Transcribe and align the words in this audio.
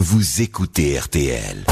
Vous 0.00 0.42
écoutez 0.42 0.96
RTL. 0.96 1.64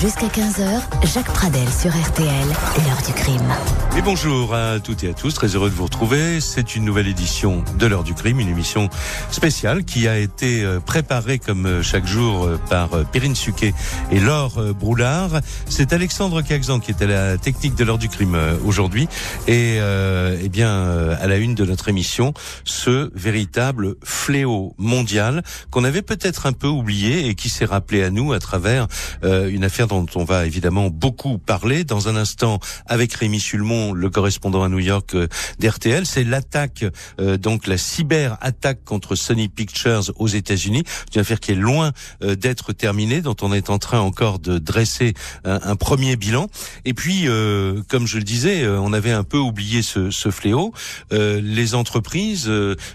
Jusqu'à 0.00 0.26
15h, 0.26 0.82
Jacques 1.14 1.32
Pradel 1.32 1.66
sur 1.70 1.90
RTL, 1.90 2.28
l'heure 2.28 3.02
du 3.06 3.14
crime. 3.14 3.50
Et 3.96 4.02
bonjour 4.02 4.54
à 4.54 4.78
toutes 4.78 5.04
et 5.04 5.08
à 5.08 5.14
tous, 5.14 5.32
très 5.32 5.46
heureux 5.56 5.70
de 5.70 5.74
vous 5.74 5.84
retrouver. 5.84 6.42
C'est 6.42 6.76
une 6.76 6.84
nouvelle 6.84 7.08
édition 7.08 7.64
de 7.78 7.86
l'heure 7.86 8.04
du 8.04 8.12
crime, 8.12 8.38
une 8.38 8.50
émission 8.50 8.90
spéciale 9.30 9.84
qui 9.84 10.06
a 10.06 10.18
été 10.18 10.62
euh, 10.62 10.80
préparée 10.80 11.38
comme 11.38 11.64
euh, 11.64 11.82
chaque 11.82 12.06
jour 12.06 12.44
euh, 12.44 12.60
par 12.68 12.90
Perrine 13.06 13.34
Suquet 13.34 13.72
et 14.10 14.20
Laure 14.20 14.74
Broulard. 14.74 15.40
C'est 15.66 15.94
Alexandre 15.94 16.42
Caxan 16.42 16.78
qui 16.78 16.90
est 16.90 17.00
à 17.00 17.06
la 17.06 17.38
technique 17.38 17.74
de 17.74 17.84
l'heure 17.84 17.96
du 17.96 18.10
crime 18.10 18.36
aujourd'hui. 18.66 19.08
Et 19.48 19.78
eh 19.78 20.48
bien, 20.50 21.10
à 21.18 21.26
la 21.26 21.36
une 21.36 21.54
de 21.54 21.64
notre 21.64 21.88
émission, 21.88 22.34
ce 22.64 23.10
véritable 23.14 23.94
fléau 24.04 24.74
mondial 24.76 25.42
qu'on 25.70 25.84
avait 25.84 26.02
peut-être 26.02 26.46
un 26.46 26.52
peu 26.52 26.68
oublié 26.68 27.28
et 27.28 27.34
qui 27.34 27.48
s'est 27.48 27.64
rappelé 27.64 28.02
à 28.02 28.10
nous 28.10 28.32
à 28.32 28.38
travers 28.38 28.88
une 29.22 29.64
affaire 29.64 29.86
dont 30.02 30.20
on 30.20 30.24
va 30.24 30.46
évidemment 30.46 30.90
beaucoup 30.90 31.38
parler 31.38 31.84
dans 31.84 32.08
un 32.08 32.16
instant 32.16 32.58
avec 32.86 33.14
Rémi 33.14 33.40
Sulmon, 33.40 33.92
le 33.92 34.10
correspondant 34.10 34.62
à 34.62 34.68
New 34.68 34.78
York 34.78 35.14
euh, 35.14 35.28
d'RTL. 35.58 36.06
C'est 36.06 36.24
l'attaque, 36.24 36.84
euh, 37.20 37.36
donc 37.36 37.66
la 37.66 37.78
cyber 37.78 38.36
attaque 38.40 38.84
contre 38.84 39.14
Sony 39.14 39.48
Pictures 39.48 40.12
aux 40.16 40.28
États-Unis. 40.28 40.84
C'est 40.86 41.16
une 41.16 41.20
affaire 41.20 41.40
qui 41.40 41.52
est 41.52 41.56
loin 41.56 41.92
euh, 42.22 42.36
d'être 42.36 42.72
terminée, 42.72 43.22
dont 43.22 43.36
on 43.42 43.52
est 43.52 43.70
en 43.70 43.78
train 43.78 44.00
encore 44.00 44.38
de 44.38 44.58
dresser 44.58 45.14
un, 45.44 45.76
premier 45.76 46.16
bilan. 46.16 46.48
Et 46.84 46.94
puis, 46.94 47.26
comme 47.88 48.06
je 48.06 48.18
le 48.18 48.24
disais, 48.24 48.66
on 48.66 48.92
avait 48.92 49.12
un 49.12 49.24
peu 49.24 49.38
oublié 49.38 49.82
ce, 49.82 50.10
ce 50.10 50.30
fléau. 50.30 50.72
les 51.10 51.74
entreprises 51.74 52.50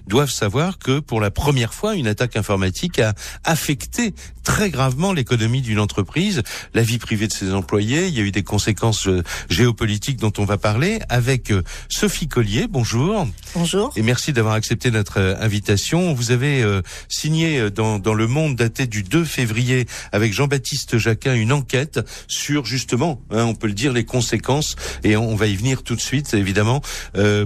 doivent 0.08 0.32
savoir 0.32 0.80
que 0.80 1.00
pour 1.00 1.22
la 1.22 1.32
première 1.32 1.74
fois, 1.74 1.96
une 1.96 2.08
attaque 2.08 2.36
informatique 2.36 3.00
a 3.00 3.14
affecté 3.44 4.14
très 4.44 4.70
gravement 4.70 5.14
l'économie 5.14 5.62
d'une 5.62 5.80
entreprise, 5.80 6.42
vie 6.84 6.98
privée 6.98 7.28
de 7.28 7.34
ses 7.34 7.54
employés. 7.54 8.08
Il 8.08 8.14
y 8.14 8.20
a 8.20 8.24
eu 8.24 8.32
des 8.32 8.44
conséquences 8.44 9.08
euh, 9.08 9.24
géopolitiques 9.50 10.18
dont 10.18 10.34
on 10.38 10.46
va 10.46 10.58
parler 10.58 11.00
avec 11.10 11.52
euh, 11.52 11.64
Sophie 11.90 12.28
Collier. 12.28 12.68
Bonjour. 12.70 13.28
Bonjour. 13.56 13.92
Et 13.96 14.02
merci 14.02 14.34
d'avoir 14.34 14.54
accepté 14.54 14.92
notre 14.92 15.20
euh, 15.20 15.36
invitation. 15.40 16.14
Vous 16.14 16.32
avez 16.32 16.64
signé 17.10 17.70
dans, 17.72 18.00
dans 18.00 18.14
Le 18.14 18.28
Monde 18.28 18.56
daté 18.56 18.88
du 18.88 19.04
2 19.04 19.24
février 19.24 19.86
avec 20.12 20.34
Jean-Baptiste 20.34 20.98
Jacquin 20.98 21.34
une 21.34 21.52
enquête 21.52 22.00
sur 22.28 22.66
justement, 22.66 23.22
hein, 23.32 23.44
on 23.46 23.56
peut 23.56 23.68
le 23.68 23.74
dire, 23.74 23.94
les 23.94 24.06
conséquences 24.06 24.76
et 25.04 25.16
on 25.18 25.36
va 25.36 25.48
y 25.48 25.56
venir 25.56 25.84
tout 25.84 25.96
de 25.96 26.02
suite 26.02 26.34
évidemment 26.34 26.82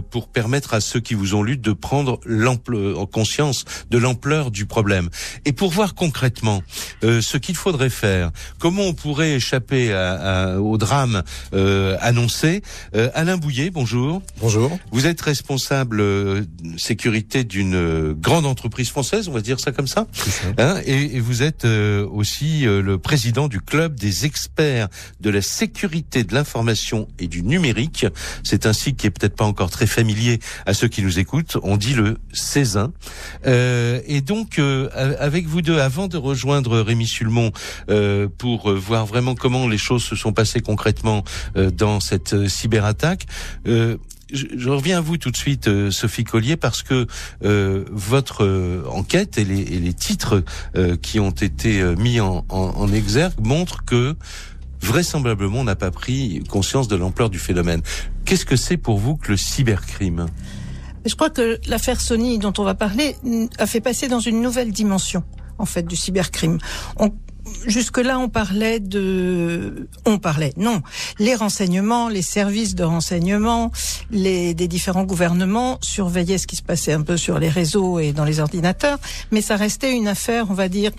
pour 0.10 0.28
permettre 0.30 0.74
à 0.74 0.82
ceux 0.82 1.00
qui 1.00 1.14
vous 1.14 1.36
ont 1.36 1.44
lu 1.44 1.58
de 1.58 1.72
prendre 1.74 2.20
en 2.28 3.06
conscience 3.06 3.66
de 3.90 3.98
l'ampleur 3.98 4.52
du 4.52 4.66
problème. 4.66 5.10
Et 5.46 5.54
pour 5.54 5.72
voir 5.72 5.96
concrètement 5.96 6.62
ce 7.02 7.38
qu'il 7.38 7.56
faudrait 7.56 7.90
faire, 7.90 8.32
comment 8.60 8.84
on 8.84 8.94
pourrait 8.94 9.25
échapper 9.34 9.94
au 10.60 10.78
drame 10.78 11.24
euh, 11.54 11.98
annoncé. 12.02 12.62
Euh, 12.96 13.10
Alain 13.14 13.38
Bouillet, 13.38 13.70
bonjour. 13.70 14.22
Bonjour. 14.40 14.78
Vous 14.92 15.08
êtes 15.08 15.22
responsable 15.22 16.00
euh, 16.02 16.44
sécurité 16.78 17.44
d'une 17.44 18.14
grande 18.14 18.46
entreprise 18.46 18.90
française, 18.90 19.28
on 19.28 19.32
va 19.32 19.42
dire 19.42 19.60
ça 19.60 19.72
comme 19.72 19.88
ça. 19.88 20.08
Hein, 20.58 20.80
et, 20.86 21.20
vous 21.20 21.44
êtes 21.44 21.66
aussi 21.66 22.66
le 22.66 22.98
président 22.98 23.48
du 23.48 23.62
club 23.62 23.96
des 24.00 24.26
experts 24.26 24.90
de 25.22 25.30
la 25.30 25.42
sécurité 25.42 26.24
de 26.24 26.34
l'information 26.34 27.08
et 27.20 27.28
du 27.28 27.42
numérique. 27.42 28.06
C'est 28.44 28.66
un 28.66 28.74
site 28.74 28.98
qui 28.98 29.08
est 29.08 29.12
peut-être 29.12 29.36
pas 29.36 29.46
encore 29.46 29.70
très 29.70 29.88
familier 29.88 30.40
à 30.66 30.74
ceux 30.74 30.88
qui 30.88 31.02
nous 31.02 31.20
écoutent. 31.20 31.58
On 31.64 31.78
dit 31.78 31.94
le 31.94 32.18
Césin. 32.34 32.92
et 33.46 34.22
donc, 34.22 34.60
avec 35.20 35.48
vous 35.48 35.62
deux, 35.62 35.80
avant 35.80 36.08
de 36.08 36.18
rejoindre 36.18 36.80
Rémi 36.80 37.08
Sulmon 37.08 37.52
pour 38.38 38.72
voir 38.72 39.08
vraiment 39.16 39.34
comment 39.34 39.66
les 39.70 39.78
choses 39.78 40.04
se 40.04 40.18
sont 40.18 40.34
passées 40.34 40.60
concrètement 40.60 41.24
euh, 41.56 41.72
dans 41.72 42.02
cette 42.02 42.34
euh, 42.34 42.50
cyberattaque. 42.50 43.28
Euh, 43.66 43.96
je, 44.34 44.70
reviens 44.70 44.98
à 44.98 45.02
vous 45.02 45.16
tout 45.16 45.32
de 45.32 45.38
suite, 45.38 45.70
Sophie 45.92 46.26
Collier, 46.26 46.58
parce 46.58 46.82
que 46.82 47.06
votre 47.92 48.84
enquête 48.90 49.38
et 49.38 49.46
les, 49.46 49.94
titres 49.94 50.44
qui 51.04 51.20
ont 51.20 51.30
été 51.30 51.84
mis 51.96 52.20
en, 52.20 52.92
exergue 52.92 53.40
montrent 53.40 53.86
que 53.86 54.16
vraisemblablement 54.82 55.60
on 55.60 55.64
n'a 55.64 55.76
pas 55.76 55.92
pris 55.92 56.44
conscience 56.50 56.88
de 56.88 56.96
l'ampleur 56.96 57.30
du 57.30 57.38
phénomène. 57.38 57.84
Qu'est-ce 58.26 58.48
que 58.48 58.56
c'est 58.56 58.78
pour 58.78 58.98
vous 58.98 59.16
que 59.16 59.32
le 59.32 59.38
cybercrime? 59.38 60.26
Je 61.06 61.14
crois 61.14 61.30
que 61.30 61.60
l'affaire 61.68 62.02
Sony 62.02 62.40
dont 62.40 62.54
on 62.58 62.64
va 62.64 62.74
parler 62.74 63.16
a 63.60 63.68
fait 63.68 63.80
passer 63.80 64.08
dans 64.08 64.20
une 64.20 64.42
nouvelle 64.42 64.72
dimension 64.72 65.24
en 65.60 65.66
fait 65.66 65.84
du 65.84 65.96
cybercrime. 65.96 66.58
Jusque-là, 67.66 68.20
on 68.20 68.30
parlait 68.30 68.80
de, 68.80 69.88
on 70.06 70.18
parlait, 70.18 70.54
non, 70.58 70.82
les 71.20 71.36
renseignements, 71.36 72.10
les 72.10 72.22
services 72.22 72.76
de 72.76 72.84
renseignement, 72.84 73.72
les 74.12 74.54
des 74.54 74.68
différents 74.68 75.04
gouvernements 75.04 75.78
surveillaient 75.82 76.38
ce 76.38 76.48
qui 76.48 76.56
se 76.56 76.64
passait 76.64 76.94
un 76.94 77.02
peu 77.02 77.18
sur 77.18 77.40
les 77.40 77.50
réseaux 77.50 78.00
et 78.00 78.14
dans 78.14 78.26
les 78.26 78.40
ordinateurs, 78.40 79.00
mais 79.32 79.42
ça 79.42 79.56
restait 79.56 79.94
une 79.94 80.08
affaire, 80.08 80.48
on 80.50 80.54
va 80.54 80.70
dire, 80.70 80.92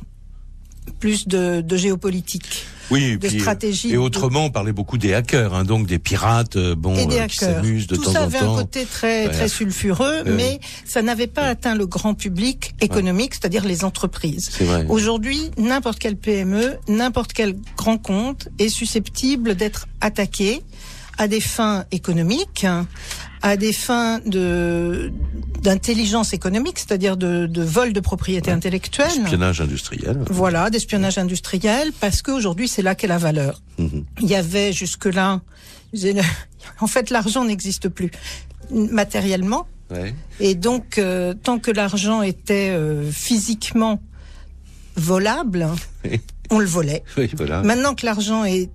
plus 1.01 1.27
de, 1.27 1.61
de 1.61 1.77
géopolitique 1.77 2.65
oui, 2.91 3.05
et 3.05 3.17
de 3.17 3.29
stratégie. 3.29 3.93
Et 3.93 3.97
autrement, 3.97 4.47
on 4.47 4.51
parlait 4.51 4.73
beaucoup 4.73 4.99
des 4.99 5.15
hackers, 5.15 5.55
hein, 5.55 5.65
donc 5.65 5.87
des 5.87 5.99
pirates, 5.99 6.57
euh, 6.57 6.75
bon, 6.75 6.97
euh, 6.97 7.27
qui 7.27 7.37
s'amusent 7.37 7.87
de 7.87 7.97
Tout 7.97 8.05
temps 8.05 8.11
en 8.11 8.15
temps. 8.15 8.25
Tout 8.27 8.31
ça 8.33 8.39
avait 8.39 8.47
un 8.47 8.57
côté 8.57 8.85
très 8.85 9.29
très 9.29 9.49
sulfureux, 9.49 10.25
mais 10.25 10.61
ça 10.85 11.03
n'avait 11.03 11.27
pas 11.27 11.43
atteint 11.43 11.75
le 11.75 11.87
grand 11.87 12.15
public 12.15 12.75
économique, 12.81 13.35
c'est-à-dire 13.35 13.65
les 13.65 13.85
entreprises. 13.85 14.51
Aujourd'hui, 14.89 15.51
n'importe 15.59 15.99
quelle 15.99 16.17
PME, 16.17 16.77
n'importe 16.89 17.33
quel 17.33 17.57
grand 17.77 17.99
compte 17.99 18.49
est 18.59 18.69
susceptible 18.69 19.55
d'être 19.55 19.87
attaqué 20.01 20.63
à 21.19 21.29
des 21.29 21.41
fins 21.41 21.85
économiques, 21.93 22.67
à 23.43 23.57
des 23.57 23.73
fins 23.73 24.21
de 24.25 25.13
d'intelligence 25.61 26.33
économique, 26.33 26.79
c'est-à-dire 26.79 27.17
de, 27.17 27.47
de, 27.47 27.63
vol 27.63 27.93
de 27.93 27.99
propriété 27.99 28.53
intellectuelle. 28.53 29.09
D'espionnage 29.09 29.61
industriel. 29.61 30.19
Voilà, 30.31 30.71
d'espionnage 30.71 31.19
industriel, 31.19 31.93
parce 31.99 32.23
qu'aujourd'hui 32.23 32.69
c'est 32.69 32.83
là 32.83 32.95
qu'est 32.95 33.09
la 33.09 33.19
valeur. 33.19 33.63
Mhm. 33.79 34.05
Il 34.21 34.29
y 34.29 34.37
avait 34.37 34.73
jusque-là, 34.73 35.41
en 36.81 36.87
fait 36.87 37.11
l'argent 37.11 37.45
n'existe 37.45 37.89
plus 37.89 38.11
matériellement. 38.71 39.67
Ouais. 39.91 40.15
Et 40.41 40.55
donc, 40.55 40.99
euh, 40.99 41.35
tant 41.35 41.59
que 41.59 41.71
l'argent 41.71 42.23
était 42.23 42.71
euh, 42.71 43.11
physiquement 43.11 44.01
volable, 44.97 45.69
on 46.51 46.59
le 46.59 46.67
volait. 46.67 47.03
Oui, 47.17 47.31
voilà. 47.37 47.63
Maintenant 47.63 47.95
que 47.95 48.05
l'argent 48.05 48.45
est 48.45 48.71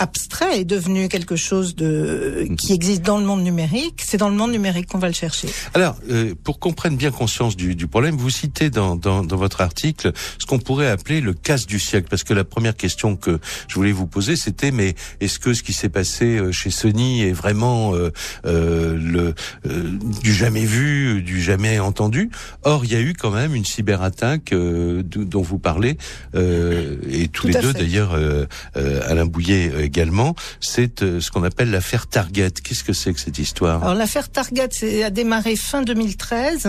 abstrait 0.00 0.60
est 0.60 0.64
devenu 0.64 1.08
quelque 1.08 1.36
chose 1.36 1.76
de 1.76 2.48
qui 2.56 2.72
existe 2.72 3.02
dans 3.02 3.18
le 3.18 3.24
monde 3.24 3.42
numérique, 3.42 4.02
c'est 4.04 4.16
dans 4.16 4.30
le 4.30 4.34
monde 4.34 4.50
numérique 4.50 4.86
qu'on 4.86 4.98
va 4.98 5.08
le 5.08 5.14
chercher. 5.14 5.48
Alors, 5.74 5.96
euh, 6.10 6.34
pour 6.42 6.58
qu'on 6.58 6.72
prenne 6.72 6.96
bien 6.96 7.10
conscience 7.10 7.54
du, 7.54 7.74
du 7.74 7.86
problème, 7.86 8.16
vous 8.16 8.30
citez 8.30 8.70
dans, 8.70 8.96
dans, 8.96 9.22
dans 9.22 9.36
votre 9.36 9.60
article 9.60 10.12
ce 10.38 10.46
qu'on 10.46 10.58
pourrait 10.58 10.88
appeler 10.88 11.20
le 11.20 11.34
casse 11.34 11.66
du 11.66 11.78
siècle, 11.78 12.08
parce 12.08 12.24
que 12.24 12.32
la 12.32 12.44
première 12.44 12.76
question 12.76 13.14
que 13.14 13.38
je 13.68 13.74
voulais 13.74 13.92
vous 13.92 14.06
poser, 14.06 14.36
c'était 14.36 14.70
mais 14.70 14.94
est-ce 15.20 15.38
que 15.38 15.52
ce 15.52 15.62
qui 15.62 15.74
s'est 15.74 15.90
passé 15.90 16.38
euh, 16.38 16.50
chez 16.50 16.70
Sony 16.70 17.22
est 17.22 17.32
vraiment 17.32 17.94
euh, 17.94 18.10
euh 18.46 18.96
le 18.96 19.34
du 20.22 20.32
jamais 20.32 20.64
vu, 20.64 21.22
du 21.22 21.42
jamais 21.42 21.78
entendu? 21.78 22.30
Or, 22.62 22.86
il 22.86 22.92
y 22.92 22.96
a 22.96 23.00
eu 23.00 23.12
quand 23.12 23.30
même 23.30 23.54
une 23.54 23.64
cyberattaque 23.66 24.54
dont 24.54 25.42
vous 25.42 25.58
parlez, 25.58 25.98
et 26.34 27.28
tous 27.28 27.46
les 27.46 27.54
deux 27.54 27.72
d'ailleurs, 27.72 28.16
Alain 28.74 29.26
Bouillet 29.26 29.89
également, 29.90 30.36
c'est 30.60 31.02
euh, 31.02 31.20
ce 31.20 31.30
qu'on 31.32 31.42
appelle 31.42 31.70
l'affaire 31.70 32.06
Target. 32.06 32.52
Qu'est-ce 32.62 32.84
que 32.84 32.92
c'est 32.92 33.12
que 33.12 33.20
cette 33.20 33.38
histoire? 33.38 33.82
Alors 33.82 33.94
l'affaire 33.94 34.28
Target 34.30 35.02
a 35.04 35.10
démarré 35.10 35.56
fin 35.56 35.82
2013. 35.82 36.68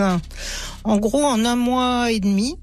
En 0.84 0.96
gros, 0.98 1.24
en 1.24 1.44
un 1.44 1.56
mois 1.56 2.10
et 2.10 2.18
demi, 2.18 2.56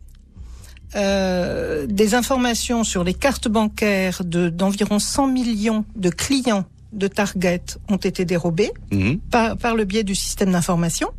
euh, 0.96 1.86
des 1.88 2.14
informations 2.14 2.84
sur 2.84 3.04
les 3.04 3.14
cartes 3.14 3.48
bancaires 3.48 4.24
de 4.26 4.50
d'environ 4.50 5.00
100 5.00 5.28
millions 5.28 5.86
de 5.96 6.10
clients 6.10 6.66
de 6.92 7.08
Target 7.08 7.62
ont 7.88 7.98
été 7.98 8.26
dérobées 8.26 8.72
mhm. 8.92 9.20
par, 9.32 9.56
par 9.56 9.76
le 9.76 9.86
biais 9.86 10.04
du 10.04 10.16
système 10.16 10.52
d'information. 10.52 11.10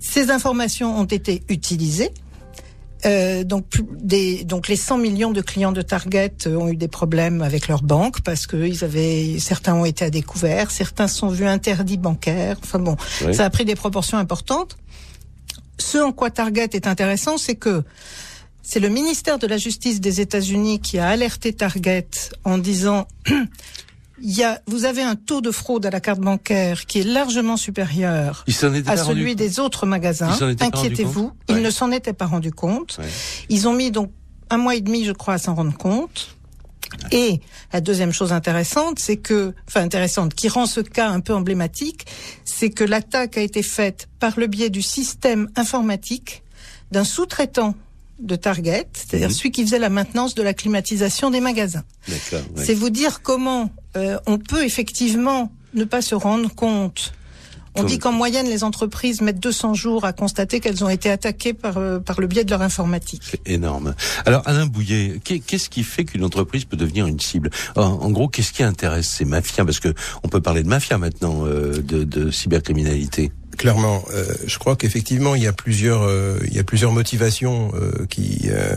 Ces 0.00 0.30
informations 0.30 0.98
ont 0.98 1.04
été 1.04 1.42
utilisées 1.48 2.10
euh, 3.06 3.44
donc, 3.44 3.64
des, 3.92 4.44
donc 4.44 4.68
les 4.68 4.76
100 4.76 4.98
millions 4.98 5.30
de 5.30 5.40
clients 5.40 5.72
de 5.72 5.82
Target 5.82 6.32
euh, 6.46 6.56
ont 6.56 6.68
eu 6.68 6.76
des 6.76 6.88
problèmes 6.88 7.42
avec 7.42 7.68
leur 7.68 7.82
banque 7.82 8.20
parce 8.22 8.46
que 8.46 8.56
ils 8.56 8.84
avaient 8.84 9.38
certains 9.38 9.74
ont 9.74 9.84
été 9.84 10.04
à 10.04 10.10
découvert, 10.10 10.70
certains 10.70 11.08
sont 11.08 11.28
vus 11.28 11.46
interdits 11.46 11.96
bancaires. 11.96 12.58
Enfin 12.62 12.78
bon, 12.78 12.96
ça 13.32 13.44
a 13.44 13.50
pris 13.50 13.64
des 13.64 13.74
proportions 13.74 14.18
importantes. 14.18 14.76
Ce 15.78 15.98
en 15.98 16.12
quoi 16.12 16.30
Target 16.30 16.68
est 16.72 16.86
intéressant, 16.86 17.38
c'est 17.38 17.54
que 17.54 17.82
c'est 18.62 18.80
le 18.80 18.88
ministère 18.88 19.38
de 19.38 19.46
la 19.46 19.56
Justice 19.56 20.00
des 20.00 20.20
États-Unis 20.20 20.80
qui 20.80 20.98
a 20.98 21.08
alerté 21.08 21.52
Target 21.54 22.08
en 22.44 22.58
disant 22.58 23.08
il 24.22 24.36
y 24.36 24.42
a, 24.44 24.60
vous 24.66 24.84
avez 24.84 25.02
un 25.02 25.16
taux 25.16 25.40
de 25.40 25.50
fraude 25.50 25.86
à 25.86 25.90
la 25.90 26.00
carte 26.00 26.20
bancaire 26.20 26.86
qui 26.86 27.00
est 27.00 27.04
largement 27.04 27.56
supérieur 27.56 28.44
à 28.86 28.96
celui 28.96 29.30
compte. 29.30 29.36
des 29.38 29.60
autres 29.60 29.86
magasins. 29.86 30.36
Inquiétez-vous, 30.60 31.32
ils 31.48 31.54
Ouais. 31.56 31.60
ne 31.60 31.70
s'en 31.70 31.90
étaient 31.90 32.12
pas 32.12 32.26
rendus 32.26 32.52
compte. 32.52 32.96
Ouais. 32.98 33.06
Ils 33.48 33.66
ont 33.68 33.72
mis 33.72 33.90
donc 33.90 34.10
un 34.50 34.56
mois 34.58 34.74
et 34.74 34.80
demi, 34.80 35.04
je 35.04 35.12
crois, 35.12 35.34
à 35.34 35.38
s'en 35.38 35.54
rendre 35.54 35.76
compte. 35.76 36.36
Et 37.12 37.40
la 37.72 37.80
deuxième 37.80 38.12
chose 38.12 38.32
intéressante, 38.32 38.98
c'est 38.98 39.16
que, 39.16 39.54
enfin 39.68 39.80
intéressante, 39.82 40.34
qui 40.34 40.48
rend 40.48 40.66
ce 40.66 40.80
cas 40.80 41.08
un 41.08 41.20
peu 41.20 41.32
emblématique, 41.34 42.04
c'est 42.44 42.70
que 42.70 42.82
l'attaque 42.84 43.38
a 43.38 43.42
été 43.42 43.62
faite 43.62 44.08
par 44.18 44.38
le 44.38 44.48
biais 44.48 44.70
du 44.70 44.82
système 44.82 45.48
informatique 45.56 46.42
d'un 46.90 47.04
sous-traitant 47.04 47.74
de 48.18 48.34
Target, 48.36 48.88
c'est-à-dire 48.92 49.28
Mhm. 49.28 49.34
celui 49.34 49.50
qui 49.52 49.62
faisait 49.64 49.78
la 49.78 49.88
maintenance 49.88 50.34
de 50.34 50.42
la 50.42 50.52
climatisation 50.52 51.30
des 51.30 51.40
magasins. 51.40 51.84
Ouais. 52.08 52.16
C'est 52.56 52.74
vous 52.74 52.90
dire 52.90 53.22
comment 53.22 53.70
euh, 53.96 54.18
on 54.26 54.38
peut 54.38 54.64
effectivement 54.64 55.50
ne 55.74 55.84
pas 55.84 56.02
se 56.02 56.14
rendre 56.14 56.52
compte. 56.54 57.12
On 57.76 57.82
Comme- 57.82 57.88
dit 57.88 57.98
qu'en 58.00 58.10
moyenne, 58.10 58.46
les 58.46 58.64
entreprises 58.64 59.20
mettent 59.20 59.38
200 59.38 59.74
jours 59.74 60.04
à 60.04 60.12
constater 60.12 60.58
qu'elles 60.58 60.82
ont 60.82 60.88
été 60.88 61.08
attaquées 61.08 61.52
par, 61.52 61.78
euh, 61.78 62.00
par 62.00 62.20
le 62.20 62.26
biais 62.26 62.42
de 62.42 62.50
leur 62.50 62.62
informatique. 62.62 63.22
C'est 63.30 63.48
énorme. 63.48 63.94
Alors 64.26 64.42
Alain 64.46 64.66
Bouillet, 64.66 65.20
qu'est- 65.22 65.38
qu'est-ce 65.38 65.70
qui 65.70 65.84
fait 65.84 66.04
qu'une 66.04 66.24
entreprise 66.24 66.64
peut 66.64 66.76
devenir 66.76 67.06
une 67.06 67.20
cible 67.20 67.48
en, 67.76 67.82
en 67.82 68.10
gros, 68.10 68.26
qu'est-ce 68.26 68.52
qui 68.52 68.64
intéresse 68.64 69.08
ces 69.08 69.24
mafias 69.24 69.64
Parce 69.64 69.78
que 69.78 69.94
on 70.24 70.28
peut 70.28 70.40
parler 70.40 70.64
de 70.64 70.68
mafia 70.68 70.98
maintenant, 70.98 71.46
euh, 71.46 71.80
de, 71.80 72.02
de 72.02 72.32
cybercriminalité. 72.32 73.30
Clairement, 73.60 74.02
euh, 74.14 74.24
je 74.46 74.58
crois 74.58 74.74
qu'effectivement 74.74 75.34
il 75.34 75.42
y 75.42 75.46
a 75.46 75.52
plusieurs 75.52 76.02
euh, 76.02 76.38
il 76.48 76.54
y 76.54 76.58
a 76.58 76.64
plusieurs 76.64 76.92
motivations 76.92 77.70
euh, 77.74 78.06
qui 78.08 78.48
euh, 78.48 78.74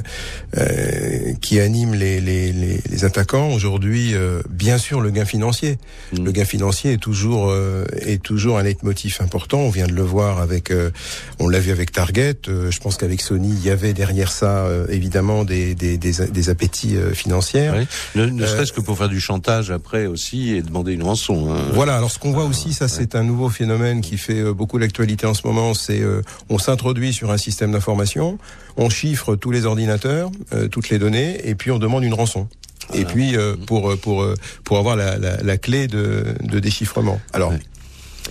euh, 0.57 1.33
qui 1.41 1.59
animent 1.59 1.93
les 1.95 2.19
les, 2.21 2.51
les, 2.51 2.79
les 2.89 3.05
attaquants 3.05 3.51
aujourd'hui. 3.53 4.13
euh, 4.13 4.41
bien 4.49 4.77
sûr, 4.77 4.99
le 5.01 5.09
gain 5.09 5.25
financier. 5.25 5.77
Mm. 6.11 6.25
Le 6.25 6.31
gain 6.31 6.45
financier 6.45 6.93
est 6.93 6.97
toujours 7.01 7.49
euh, 7.49 7.85
est 8.01 8.21
toujours 8.21 8.57
un 8.59 8.63
leitmotiv 8.63 9.17
important. 9.21 9.59
On 9.59 9.69
vient 9.69 9.87
de 9.87 9.93
le 9.93 10.01
voir 10.01 10.39
avec 10.39 10.69
euh, 10.71 10.91
on 11.39 11.47
l'a 11.47 11.59
vu 11.59 11.71
avec 11.71 11.91
Target. 11.91 12.35
euh, 12.49 12.69
je 12.71 12.79
pense 12.79 12.97
qu'avec 12.97 13.21
Sony, 13.21 13.49
il 13.49 13.65
y 13.65 13.69
avait 13.69 13.93
derrière 13.93 14.31
ça 14.31 14.65
euh, 14.65 14.85
évidemment 14.89 15.45
des 15.45 15.75
des 15.75 15.97
des, 15.97 16.13
des 16.29 16.49
appétits 16.49 16.97
financiers. 17.13 17.69
Ouais. 17.69 17.87
Ne, 18.15 18.25
ne 18.25 18.45
serait-ce 18.45 18.73
que 18.73 18.81
pour 18.81 18.97
faire 18.97 19.09
du 19.09 19.21
chantage 19.21 19.71
après 19.71 20.05
aussi 20.07 20.51
et 20.55 20.61
demander 20.61 20.91
une 20.93 21.03
rançon. 21.03 21.53
hein. 21.53 21.69
Voilà, 21.73 21.95
alors 21.95 22.11
ce 22.11 22.19
qu'on 22.19 22.31
voit 22.33 22.45
aussi, 22.45 22.73
ça 22.73 22.87
c'est 22.87 23.15
un 23.15 23.23
nouveau 23.23 23.49
phénomène 23.49 24.01
qui 24.01 24.17
fait 24.17 24.39
euh, 24.41 24.53
beaucoup 24.73 24.79
l'actualité 24.79 25.27
en 25.27 25.35
ce 25.35 25.45
moment, 25.45 25.75
c'est 25.75 26.01
euh, 26.01 26.23
on 26.49 26.57
s'introduit 26.57 27.13
sur 27.13 27.29
un 27.29 27.37
système 27.37 27.73
d'information, 27.73 28.39
on 28.75 28.89
chiffre 28.89 29.35
tous 29.35 29.51
les 29.51 29.67
ordinateurs, 29.67 30.31
euh, 30.51 30.67
toutes 30.67 30.89
les 30.89 30.97
données, 30.97 31.47
et 31.47 31.53
puis 31.53 31.69
on 31.69 31.77
demande 31.77 32.03
une 32.03 32.15
rançon. 32.15 32.47
Et 32.95 33.05
puis 33.05 33.37
euh, 33.37 33.55
pour 33.67 33.91
euh, 33.91 33.97
pour 33.97 34.23
euh, 34.23 34.35
pour 34.63 34.79
avoir 34.79 34.95
la, 34.95 35.19
la, 35.19 35.37
la 35.37 35.57
clé 35.57 35.87
de, 35.87 36.25
de 36.41 36.59
déchiffrement. 36.59 37.21
Alors 37.33 37.51
Ouais. 37.51 37.59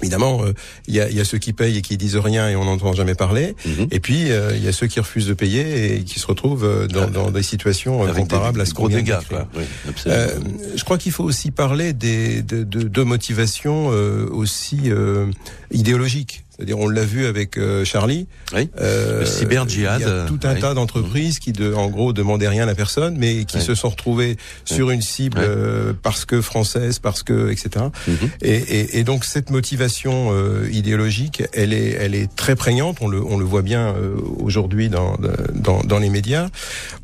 Évidemment, 0.01 0.43
euh, 0.43 0.53
il 0.89 0.95
y, 0.95 1.01
a, 1.01 1.09
il 1.09 1.17
y 1.17 1.21
a 1.21 1.25
ceux 1.25 1.39
qui 1.39 1.53
payent 1.53 1.77
et 1.77 1.83
qui 1.83 1.97
disent 1.97 2.17
rien 2.17 2.49
et 2.49 2.57
on 2.57 2.65
n'entend 2.65 2.93
jamais 2.93 3.15
parler. 3.15 3.55
Mhm. 3.67 3.89
Et 3.91 4.01
puis 4.01 4.31
euh, 4.31 4.57
il 4.57 4.65
y 4.65 4.69
a 4.69 4.73
ceux 4.73 4.87
qui 4.87 5.01
refusent 5.01 5.27
de 5.27 5.35
payer 5.35 5.97
et 5.97 6.05
qui 6.05 6.19
se 6.19 6.27
retrouvent 6.27 6.65
euh, 6.65 6.87
dans, 6.87 7.09
dans 7.09 7.31
des 7.31 7.43
situations 7.43 8.03
euh, 8.03 8.09
Avec 8.09 8.23
comparables 8.23 8.59
des, 8.59 8.63
à 8.63 8.67
ce 8.67 8.75
qu'on 8.75 8.89
dégâts. 8.89 9.19
Oui. 9.55 9.65
Euh, 10.07 10.29
je 10.75 10.85
crois 10.85 10.99
qu'il 10.99 11.13
faut 11.13 11.25
aussi 11.25 11.51
parler 11.51 11.93
des, 11.93 12.43
de, 12.43 12.65
de, 12.65 12.83
de 12.83 13.03
motivations 13.03 13.91
euh, 13.93 14.29
aussi 14.31 14.81
euh, 14.87 15.27
idéologiques. 15.71 16.45
C'est-à-dire, 16.63 16.79
on 16.79 16.89
l'a 16.89 17.05
vu 17.05 17.27
avec 17.27 17.59
euh, 17.59 17.85
Charlie. 17.85 18.29
Oui. 18.55 18.71
Euh, 18.81 19.21
Le 19.21 19.27
cyber-djihad, 19.27 20.01
Il 20.01 20.07
y 20.07 20.11
a 20.11 20.27
tout 20.27 20.39
un 20.45 20.55
oui. 20.55 20.61
tas 20.61 20.75
d'entreprises 20.75 21.41
qui, 21.41 21.51
de, 21.51 21.75
en 21.75 21.89
gros, 21.89 22.13
demandaient 22.13 22.47
rien 22.49 22.69
à 22.69 22.75
personne, 22.77 23.17
mais 23.19 23.45
qui 23.45 23.61
se 23.61 23.75
sont 23.75 23.89
retrouvées 23.89 24.37
sur 24.65 24.91
une 24.93 25.03
cible 25.03 25.39
euh, 25.41 25.93
parce 26.03 26.25
que 26.25 26.41
française, 26.41 27.01
parce 27.01 27.25
que, 27.25 27.51
etc. 27.51 27.87
Mhm. 28.07 28.17
Et, 28.43 28.55
et, 28.55 28.99
et 29.01 29.05
donc 29.05 29.25
cette 29.25 29.51
motivation 29.51 30.29
euh, 30.31 30.69
idéologique, 30.71 31.43
elle 31.53 31.73
est, 31.73 31.91
elle 31.99 32.15
est 32.15 32.33
très 32.37 32.55
prégnante. 32.55 32.99
On 33.01 33.09
le, 33.09 33.21
on 33.21 33.39
le 33.39 33.45
voit 33.45 33.63
bien 33.63 33.89
euh, 33.89 34.15
aujourd'hui 34.39 34.89
dans, 34.89 35.17
dans, 35.55 35.83
dans 35.83 35.99
les 35.99 36.11
médias. 36.11 36.49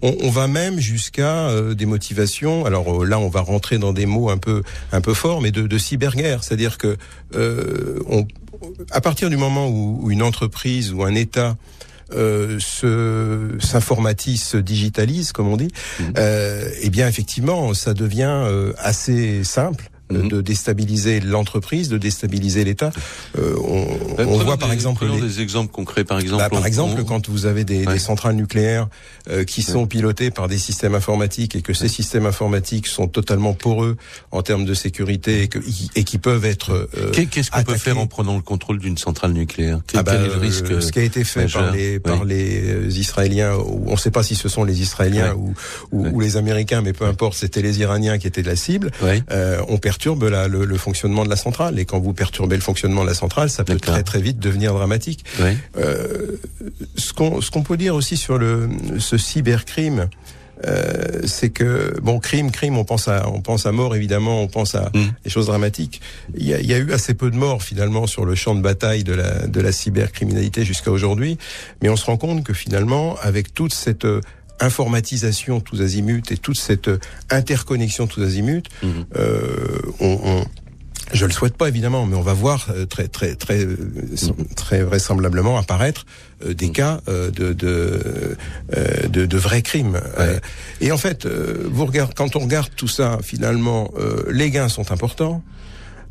On, 0.02 0.14
on 0.22 0.31
va 0.31 0.46
même 0.46 0.78
jusqu'à 0.78 1.49
euh, 1.49 1.75
des 1.75 1.87
motivations. 1.87 2.64
Alors 2.64 3.05
là, 3.05 3.19
on 3.19 3.28
va 3.28 3.40
rentrer 3.40 3.78
dans 3.78 3.93
des 3.93 4.06
mots 4.06 4.31
un 4.31 4.38
peu, 4.38 4.62
un 4.93 5.00
peu 5.00 5.14
forts, 5.14 5.40
mais 5.40 5.50
de, 5.50 5.66
de 5.66 5.78
cyberguerre. 5.78 6.44
C'est-à-dire 6.44 6.78
que 6.78 6.96
euh, 7.34 7.99
on, 8.08 8.26
à 8.90 9.00
partir 9.00 9.31
du 9.31 9.37
moment 9.37 9.69
où, 9.69 9.99
où 10.02 10.10
une 10.10 10.22
entreprise 10.22 10.93
ou 10.93 11.02
un 11.05 11.14
État 11.14 11.56
euh, 12.14 12.58
se 12.58 13.56
s'informatise, 13.60 14.43
se 14.43 14.56
digitalise, 14.56 15.32
comme 15.32 15.49
on 15.49 15.56
dit, 15.58 15.69
Mhm. 16.00 16.12
euh, 16.16 16.70
eh 16.82 16.88
bien 16.90 17.06
effectivement, 17.06 17.75
ça 17.75 17.93
devient 17.93 18.32
euh, 18.46 18.72
assez 18.78 19.44
simple. 19.44 19.90
Euh, 20.12 20.22
Mhm. 20.22 20.28
de 20.28 20.40
déstabiliser 20.40 21.20
l'entreprise, 21.20 21.88
de 21.88 21.99
déstabiliser 21.99 22.64
l'État. 22.64 22.90
Euh, 23.38 23.55
on 23.62 23.87
Euh, 24.19 24.25
on 24.26 24.38
voit 24.38 24.56
par 24.56 24.69
des- 24.69 24.75
exemple 24.75 25.06
les, 25.06 25.20
des 25.20 25.40
exemples 25.40 25.70
concrets. 25.72 26.05
Par 26.05 26.19
exemple, 26.19 26.43
bah, 26.43 26.49
par 26.50 26.66
exemple, 26.66 27.00
on- 27.00 27.05
quand 27.05 27.28
vous 27.28 27.46
avez 27.46 27.64
des, 27.64 27.87
Ouais. 27.87 27.94
des 27.94 27.99
centrales 27.99 28.34
nucléaires 28.37 28.88
euh, 29.31 29.44
qui 29.44 29.62
sont 29.62 29.87
pilotées 29.87 30.31
par 30.31 30.49
des 30.49 30.58
systèmes 30.58 30.94
informatiques 30.94 31.55
et 31.56 31.62
que 31.62 31.75
ces 31.75 31.88
systèmes 31.88 32.26
informatiques 32.26 32.87
sont 32.87 33.06
totalement 33.08 33.52
poreux 33.55 33.96
en 34.31 34.43
termes 34.43 34.64
de 34.64 34.75
sécurité 34.75 35.43
et, 35.43 35.49
que, 35.49 35.58
et 35.94 36.05
qui 36.05 36.19
peuvent 36.19 36.44
être 36.44 36.72
euh, 36.72 37.10
Qu'est- 37.12 37.26
Qu'est-ce 37.26 37.50
qu'on 37.50 37.62
peut 37.62 37.76
faire 37.76 37.99
en 37.99 38.06
prenant 38.06 38.37
le 38.37 38.43
contrôle 38.43 38.78
d'une 38.78 38.96
centrale 38.99 39.32
nucléaire? 39.32 39.81
Quel, 39.87 40.00
Ah 40.00 40.02
bah, 40.02 40.12
quel 40.12 40.22
est 40.25 40.28
le 40.28 40.34
euh, 40.34 40.38
risque 40.38 40.82
Ce 40.82 40.90
qui 40.93 40.99
a 40.99 41.02
été 41.02 41.25
fait 41.25 41.43
majeur? 41.43 41.64
par 41.66 41.72
les 41.75 42.00
par 42.00 42.25
les 42.25 42.60
euh, 42.70 42.88
Israéliens, 42.90 43.52
on 43.87 43.93
ne 43.93 43.96
sait 43.96 44.10
pas 44.10 44.22
si 44.22 44.34
ce 44.34 44.49
sont 44.49 44.64
les 44.64 44.81
Israéliens 44.81 45.34
ou, 45.34 45.55
ou, 45.93 46.20
les 46.20 46.37
Américains, 46.37 46.81
mais 46.82 46.93
peu 46.93 47.05
importe, 47.05 47.34
c'était 47.34 47.62
les 47.62 47.81
Iraniens 47.81 48.19
qui 48.19 48.26
étaient 48.26 48.43
la 48.43 48.56
cible. 48.56 48.90
Euh, 49.31 49.60
on 49.69 49.78
perturbe 49.99 50.23
la- 50.31 50.47
le, 50.47 50.65
le 50.65 50.77
fonctionnement 50.79 51.25
de 51.25 51.29
la 51.31 51.35
centrale, 51.37 51.79
et 51.79 51.85
quand 51.85 51.99
vous 51.99 52.12
perturbez 52.12 52.55
le 52.55 52.62
fonctionnement 52.62 53.03
de 53.03 53.09
la 53.09 53.15
centrale, 53.15 53.50
ça 53.50 53.65
peut 53.65 53.81
très 53.81 54.05
très 54.05 54.21
vite 54.21 54.39
devenir 54.39 54.73
dramatique. 54.73 55.25
Oui. 55.41 55.56
Euh, 55.77 56.37
ce 56.97 57.12
qu'on 57.12 57.41
ce 57.41 57.50
qu'on 57.50 57.65
peut 57.65 57.77
dire 57.77 57.97
aussi 57.97 58.17
sur 58.17 58.39
le 58.39 58.69
ce 58.99 59.19
cybercrime, 59.19 60.09
euh, 60.67 61.23
c'est 61.25 61.50
que 61.50 61.99
bon 62.00 62.19
crime 62.21 62.50
crime 62.53 62.77
on 62.79 62.85
pense 62.85 63.06
à 63.09 63.29
on 63.29 63.41
pense 63.41 63.65
à 63.67 63.71
mort 63.73 63.95
évidemment 63.95 64.43
on 64.43 64.49
pense 64.49 64.75
à 64.75 64.91
Mm. 64.95 65.05
des 65.25 65.31
choses 65.31 65.47
dramatiques 65.47 66.01
il 66.37 66.47
y 66.49 66.53
a, 66.55 66.59
il 66.61 66.67
y 66.67 66.75
a 66.75 66.79
eu 66.79 66.91
assez 66.93 67.15
peu 67.15 67.31
de 67.31 67.37
morts 67.37 67.62
finalement 67.62 68.09
sur 68.09 68.25
le 68.25 68.35
champ 68.35 68.56
de 68.56 68.61
bataille 68.61 69.05
de 69.05 69.12
la 69.15 69.47
de 69.47 69.61
la 69.61 69.71
cybercriminalité 69.71 70.65
jusqu'à 70.65 70.91
aujourd'hui 70.91 71.39
mais 71.81 71.89
on 71.91 71.97
se 71.97 72.06
rend 72.06 72.17
compte 72.17 72.43
que 72.43 72.55
finalement 72.55 73.17
avec 73.23 73.55
toute 73.55 73.73
cette 73.73 74.05
euh, 74.05 74.21
informatisation 74.60 75.60
tous 75.60 75.81
azimuts 75.82 76.22
et 76.31 76.37
toute 76.37 76.58
cette 76.58 76.88
euh, 76.88 76.99
interconnexion 77.31 78.06
tous 78.06 78.22
azimuts 78.22 78.62
Mhm. 78.82 79.05
euh, 79.16 79.81
on, 80.00 80.19
on 80.25 80.44
je 81.10 81.25
le 81.25 81.32
souhaite 81.32 81.56
pas 81.56 81.69
évidemment, 81.69 82.05
mais 82.05 82.16
on 82.16 82.20
va 82.20 82.34
voir 82.34 82.66
euh, 82.69 82.84
très 82.84 83.08
très 83.08 83.34
très 83.34 83.64
euh, 83.64 83.76
très 84.56 84.82
vraisemblablement 84.82 85.56
apparaître 85.56 86.05
des 86.46 86.70
cas 86.70 87.00
euh, 87.08 87.31
de 87.31 87.55
de, 87.55 88.37
de 89.08 89.25
de 89.25 89.38
vrais 89.38 89.62
crimes. 89.62 89.98
Euh, 90.19 90.38
et 90.82 90.93
en 90.93 90.98
fait, 90.98 91.27
vous 91.27 91.86
regardez 91.86 92.12
quand 92.15 92.36
on 92.36 92.41
regarde 92.41 92.69
tout 92.77 92.88
ça, 92.88 93.19
finalement, 93.22 93.91
les 94.31 94.50
gains 94.50 94.69
sont 94.69 94.93
importants. 94.93 95.43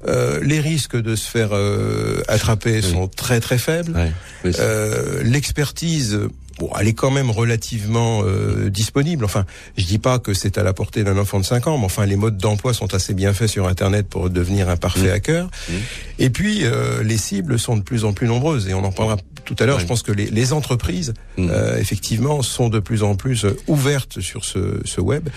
Euh, 0.07 0.39
les 0.43 0.59
risques 0.59 0.95
de 0.99 1.15
se 1.15 1.27
faire 1.29 1.49
euh, 1.53 2.21
attraper 2.27 2.81
sont 2.81 3.07
très 3.07 3.39
très 3.39 3.57
faibles. 3.59 3.93
Ouais. 3.95 4.11
Oui, 4.45 4.51
Euh, 4.59 5.21
L'expertise, 5.23 6.19
bon, 6.59 6.69
elle 6.79 6.87
est 6.87 6.93
quand 6.93 7.11
même 7.11 7.29
relativement 7.31 8.21
euh, 8.23 8.69
disponible. 8.69 9.25
Enfin, 9.25 9.45
je 9.77 9.85
dis 9.85 9.99
pas 9.99 10.19
que 10.19 10.33
c'est 10.33 10.57
à 10.57 10.63
la 10.63 10.73
portée 10.73 11.03
d'un 11.03 11.17
enfant 11.17 11.39
de 11.39 11.45
5 11.45 11.67
ans, 11.67 11.77
mais 11.77 11.85
enfin, 11.85 12.05
les 12.05 12.15
modes 12.15 12.37
d'emploi 12.37 12.73
sont 12.73 12.93
assez 12.93 13.13
bien 13.13 13.33
faits 13.33 13.49
sur 13.49 13.67
Internet 13.67 14.07
pour 14.07 14.29
devenir 14.29 14.69
un 14.69 14.77
parfait 14.77 15.09
Mmh. 15.09 15.13
hacker. 15.13 15.45
Mmh. 15.45 15.73
Et 16.19 16.29
puis, 16.29 16.59
euh, 16.63 17.03
les 17.03 17.17
cibles 17.17 17.59
sont 17.59 17.77
de 17.77 17.83
plus 17.83 18.03
en 18.05 18.13
plus 18.13 18.27
nombreuses, 18.27 18.67
et 18.67 18.73
on 18.73 18.83
en 18.83 18.91
parlera 18.91 19.17
tout 19.45 19.55
à 19.59 19.65
l'heure. 19.65 19.79
Je 19.79 19.85
pense 19.85 20.01
que 20.03 20.11
les, 20.11 20.25
les 20.29 20.51
entreprises, 20.53 21.13
Mhm. 21.37 21.49
euh, 21.51 21.77
effectivement, 21.77 22.41
sont 22.41 22.69
de 22.69 22.79
plus 22.79 23.03
en 23.03 23.15
plus 23.15 23.45
euh, 23.45 23.55
ouvertes 23.67 24.19
sur 24.19 24.43
ce, 24.43 24.81
ce 24.83 24.99
web, 24.99 25.29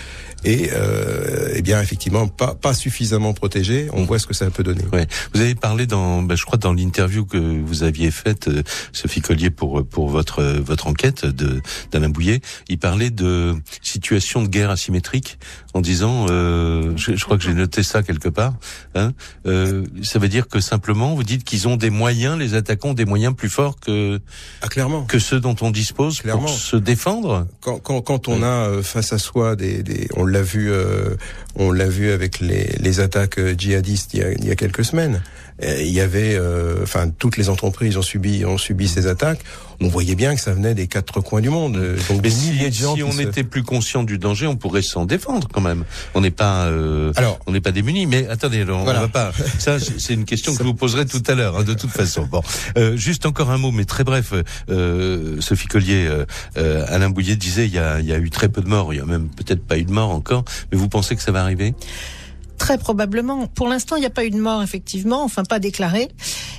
et 0.43 0.69
euh, 0.73 1.53
eh 1.55 1.61
bien, 1.61 1.79
effectivement, 1.81 2.27
pas, 2.27 2.55
pas 2.55 2.73
suffisamment 2.73 3.33
protégées. 3.33 3.87
On 3.93 4.03
voit 4.03 4.17
ce 4.19 4.25
que 4.27 4.33
ça 4.33 4.49
peut 4.49 4.63
donner. 4.63 4.83
Ouais. 4.91 5.07
Vous 5.33 5.41
avez 5.41 5.55
parlé 5.55 5.85
dans, 5.85 6.23
bah, 6.23 6.35
je 6.35 6.43
crois, 6.45 6.57
dans 6.57 6.73
l'interview 6.73 7.25
que 7.25 7.37
vous 7.37 7.83
aviez 7.83 8.09
faite, 8.11 8.47
euh, 8.47 8.63
Sophie 8.91 9.21
Collier, 9.21 9.49
pour 9.51 9.85
pour 9.87 10.09
votre 10.09 10.41
votre 10.43 10.87
enquête 10.87 11.10
de 11.25 11.61
d'Alain 11.91 12.09
Bouillet. 12.09 12.41
Il 12.69 12.77
parlait 12.79 13.09
de 13.09 13.55
situation 13.81 14.41
de 14.41 14.47
guerre 14.47 14.69
asymétrique 14.69 15.37
en 15.73 15.81
disant, 15.81 16.25
euh, 16.29 16.93
je, 16.97 17.15
je 17.15 17.23
crois 17.23 17.37
que 17.37 17.43
j'ai 17.43 17.53
noté 17.53 17.83
ça 17.83 18.03
quelque 18.03 18.29
part. 18.29 18.53
Hein, 18.95 19.13
euh, 19.45 19.85
ça 20.03 20.19
veut 20.19 20.27
dire 20.27 20.47
que 20.47 20.59
simplement, 20.59 21.15
vous 21.15 21.23
dites 21.23 21.43
qu'ils 21.43 21.67
ont 21.67 21.77
des 21.77 21.89
moyens, 21.89 22.37
les 22.37 22.53
attaquants 22.55 22.89
ont 22.89 22.93
des 22.93 23.05
moyens 23.05 23.35
plus 23.35 23.49
forts 23.49 23.79
que 23.79 24.19
Ah, 24.61 24.67
clairement. 24.67 25.03
que 25.05 25.19
ceux 25.19 25.39
dont 25.39 25.55
on 25.61 25.71
dispose 25.71 26.19
Clairement. 26.21 26.43
pour 26.45 26.49
se 26.57 26.75
défendre. 26.75 27.47
quand, 27.61 27.79
quand, 27.79 28.01
quand 28.01 28.27
on 28.27 28.43
a 28.43 28.45
euh, 28.67 28.81
face 28.83 29.13
à 29.13 29.17
soi 29.17 29.55
des, 29.55 29.83
des 29.83 30.07
on 30.15 30.25
l'a 30.25 30.41
vu 30.41 30.71
euh, 30.71 31.15
on 31.55 31.71
l'a 31.71 31.87
vu 31.87 32.11
avec 32.11 32.39
les, 32.39 32.75
les 32.79 32.99
attaques 32.99 33.37
euh, 33.39 33.53
djihadistes 33.57 34.13
il 34.13 34.19
y 34.19 34.23
a, 34.23 34.31
il 34.31 34.45
y 34.45 34.51
a 34.51 34.55
quelques 34.55 34.83
semaines 34.85 35.21
il 35.63 35.91
y 35.91 35.99
avait 36.01 36.35
euh, 36.35 36.79
enfin 36.83 37.09
toutes 37.09 37.37
les 37.37 37.49
entreprises 37.49 37.97
ont 37.97 38.01
subi 38.01 38.43
ont 38.45 38.57
subi 38.57 38.87
ces 38.87 39.07
attaques 39.07 39.41
on 39.83 39.87
voyait 39.87 40.13
bien 40.13 40.35
que 40.35 40.41
ça 40.41 40.53
venait 40.53 40.75
des 40.75 40.85
quatre 40.85 41.21
coins 41.21 41.41
du 41.41 41.49
monde. 41.49 41.73
Donc 41.73 42.17
Mais 42.17 42.19
des 42.19 42.29
si, 42.29 42.51
milliers 42.51 42.69
de 42.69 42.75
gens. 42.75 42.95
si 42.95 43.01
on 43.01 43.11
se- 43.11 43.21
était 43.21 43.43
plus 43.43 43.63
conscient 43.63 44.03
du 44.03 44.19
danger, 44.19 44.45
on 44.45 44.55
pourrait 44.55 44.83
s'en 44.83 45.05
défendre 45.07 45.47
quand 45.51 45.59
même. 45.61 45.85
On 46.13 46.21
n'est 46.21 46.29
pas, 46.29 46.65
euh, 46.67 47.11
Alors, 47.15 47.39
on 47.47 47.51
n'est 47.51 47.61
pas 47.61 47.71
démunis. 47.71 48.05
Mais 48.05 48.27
attendez, 48.27 48.63
on, 48.69 48.73
on 48.81 48.83
Voilà. 48.83 48.99
va 48.99 49.07
pas. 49.07 49.31
Ça, 49.57 49.79
c'est 49.79 50.13
une 50.13 50.25
question 50.25 50.51
que 50.51 50.59
je 50.59 50.63
vous 50.63 50.75
poserai 50.75 51.07
tout 51.07 51.23
à 51.27 51.33
l'heure, 51.33 51.57
hein, 51.57 51.63
de 51.63 51.73
toute 51.73 51.89
façon. 51.89 52.27
Bon, 52.29 52.43
Euh, 52.77 52.95
juste 52.95 53.25
encore 53.25 53.49
un 53.49 53.57
mot, 53.57 53.71
mais 53.71 53.85
très 53.85 54.03
bref. 54.03 54.35
Euh, 54.69 55.41
Sophie 55.41 55.65
Collier, 55.67 56.05
euh, 56.07 56.25
euh, 56.57 56.85
Alain 56.87 57.09
Bouillet 57.09 57.35
disait 57.35 57.65
il 57.65 57.73
y 57.73 57.79
a, 57.79 57.99
il 58.01 58.05
y 58.05 58.13
a 58.13 58.19
eu 58.19 58.29
très 58.29 58.49
peu 58.49 58.61
de 58.61 58.67
morts. 58.69 58.93
Il 58.93 58.97
y 58.97 59.01
a 59.01 59.05
même 59.05 59.29
peut-être 59.29 59.65
pas 59.65 59.79
eu 59.79 59.83
de 59.83 59.91
morts 59.91 60.11
encore. 60.11 60.45
Mais 60.71 60.77
vous 60.77 60.89
pensez 60.89 61.15
que 61.15 61.23
ça 61.23 61.31
va 61.31 61.41
arriver? 61.41 61.73
Très 62.61 62.77
probablement. 62.77 63.47
Pour 63.47 63.67
l'instant, 63.67 63.95
il 63.95 64.01
n'y 64.01 64.05
a 64.05 64.11
pas 64.11 64.23
eu 64.23 64.29
de 64.29 64.39
mort, 64.39 64.61
effectivement, 64.61 65.23
enfin 65.23 65.43
pas 65.43 65.57
déclaré. 65.57 66.09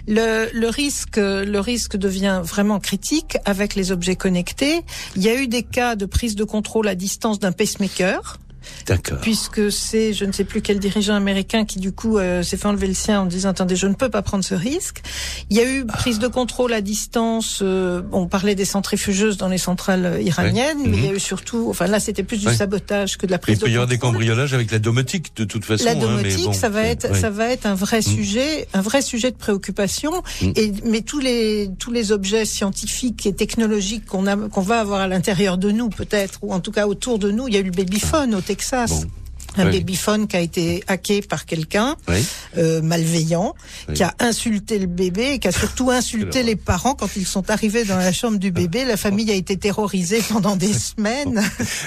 Le, 0.08 0.50
le 0.52 0.68
risque, 0.68 1.16
le 1.16 1.60
risque 1.60 1.96
devient 1.96 2.40
vraiment 2.42 2.80
critique 2.80 3.36
avec 3.44 3.76
les 3.76 3.92
objets 3.92 4.16
connectés. 4.16 4.80
Il 5.14 5.22
y 5.22 5.28
a 5.28 5.40
eu 5.40 5.46
des 5.46 5.62
cas 5.62 5.94
de 5.94 6.04
prise 6.04 6.34
de 6.34 6.42
contrôle 6.42 6.88
à 6.88 6.96
distance 6.96 7.38
d'un 7.38 7.52
pacemaker. 7.52 8.38
D'accord. 8.86 9.18
puisque 9.20 9.70
c'est 9.72 10.12
je 10.12 10.24
ne 10.24 10.32
sais 10.32 10.44
plus 10.44 10.62
quel 10.62 10.78
dirigeant 10.78 11.14
américain 11.14 11.64
qui 11.64 11.78
du 11.78 11.92
coup 11.92 12.18
euh, 12.18 12.42
s'est 12.42 12.56
fait 12.56 12.66
enlever 12.66 12.86
le 12.86 12.94
sien 12.94 13.20
en 13.22 13.26
disant 13.26 13.50
attendez 13.50 13.76
je 13.76 13.86
ne 13.86 13.94
peux 13.94 14.08
pas 14.10 14.22
prendre 14.22 14.44
ce 14.44 14.54
risque. 14.54 15.02
Il 15.50 15.56
y 15.56 15.60
a 15.60 15.64
eu 15.70 15.84
prise 15.86 16.18
de 16.18 16.28
contrôle 16.28 16.72
à 16.72 16.80
distance. 16.80 17.60
euh, 17.62 18.02
on 18.12 18.26
parlait 18.26 18.54
des 18.54 18.64
centrifugeuses 18.64 19.36
dans 19.36 19.48
les 19.48 19.58
centrales 19.58 20.06
euh, 20.06 20.20
iraniennes, 20.20 20.78
Ouais. 20.80 20.88
mais 20.88 20.96
il 20.98 21.04
y 21.04 21.06
a 21.08 21.10
Mhm. 21.10 21.16
eu 21.16 21.20
surtout 21.20 21.66
enfin 21.70 21.86
là 21.86 22.00
c'était 22.00 22.22
plus 22.22 22.38
du 22.38 22.46
Ouais. 22.48 22.54
sabotage 22.54 23.16
que 23.18 23.26
de 23.26 23.30
la 23.30 23.36
Il 23.36 23.40
prise 23.40 23.58
peut 23.58 23.66
de 23.66 23.70
y 23.70 23.74
avoir 23.74 23.86
des 23.88 23.96
contrôle. 23.98 24.12
cambriolages 24.20 24.54
avec 24.54 24.70
la 24.70 24.78
domotique 24.78 25.34
de 25.36 25.44
toute 25.44 25.64
façon. 25.64 25.84
La 25.84 25.92
hein, 25.92 25.94
mais 25.94 26.00
domotique, 26.00 26.44
bon, 26.44 26.52
ça 26.52 26.68
va 26.68 26.82
être, 26.84 27.10
ouais. 27.10 27.18
ça 27.20 27.30
va 27.30 27.48
être 27.48 27.66
un 27.66 27.74
vrai 27.74 28.02
sujet, 28.02 28.66
un 28.74 28.80
vrai 28.82 29.02
sujet 29.02 29.30
de 29.30 29.36
préoccupation. 29.36 30.12
Et 30.56 30.72
mais 30.84 31.00
tous 31.02 31.18
les 31.20 31.70
tous 31.78 31.90
les 31.92 32.12
objets 32.12 32.44
scientifiques 32.44 33.26
et 33.26 33.34
technologiques 33.34 34.06
qu'on 34.06 34.26
a, 34.26 34.36
qu'on 34.36 34.60
va 34.60 34.80
avoir 34.80 35.00
à 35.00 35.08
l'intérieur 35.08 35.58
de 35.58 35.70
nous 35.70 35.88
peut-être, 35.88 36.38
ou 36.42 36.52
en 36.52 36.60
tout 36.60 36.72
cas 36.72 36.86
autour 36.86 37.18
de 37.18 37.30
nous. 37.30 37.48
Il 37.48 37.54
y 37.54 37.56
a 37.56 37.60
eu 37.60 37.64
le 37.64 37.70
babyphone 37.70 38.34
au 38.34 38.40
Texas. 38.52 39.04
Bon. 39.04 39.21
Un 39.56 39.66
Oui. 39.66 39.78
babyphone 39.80 40.26
qui 40.28 40.36
a 40.36 40.40
été 40.40 40.82
hacké 40.86 41.20
par 41.22 41.44
quelqu'un 41.44 41.96
Oui. 42.08 42.24
euh, 42.58 42.80
malveillant, 42.82 43.54
Oui. 43.88 43.94
qui 43.94 44.02
a 44.02 44.14
insulté 44.18 44.78
le 44.78 44.86
bébé 44.86 45.32
et 45.34 45.38
qui 45.38 45.48
a 45.48 45.52
surtout 45.52 45.90
insulté 45.90 46.42
les 46.42 46.56
parents 46.56 46.94
quand 46.94 47.08
ils 47.16 47.26
sont 47.26 47.50
arrivés 47.50 47.84
dans 47.84 47.98
la 47.98 48.12
chambre 48.12 48.38
du 48.38 48.50
bébé. 48.50 48.84
La 48.84 48.96
famille 48.96 49.30
a 49.30 49.34
été 49.34 49.56
terrorisée 49.56 50.22
pendant 50.30 50.56
des 50.56 50.72
semaines. 50.72 51.42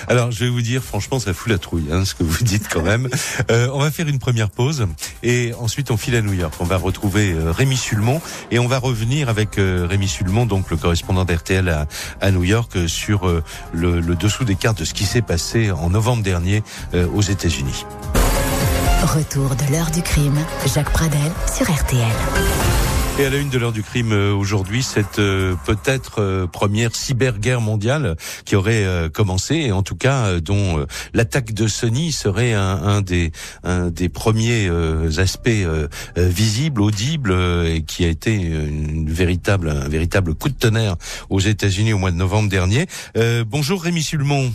Alors, 0.08 0.32
je 0.32 0.44
vais 0.46 0.50
vous 0.50 0.62
dire, 0.62 0.84
franchement, 0.84 1.20
ça 1.20 1.34
fout 1.34 1.52
la 1.52 1.58
trouille, 1.58 1.86
hein, 1.92 2.06
ce 2.06 2.14
que 2.14 2.24
vous 2.24 2.44
dites 2.44 2.68
quand 2.70 2.84
même. 2.84 3.10
Euh, 3.50 3.68
on 3.74 3.80
va 3.80 3.90
faire 3.92 4.08
une 4.08 4.20
première 4.20 4.50
pause 4.52 4.86
et 5.24 5.54
ensuite 5.60 5.90
on 5.92 5.98
file 5.98 6.16
à 6.16 6.22
New 6.22 6.34
York. 6.34 6.54
On 6.60 6.66
va 6.66 6.78
retrouver 6.78 7.32
euh, 7.32 7.52
Rémi 7.52 7.78
Sulmon 7.78 8.22
et 8.52 8.60
on 8.60 8.68
va 8.68 8.78
revenir 8.80 9.28
avec 9.30 9.58
euh, 9.58 9.88
Rémi 9.90 10.08
Sulmon, 10.08 10.46
donc 10.46 10.70
le 10.70 10.78
correspondant 10.78 11.26
d'RTL 11.26 11.68
à, 11.70 11.88
à 12.22 12.32
New 12.32 12.44
York, 12.44 12.76
euh, 12.76 12.88
sur 12.88 13.26
le, 13.74 14.00
le 14.02 14.16
dessous 14.16 14.44
des 14.46 14.56
cartes 14.56 14.80
de 14.80 14.86
ce 14.86 14.94
qui 14.94 15.06
s'est 15.06 15.22
passé 15.22 15.72
en 15.72 15.90
novembre 15.90 16.22
dernier 16.24 16.62
aux 16.94 17.22
États-Unis. 17.22 17.55
Retour 17.56 19.56
de 19.56 19.72
l'heure 19.72 19.90
du 19.90 20.02
crime. 20.02 20.38
Jacques 20.74 20.92
Pradel 20.92 21.32
sur 21.50 21.74
RTL. 21.74 22.02
Et 23.18 23.26
à 23.26 23.30
la 23.30 23.38
une 23.38 23.48
de 23.48 23.58
l'heure 23.58 23.72
du 23.72 23.82
crime 23.82 24.12
euh, 24.12 24.34
aujourd'hui, 24.34 24.84
cette 24.84 25.20
euh, 25.20 25.56
peut-être 25.66 26.22
euh, 26.22 26.48
première 26.48 26.94
cyberguerre 26.94 27.62
mondiale 27.62 28.18
qui 28.44 28.58
aurait 28.58 28.84
euh, 28.84 29.08
commencé, 29.08 29.56
et 29.56 29.72
en 29.72 29.84
tout 29.84 29.96
cas 29.96 30.26
euh, 30.26 30.40
dont 30.42 30.80
euh, 30.80 30.86
l'attaque 31.14 31.54
de 31.54 31.68
Sony 31.68 32.12
serait 32.12 32.54
un, 32.54 32.62
un 32.62 33.02
des 33.02 33.32
un 33.64 33.88
des 33.88 34.10
premiers 34.10 34.68
euh, 34.68 35.10
aspects 35.18 35.50
visibles, 36.18 36.82
audibles, 36.82 37.32
euh, 37.32 37.74
et 37.74 37.84
qui 37.84 38.04
a 38.04 38.10
été 38.10 38.34
une 38.34 39.10
véritable 39.10 39.70
un 39.70 39.88
véritable 39.88 40.36
coup 40.36 40.50
de 40.50 40.56
tonnerre 40.56 40.98
aux 41.30 41.40
États-Unis 41.40 41.94
au 41.94 42.00
mois 42.00 42.12
de 42.12 42.18
novembre 42.18 42.50
dernier. 42.50 42.86
Euh, 43.16 43.46
bonjour 43.48 43.82
Rémi 43.82 44.04
Sulmon. 44.04 44.52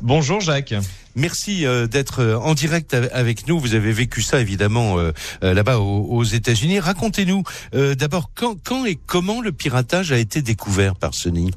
Bonjour 0.00 0.40
Jacques. 0.40 0.74
Merci 1.16 1.66
euh, 1.66 1.86
d'être 1.86 2.20
euh, 2.20 2.36
en 2.38 2.54
direct 2.54 2.94
av- 2.94 3.08
avec 3.12 3.46
nous. 3.48 3.58
Vous 3.58 3.74
avez 3.74 3.92
vécu 3.92 4.22
ça 4.22 4.40
évidemment 4.40 4.98
euh, 4.98 5.12
là-bas 5.42 5.78
aux, 5.78 6.24
États-Unis. 6.24 6.80
Racontez-nous 6.80 7.42
d'abord 7.72 8.30
quand, 8.34 8.56
quand 8.62 8.84
et 8.86 8.96
comment 9.06 9.40
le 9.40 9.52
piratage 9.52 10.12
a 10.12 10.18
été 10.18 10.42
découvert 10.42 10.94
par 10.96 11.14
Sony? 11.14 11.50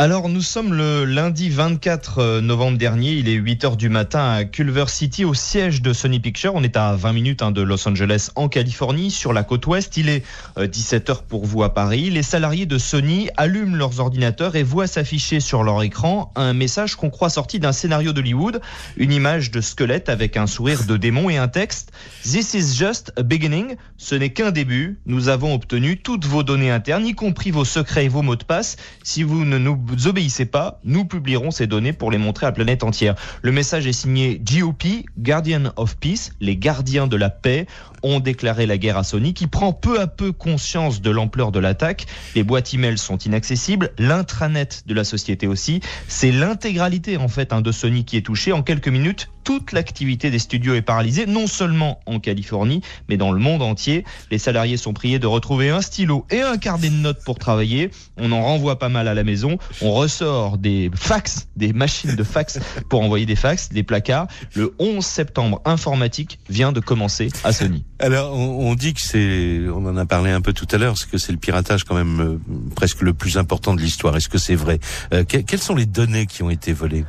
Alors 0.00 0.28
nous 0.28 0.42
sommes 0.42 0.74
le 0.74 1.04
lundi 1.04 1.48
24 1.48 2.38
novembre 2.38 2.78
dernier, 2.78 3.14
il 3.14 3.28
est 3.28 3.32
8 3.32 3.64
heures 3.64 3.76
du 3.76 3.88
matin 3.88 4.30
à 4.30 4.44
Culver 4.44 4.84
City 4.86 5.24
au 5.24 5.34
siège 5.34 5.82
de 5.82 5.92
Sony 5.92 6.20
Pictures. 6.20 6.52
On 6.54 6.62
est 6.62 6.76
à 6.76 6.94
20 6.94 7.12
minutes 7.12 7.42
hein, 7.42 7.50
de 7.50 7.62
Los 7.62 7.88
Angeles 7.88 8.30
en 8.36 8.48
Californie 8.48 9.10
sur 9.10 9.32
la 9.32 9.42
côte 9.42 9.66
ouest. 9.66 9.96
Il 9.96 10.08
est 10.08 10.22
17 10.56 11.10
heures 11.10 11.22
pour 11.24 11.46
vous 11.46 11.64
à 11.64 11.74
Paris. 11.74 12.10
Les 12.10 12.22
salariés 12.22 12.64
de 12.64 12.78
Sony 12.78 13.28
allument 13.36 13.74
leurs 13.74 13.98
ordinateurs 13.98 14.54
et 14.54 14.62
voient 14.62 14.86
s'afficher 14.86 15.40
sur 15.40 15.64
leur 15.64 15.82
écran 15.82 16.30
un 16.36 16.52
message 16.52 16.94
qu'on 16.94 17.10
croit 17.10 17.28
sorti 17.28 17.58
d'un 17.58 17.72
scénario 17.72 18.12
d'Hollywood, 18.12 18.60
une 18.98 19.10
image 19.10 19.50
de 19.50 19.60
squelette 19.60 20.08
avec 20.08 20.36
un 20.36 20.46
sourire 20.46 20.84
de 20.84 20.96
démon 20.96 21.28
et 21.28 21.38
un 21.38 21.48
texte 21.48 21.90
This 22.22 22.54
is 22.54 22.76
just 22.78 23.12
a 23.16 23.24
beginning. 23.24 23.74
Ce 23.96 24.14
n'est 24.14 24.32
qu'un 24.32 24.52
début. 24.52 25.00
Nous 25.06 25.28
avons 25.28 25.54
obtenu 25.54 25.96
toutes 25.96 26.24
vos 26.24 26.44
données 26.44 26.70
internes, 26.70 27.04
y 27.04 27.16
compris 27.16 27.50
vos 27.50 27.64
secrets 27.64 28.04
et 28.04 28.08
vos 28.08 28.22
mots 28.22 28.36
de 28.36 28.44
passe. 28.44 28.76
Si 29.02 29.24
vous 29.24 29.44
ne 29.44 29.58
nous 29.58 29.87
obéissez 30.06 30.46
pas, 30.46 30.80
nous 30.84 31.04
publierons 31.04 31.50
ces 31.50 31.66
données 31.66 31.92
pour 31.92 32.10
les 32.10 32.18
montrer 32.18 32.46
à 32.46 32.50
la 32.50 32.52
planète 32.52 32.82
entière. 32.82 33.14
Le 33.42 33.52
message 33.52 33.86
est 33.86 33.92
signé 33.92 34.38
GOP, 34.38 35.04
Guardian 35.18 35.72
of 35.76 35.96
Peace, 35.96 36.32
les 36.40 36.56
gardiens 36.56 37.06
de 37.06 37.16
la 37.16 37.30
paix 37.30 37.66
ont 38.02 38.20
déclaré 38.20 38.66
la 38.66 38.78
guerre 38.78 38.96
à 38.96 39.04
Sony 39.04 39.34
qui 39.34 39.46
prend 39.46 39.72
peu 39.72 40.00
à 40.00 40.06
peu 40.06 40.32
conscience 40.32 41.00
de 41.00 41.10
l'ampleur 41.10 41.52
de 41.52 41.58
l'attaque. 41.58 42.06
Les 42.34 42.42
boîtes 42.42 42.72
email 42.74 42.98
sont 42.98 43.18
inaccessibles, 43.18 43.90
l'intranet 43.98 44.84
de 44.86 44.94
la 44.94 45.04
société 45.04 45.46
aussi. 45.46 45.80
C'est 46.06 46.32
l'intégralité 46.32 47.16
en 47.16 47.28
fait 47.28 47.52
hein, 47.52 47.60
de 47.60 47.72
Sony 47.72 48.04
qui 48.04 48.16
est 48.16 48.22
touchée. 48.22 48.52
En 48.52 48.62
quelques 48.62 48.88
minutes, 48.88 49.28
toute 49.48 49.72
l'activité 49.72 50.30
des 50.30 50.38
studios 50.38 50.74
est 50.74 50.82
paralysée, 50.82 51.24
non 51.24 51.46
seulement 51.46 52.00
en 52.04 52.20
Californie, 52.20 52.82
mais 53.08 53.16
dans 53.16 53.32
le 53.32 53.40
monde 53.40 53.62
entier. 53.62 54.04
Les 54.30 54.36
salariés 54.36 54.76
sont 54.76 54.92
priés 54.92 55.18
de 55.18 55.26
retrouver 55.26 55.70
un 55.70 55.80
stylo 55.80 56.26
et 56.28 56.42
un 56.42 56.58
carnet 56.58 56.90
de 56.90 56.96
notes 56.96 57.24
pour 57.24 57.38
travailler. 57.38 57.90
On 58.18 58.30
en 58.32 58.42
renvoie 58.42 58.78
pas 58.78 58.90
mal 58.90 59.08
à 59.08 59.14
la 59.14 59.24
maison. 59.24 59.56
On 59.80 59.92
ressort 59.92 60.58
des 60.58 60.90
fax, 60.94 61.48
des 61.56 61.72
machines 61.72 62.14
de 62.14 62.22
fax 62.24 62.58
pour 62.90 63.00
envoyer 63.00 63.24
des 63.24 63.36
fax, 63.36 63.70
des 63.70 63.82
placards. 63.82 64.26
Le 64.54 64.74
11 64.78 65.02
septembre, 65.02 65.62
informatique 65.64 66.40
vient 66.50 66.72
de 66.72 66.80
commencer 66.80 67.30
à 67.42 67.54
Sony. 67.54 67.86
Alors, 68.00 68.36
on, 68.36 68.74
dit 68.74 68.92
que 68.92 69.00
c'est, 69.00 69.62
on 69.74 69.86
en 69.86 69.96
a 69.96 70.04
parlé 70.04 70.30
un 70.30 70.42
peu 70.42 70.52
tout 70.52 70.68
à 70.72 70.76
l'heure, 70.76 70.94
que 71.10 71.16
c'est 71.16 71.32
le 71.32 71.38
piratage 71.38 71.84
quand 71.84 71.94
même 71.94 72.20
euh, 72.20 72.38
presque 72.76 73.00
le 73.00 73.14
plus 73.14 73.38
important 73.38 73.74
de 73.74 73.80
l'histoire. 73.80 74.14
Est-ce 74.14 74.28
que 74.28 74.36
c'est 74.36 74.56
vrai? 74.56 74.78
Euh, 75.14 75.24
que- 75.24 75.38
Quelles 75.38 75.62
sont 75.62 75.74
les 75.74 75.86
données 75.86 76.26
qui 76.26 76.42
ont 76.42 76.50
été 76.50 76.74
volées? 76.74 77.06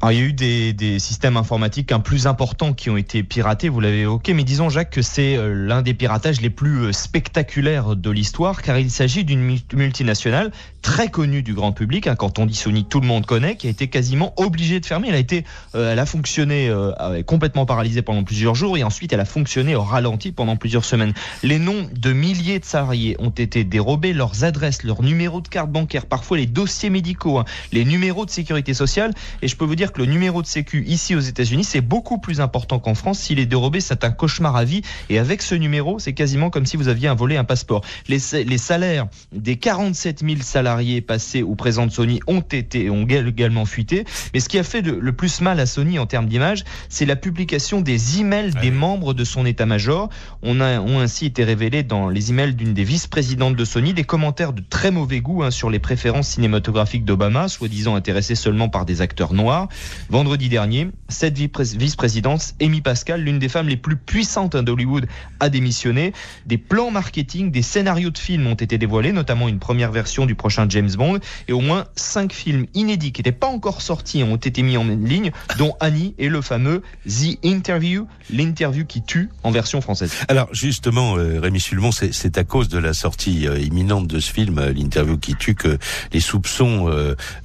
Alors, 0.00 0.12
il 0.12 0.18
y 0.18 0.22
a 0.22 0.24
eu 0.26 0.32
des, 0.32 0.98
systèmes 1.00 1.36
informatiques 1.36 1.90
un 1.90 1.98
plus 1.98 2.28
importants 2.28 2.72
qui 2.72 2.88
ont 2.88 2.96
été 2.96 3.24
piratés, 3.24 3.68
vous 3.68 3.80
l'avez 3.80 4.02
évoqué, 4.02 4.32
mais 4.32 4.44
disons 4.44 4.68
Jacques 4.68 4.90
que 4.90 5.02
c'est 5.02 5.36
euh, 5.36 5.52
l'un 5.52 5.82
des 5.82 5.92
piratages 5.92 6.40
les 6.40 6.50
plus 6.50 6.84
euh, 6.84 6.92
spectaculaires 6.92 7.96
de 7.96 8.10
l'histoire, 8.10 8.62
car 8.62 8.78
il 8.78 8.92
s'agit 8.92 9.24
d'une 9.24 9.40
mu- 9.40 9.60
multinationale 9.74 10.52
très 10.82 11.08
connue 11.08 11.42
du 11.42 11.54
grand 11.54 11.72
public. 11.72 12.06
hein. 12.06 12.14
quand 12.16 12.38
on 12.38 12.46
dit 12.46 12.54
Sony, 12.54 12.84
tout 12.84 13.00
le 13.00 13.06
monde 13.06 13.26
connaît, 13.26 13.56
qui 13.56 13.66
a 13.66 13.70
été 13.70 13.88
quasiment 13.88 14.32
obligée 14.36 14.80
de 14.80 14.86
fermer. 14.86 15.08
Elle 15.08 15.14
a 15.14 15.18
été, 15.18 15.44
euh, 15.74 15.92
elle 15.92 15.98
a 15.98 16.06
fonctionné 16.06 16.68
euh, 16.68 17.22
complètement 17.22 17.66
paralysée 17.66 18.02
pendant 18.02 18.22
plusieurs 18.24 18.54
jours, 18.54 18.76
et 18.76 18.84
ensuite 18.84 19.12
elle 19.12 19.20
a 19.20 19.24
fonctionné 19.24 19.74
au 19.74 19.82
ralenti 19.82 20.32
pendant 20.32 20.56
plusieurs 20.56 20.84
semaines. 20.84 21.12
Les 21.42 21.58
noms 21.58 21.88
de 21.92 22.12
milliers 22.12 22.58
de 22.58 22.64
salariés 22.64 23.16
ont 23.18 23.30
été 23.30 23.64
dérobés, 23.64 24.12
leurs 24.12 24.44
adresses, 24.44 24.82
leurs 24.84 25.02
numéros 25.02 25.40
de 25.40 25.48
carte 25.48 25.70
bancaire, 25.70 26.06
parfois 26.06 26.36
les 26.36 26.46
dossiers 26.46 26.90
médicaux, 26.90 27.38
hein, 27.38 27.44
les 27.72 27.84
numéros 27.84 28.24
de 28.24 28.30
sécurité 28.30 28.74
sociale. 28.74 29.12
Et 29.42 29.48
je 29.48 29.56
peux 29.56 29.64
vous 29.64 29.76
dire 29.76 29.92
que 29.92 29.98
le 29.98 30.06
numéro 30.06 30.42
de 30.42 30.46
sécu 30.46 30.84
ici 30.86 31.14
aux 31.14 31.20
États-Unis, 31.20 31.64
c'est 31.64 31.80
beaucoup 31.80 32.18
plus 32.18 32.40
important 32.40 32.78
qu'en 32.78 32.94
France. 32.94 33.18
S'il 33.18 33.38
est 33.38 33.46
dérobé, 33.46 33.80
c'est 33.80 34.04
un 34.04 34.10
cauchemar 34.10 34.56
à 34.56 34.64
vie. 34.64 34.82
Et 35.08 35.18
avec 35.18 35.42
ce 35.42 35.54
numéro, 35.54 35.98
c'est 35.98 36.12
quasiment 36.12 36.50
comme 36.50 36.66
si 36.66 36.76
vous 36.76 36.88
aviez 36.88 37.08
volé 37.08 37.36
un 37.36 37.44
passeport. 37.44 37.82
Les, 38.08 38.18
les 38.44 38.58
salaires 38.58 39.06
des 39.32 39.56
47 39.56 40.20
000 40.20 40.40
salariés 40.42 40.67
passés 41.06 41.42
ou 41.42 41.54
présents 41.54 41.86
de 41.86 41.92
Sony 41.92 42.20
ont 42.26 42.40
été 42.40 42.90
ont 42.90 43.06
également 43.06 43.64
fuité. 43.64 44.04
Mais 44.34 44.40
ce 44.40 44.48
qui 44.48 44.58
a 44.58 44.62
fait 44.62 44.82
le, 44.82 44.98
le 45.00 45.12
plus 45.12 45.40
mal 45.40 45.60
à 45.60 45.66
Sony 45.66 45.98
en 45.98 46.06
termes 46.06 46.26
d'image, 46.26 46.64
c'est 46.88 47.06
la 47.06 47.16
publication 47.16 47.80
des 47.80 48.20
emails 48.20 48.52
des 48.60 48.70
membres 48.70 49.14
de 49.14 49.24
son 49.24 49.46
état-major. 49.46 50.08
On 50.42 50.60
a 50.60 50.80
ont 50.80 51.00
ainsi 51.00 51.26
été 51.26 51.44
révélés 51.44 51.82
dans 51.82 52.08
les 52.08 52.30
emails 52.30 52.54
d'une 52.54 52.74
des 52.74 52.84
vice-présidentes 52.84 53.56
de 53.56 53.64
Sony 53.64 53.94
des 53.94 54.04
commentaires 54.04 54.52
de 54.52 54.62
très 54.68 54.90
mauvais 54.90 55.20
goût 55.20 55.42
hein, 55.42 55.50
sur 55.50 55.70
les 55.70 55.78
préférences 55.78 56.28
cinématographiques 56.28 57.04
d'Obama, 57.04 57.48
soi-disant 57.48 57.94
intéressé 57.94 58.34
seulement 58.34 58.68
par 58.68 58.84
des 58.84 59.00
acteurs 59.00 59.32
noirs. 59.32 59.68
Vendredi 60.10 60.48
dernier, 60.48 60.88
cette 61.08 61.38
vice- 61.38 61.76
vice-présidente, 61.76 62.54
Amy 62.62 62.80
Pascal, 62.80 63.22
l'une 63.22 63.38
des 63.38 63.48
femmes 63.48 63.68
les 63.68 63.76
plus 63.76 63.96
puissantes 63.96 64.56
d'Hollywood, 64.56 65.06
a 65.40 65.48
démissionné. 65.48 66.12
Des 66.46 66.58
plans 66.58 66.90
marketing, 66.90 67.50
des 67.50 67.62
scénarios 67.62 68.10
de 68.10 68.18
films 68.18 68.46
ont 68.46 68.54
été 68.54 68.78
dévoilés, 68.78 69.12
notamment 69.12 69.48
une 69.48 69.58
première 69.58 69.92
version 69.92 70.26
du 70.26 70.34
prochain 70.34 70.57
prochain 70.58 70.68
James 70.68 70.90
Bond. 70.96 71.20
Et 71.46 71.52
au 71.52 71.60
moins 71.60 71.86
cinq 71.96 72.32
films 72.32 72.66
inédits 72.74 73.12
qui 73.12 73.20
n'étaient 73.20 73.32
pas 73.32 73.46
encore 73.46 73.82
sortis 73.82 74.22
ont 74.22 74.36
été 74.36 74.62
mis 74.62 74.76
en 74.76 74.84
ligne, 74.84 75.30
dont 75.58 75.74
Annie 75.80 76.14
et 76.18 76.28
le 76.28 76.40
fameux 76.40 76.82
The 77.06 77.38
Interview, 77.44 78.06
l'interview 78.30 78.84
qui 78.84 79.02
tue 79.02 79.28
en 79.42 79.50
version 79.50 79.80
française. 79.80 80.12
Alors 80.28 80.48
justement, 80.52 81.16
euh, 81.16 81.40
Rémi 81.40 81.60
Sulmon, 81.60 81.90
c'est 81.92 82.38
à 82.38 82.44
cause 82.44 82.68
de 82.68 82.78
la 82.78 82.92
sortie 82.92 83.46
euh, 83.46 83.58
imminente 83.58 84.06
de 84.06 84.20
ce 84.20 84.32
film, 84.32 84.58
euh, 84.58 84.72
l'interview 84.72 85.18
qui 85.18 85.34
tue, 85.34 85.54
que 85.54 85.78
les 86.12 86.20
soupçons, 86.20 86.88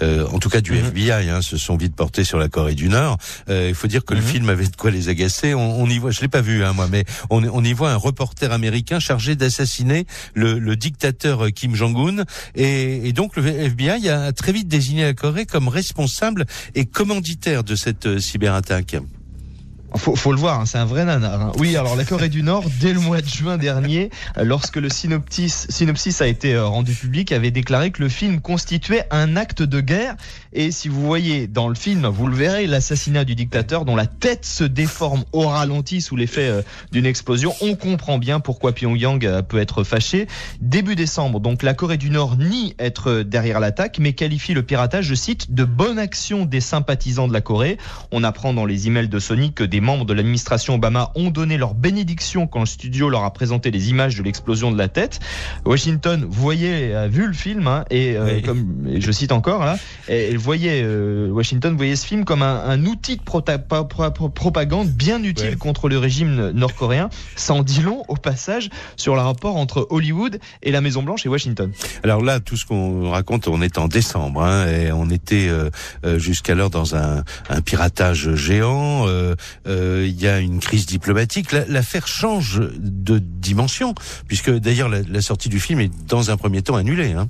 en 0.02 0.40
tout 0.40 0.50
cas 0.50 0.62
du 0.62 0.74
mhm. 0.74 0.86
FBI, 0.88 1.30
hein, 1.30 1.42
se 1.42 1.58
sont 1.58 1.78
vite 1.78 1.96
portés 1.96 2.24
sur 2.24 2.38
la 2.38 2.48
Corée 2.48 2.76
du 2.76 2.90
Nord. 2.90 3.18
il 3.50 3.74
faut 3.74 3.88
dire 3.88 4.06
que 4.06 4.14
le 4.14 4.22
mhm. 4.22 4.28
film 4.28 4.50
avait 4.50 4.68
de 4.68 4.76
quoi 4.76 4.92
les 4.92 5.10
agacer. 5.10 5.54
On, 5.54 5.86
y 5.88 5.98
voit, 5.98 6.12
je 6.12 6.22
l'ai 6.22 6.28
pas 6.28 6.42
vu 6.42 6.64
hein, 6.64 6.74
moi, 6.74 6.88
mais 6.90 7.06
on, 7.30 7.44
on, 7.44 7.64
y 7.64 7.74
voit 7.74 7.92
un 7.92 7.96
reporter 7.96 8.52
américain 8.52 9.00
chargé 9.00 9.36
d'assassiner 9.36 10.06
le, 10.34 10.60
le, 10.60 10.76
dictateur 10.76 11.48
Kim 11.54 11.76
Jong-un, 11.76 12.24
et, 12.56 13.03
et, 13.04 13.14
donc 13.14 13.36
le 13.36 13.46
FBI 13.46 14.10
a 14.10 14.32
très 14.32 14.52
vite 14.52 14.68
désigné 14.68 15.04
la 15.04 15.14
Corée 15.14 15.46
comme 15.46 15.68
responsable 15.68 16.46
et 16.76 16.86
commanditaire 16.86 17.64
de 17.64 17.76
cette 17.76 18.20
cyberattaque. 18.20 18.96
Faut, 19.96 20.16
faut 20.16 20.32
le 20.32 20.40
voir, 20.40 20.60
hein, 20.60 20.66
c'est 20.66 20.80
un 20.80 20.86
vrai 20.86 21.06
nanar. 21.06 21.40
Hein. 21.40 21.52
Oui, 21.60 21.76
alors 21.76 21.96
la 21.96 22.04
Corée 22.04 22.30
du 22.30 22.42
Nord, 22.42 22.64
dès 22.80 22.94
le 22.94 23.00
mois 23.00 23.22
de 23.22 23.28
juin 23.28 23.58
dernier, 23.58 24.10
euh, 24.38 24.44
lorsque 24.44 24.78
le 24.78 24.90
synopsis, 24.90 25.68
synopsis 25.70 26.20
a 26.22 26.28
été 26.28 26.56
euh, 26.56 26.66
rendu 26.66 26.94
public, 26.94 27.32
avait 27.32 27.52
déclaré 27.52 27.92
que 27.92 28.02
le 28.02 28.10
film 28.10 28.42
constituait 28.42 29.06
un 29.12 29.36
acte 29.36 29.62
de 29.62 29.82
guerre. 29.82 30.16
Et 30.52 30.72
si 30.72 30.90
vous 30.90 31.02
voyez 31.02 31.48
dans 31.48 31.68
le 31.68 31.76
film, 31.76 32.08
vous 32.08 32.28
le 32.28 32.36
verrez, 32.36 32.66
l'assassinat 32.66 33.24
du 33.24 33.36
dictateur 33.36 33.86
dont 33.86 33.96
la 33.96 34.08
tête 34.08 34.46
se 34.46 34.64
déforme 34.64 35.26
au 35.32 35.48
ralenti 35.48 36.02
sous 36.02 36.16
l'effet 36.16 36.48
euh, 36.48 36.62
d'une 36.92 37.06
explosion, 37.06 37.54
on 37.62 37.76
comprend 37.76 38.18
bien 38.18 38.40
pourquoi 38.40 38.74
Pyongyang 38.74 39.42
peut 39.44 39.60
être 39.60 39.84
fâché. 39.84 40.28
Début 40.60 40.96
décembre, 40.96 41.40
donc 41.40 41.62
la 41.62 41.76
Corée 41.76 41.98
du 41.98 42.10
Nord 42.10 42.38
nie 42.38 42.76
être 42.80 43.22
derrière 43.22 43.60
l'attaque, 43.60 44.00
mais 44.00 44.14
qualifie 44.14 44.54
le 44.56 44.64
piratage, 44.64 45.06
je 45.06 45.16
cite, 45.16 45.54
de 45.54 45.66
bonne 45.66 46.00
action 46.00 46.46
des 46.46 46.62
sympathisants 46.62 47.28
de 47.28 47.34
la 47.34 47.42
Corée. 47.42 47.78
On 48.12 48.24
apprend 48.24 48.54
dans 48.54 48.66
les 48.66 48.88
emails 48.88 49.08
de 49.08 49.20
Sony 49.20 49.54
que 49.54 49.64
des 49.64 49.83
membres 49.84 50.06
de 50.06 50.14
l'administration 50.14 50.76
Obama 50.76 51.12
ont 51.16 51.30
donné 51.30 51.58
leur 51.58 51.76
bénédiction 51.76 52.48
quand 52.48 52.62
le 52.62 52.66
studio 52.66 53.10
leur 53.10 53.24
a 53.24 53.32
présenté 53.32 53.70
les 53.70 53.90
images 53.90 54.16
de 54.16 54.24
l'explosion 54.24 54.72
de 54.72 54.78
la 54.78 54.88
tête. 54.88 55.20
Washington 55.66 56.26
voyait, 56.28 56.96
a 56.96 57.08
vu 57.08 57.28
le 57.28 57.34
film 57.34 57.68
hein, 57.68 57.86
et 57.92 58.18
euh, 58.18 58.42
comme 58.42 58.88
je 59.00 59.12
cite 59.12 59.32
encore 59.32 59.66
là, 59.66 59.78
elle 60.08 60.38
voyait 60.38 60.82
euh, 60.84 61.30
Washington 61.30 61.76
voyait 61.76 61.96
ce 61.96 62.06
film 62.06 62.26
comme 62.26 62.42
un, 62.42 62.86
outil 62.86 63.18
de 63.18 64.28
propagande 64.30 64.90
bien 64.90 65.22
utile 65.24 65.58
contre 65.58 65.90
le 65.90 65.98
régime 65.98 66.52
nord-coréen. 66.52 67.10
Ça 67.36 67.54
en 67.54 67.64
dit 67.64 67.82
long 67.82 68.04
au 68.08 68.16
passage 68.16 68.70
sur 68.96 69.16
le 69.16 69.22
rapport 69.22 69.58
entre 69.58 69.88
Hollywood 69.90 70.40
et 70.64 70.72
la 70.72 70.82
Maison 70.82 71.04
Blanche 71.04 71.26
et 71.26 71.30
Washington. 71.30 71.72
Alors 72.04 72.22
là, 72.22 72.40
tout 72.40 72.58
ce 72.58 72.66
qu'on 72.66 73.10
raconte, 73.10 73.48
on 73.48 73.62
est 73.62 73.78
en 73.78 73.88
décembre 73.88 74.44
hein, 74.44 74.68
et 74.68 74.92
on 74.92 75.10
était 75.10 75.50
euh, 75.50 75.70
jusqu'alors 76.18 76.70
dans 76.70 76.96
un, 76.96 77.24
un, 77.50 77.62
piratage 77.62 78.36
géant. 78.36 79.06
Euh, 79.08 79.36
euh, 79.74 80.06
il 80.08 80.22
y 80.22 80.28
a 80.28 80.40
une 80.40 80.60
crise 80.60 80.86
diplomatique. 80.86 81.52
L'affaire 81.52 82.08
change 82.08 82.62
de 82.78 83.20
dimension, 83.20 83.94
puisque 84.28 84.52
d'ailleurs 84.52 84.90
la, 84.90 85.22
sortie 85.22 85.50
du 85.50 85.60
film 85.60 85.80
est 85.80 85.92
dans 86.08 86.32
un 86.32 86.38
premier 86.38 86.62
temps 86.62 86.76
annulée. 86.76 87.12
Hein. 87.12 87.30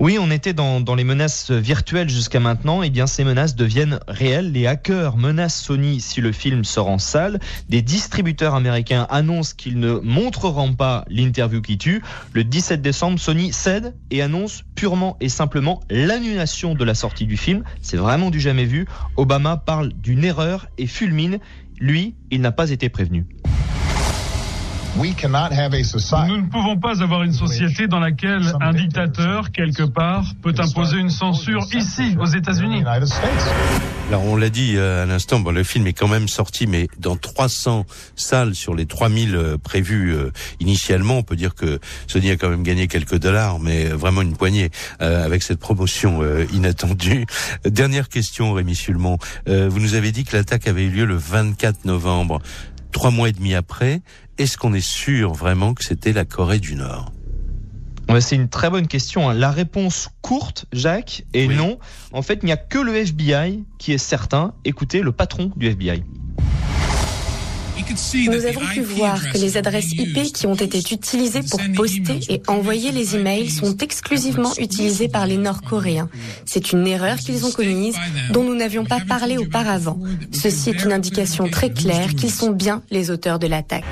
Oui, 0.00 0.16
on 0.20 0.30
était 0.30 0.52
dans, 0.52 0.94
les 0.94 1.02
menaces 1.02 1.50
virtuelles 1.50 2.08
jusqu'à 2.08 2.38
maintenant. 2.38 2.84
Et 2.84 2.86
eh 2.86 2.90
bien, 2.90 3.08
ces 3.08 3.24
menaces 3.24 3.56
deviennent 3.56 3.98
réelles. 4.06 4.52
Les 4.52 4.68
hackers 4.68 5.16
menacent 5.16 5.60
Sony 5.60 6.00
si 6.00 6.20
le 6.20 6.30
film 6.30 6.62
sort 6.62 6.88
en 6.88 6.98
salle. 6.98 7.40
Des 7.68 7.82
distributeurs 7.82 8.54
américains 8.54 9.08
annoncent 9.10 9.54
qu'ils 9.56 9.80
ne 9.80 9.94
montreront 9.94 10.72
pas 10.72 11.04
l'interview 11.08 11.60
qui 11.60 11.78
tue. 11.78 12.00
Le 12.32 12.44
17 12.44 12.80
décembre, 12.80 13.18
Sony 13.18 13.52
cède 13.52 13.96
et 14.12 14.22
annonce 14.22 14.62
purement 14.76 15.16
et 15.20 15.28
simplement 15.28 15.80
l'annulation 15.90 16.76
de 16.76 16.84
la 16.84 16.94
sortie 16.94 17.26
du 17.26 17.36
film. 17.36 17.64
C'est 17.82 17.96
vraiment 17.96 18.30
du 18.30 18.38
jamais 18.38 18.66
vu. 18.66 18.86
Obama 19.16 19.56
parle 19.56 19.92
d'une 19.92 20.22
erreur 20.22 20.68
et 20.78 20.86
fulmine. 20.86 21.40
Lui, 21.80 22.14
il 22.30 22.40
n'a 22.40 22.52
pas 22.52 22.70
été 22.70 22.88
prévenu. 22.88 23.26
Nous 26.26 26.36
ne 26.38 26.50
pouvons 26.50 26.76
pas 26.76 27.02
avoir 27.02 27.22
une 27.22 27.32
société 27.32 27.86
dans 27.86 28.00
laquelle 28.00 28.52
un 28.60 28.72
dictateur, 28.72 29.52
quelque 29.52 29.84
part, 29.84 30.24
peut 30.42 30.54
imposer 30.58 30.98
une 30.98 31.10
censure 31.10 31.66
ici, 31.72 32.16
aux 32.18 32.26
États-Unis. 32.26 32.82
Alors 34.08 34.24
on 34.24 34.36
l'a 34.36 34.48
dit 34.48 34.74
euh, 34.76 35.02
à 35.02 35.06
l'instant, 35.06 35.38
bon, 35.38 35.52
le 35.52 35.62
film 35.62 35.86
est 35.86 35.92
quand 35.92 36.08
même 36.08 36.28
sorti, 36.28 36.66
mais 36.66 36.88
dans 36.98 37.16
300 37.16 37.84
salles 38.16 38.54
sur 38.54 38.74
les 38.74 38.86
3000 38.86 39.36
euh, 39.36 39.58
prévues 39.58 40.14
euh, 40.14 40.30
initialement. 40.60 41.18
On 41.18 41.22
peut 41.22 41.36
dire 41.36 41.54
que 41.54 41.78
Sony 42.06 42.30
a 42.30 42.36
quand 42.36 42.48
même 42.48 42.62
gagné 42.62 42.88
quelques 42.88 43.18
dollars, 43.18 43.60
mais 43.60 43.84
vraiment 43.84 44.22
une 44.22 44.36
poignée 44.36 44.70
avec 44.98 45.42
cette 45.42 45.60
promotion 45.60 46.22
inattendue. 46.52 47.26
Dernière 47.64 48.08
question, 48.08 48.52
Rémi 48.52 48.74
Sulmon. 48.74 49.18
vous 49.46 49.80
nous 49.80 49.94
avez 49.94 50.12
dit 50.12 50.24
que 50.24 50.36
l'attaque 50.36 50.66
avait 50.66 50.84
eu 50.84 50.90
lieu 50.90 51.04
le 51.04 51.16
24 51.16 51.84
novembre 51.84 52.40
trois 52.92 53.10
mois 53.10 53.28
et 53.28 53.32
demi 53.32 53.54
après, 53.54 54.00
est-ce 54.38 54.56
qu'on 54.56 54.72
est 54.72 54.80
sûr 54.80 55.32
vraiment 55.32 55.74
que 55.74 55.84
c'était 55.84 56.12
la 56.12 56.24
Corée 56.24 56.60
du 56.60 56.74
Nord? 56.74 57.12
C'est 58.20 58.36
une 58.36 58.48
très 58.48 58.70
bonne 58.70 58.86
question. 58.86 59.28
Hein. 59.28 59.34
La 59.34 59.50
réponse 59.50 60.08
courte, 60.22 60.64
Jacques, 60.72 61.24
est 61.34 61.46
non. 61.46 61.78
En 62.12 62.22
fait, 62.22 62.38
il 62.42 62.46
n'y 62.46 62.52
a 62.52 62.56
que 62.56 62.78
le 62.78 62.96
FBI 62.96 63.64
qui 63.78 63.92
est 63.92 63.98
certain. 63.98 64.54
Écoutez 64.64 65.02
le 65.02 65.12
patron 65.12 65.52
du 65.56 65.66
FBI. 65.66 66.02
Nous 68.26 68.44
avons 68.44 68.66
pu 68.72 68.80
voir 68.80 69.20
que 69.30 69.38
les 69.38 69.56
adresses 69.56 69.92
IP 69.92 70.32
qui 70.32 70.46
ont 70.46 70.54
été 70.54 70.78
utilisées 70.78 71.42
pour 71.48 71.60
poster 71.74 72.20
et 72.28 72.42
envoyer 72.46 72.92
les 72.92 73.16
emails 73.16 73.48
sont 73.48 73.76
exclusivement 73.78 74.52
utilisées 74.58 75.08
par 75.08 75.26
les 75.26 75.36
Nord-Coréens. 75.36 76.10
C'est 76.44 76.72
une 76.72 76.86
erreur 76.86 77.16
qu'ils 77.16 77.46
ont 77.46 77.50
commise 77.50 77.96
dont 78.30 78.44
nous 78.44 78.54
n'avions 78.54 78.84
pas 78.84 79.00
parlé 79.00 79.38
auparavant. 79.38 79.98
Ceci 80.32 80.70
est 80.70 80.84
une 80.84 80.92
indication 80.92 81.48
très 81.48 81.70
claire 81.70 82.14
qu'ils 82.14 82.32
sont 82.32 82.50
bien 82.50 82.82
les 82.90 83.10
auteurs 83.10 83.38
de 83.38 83.46
l'attaque. 83.46 83.84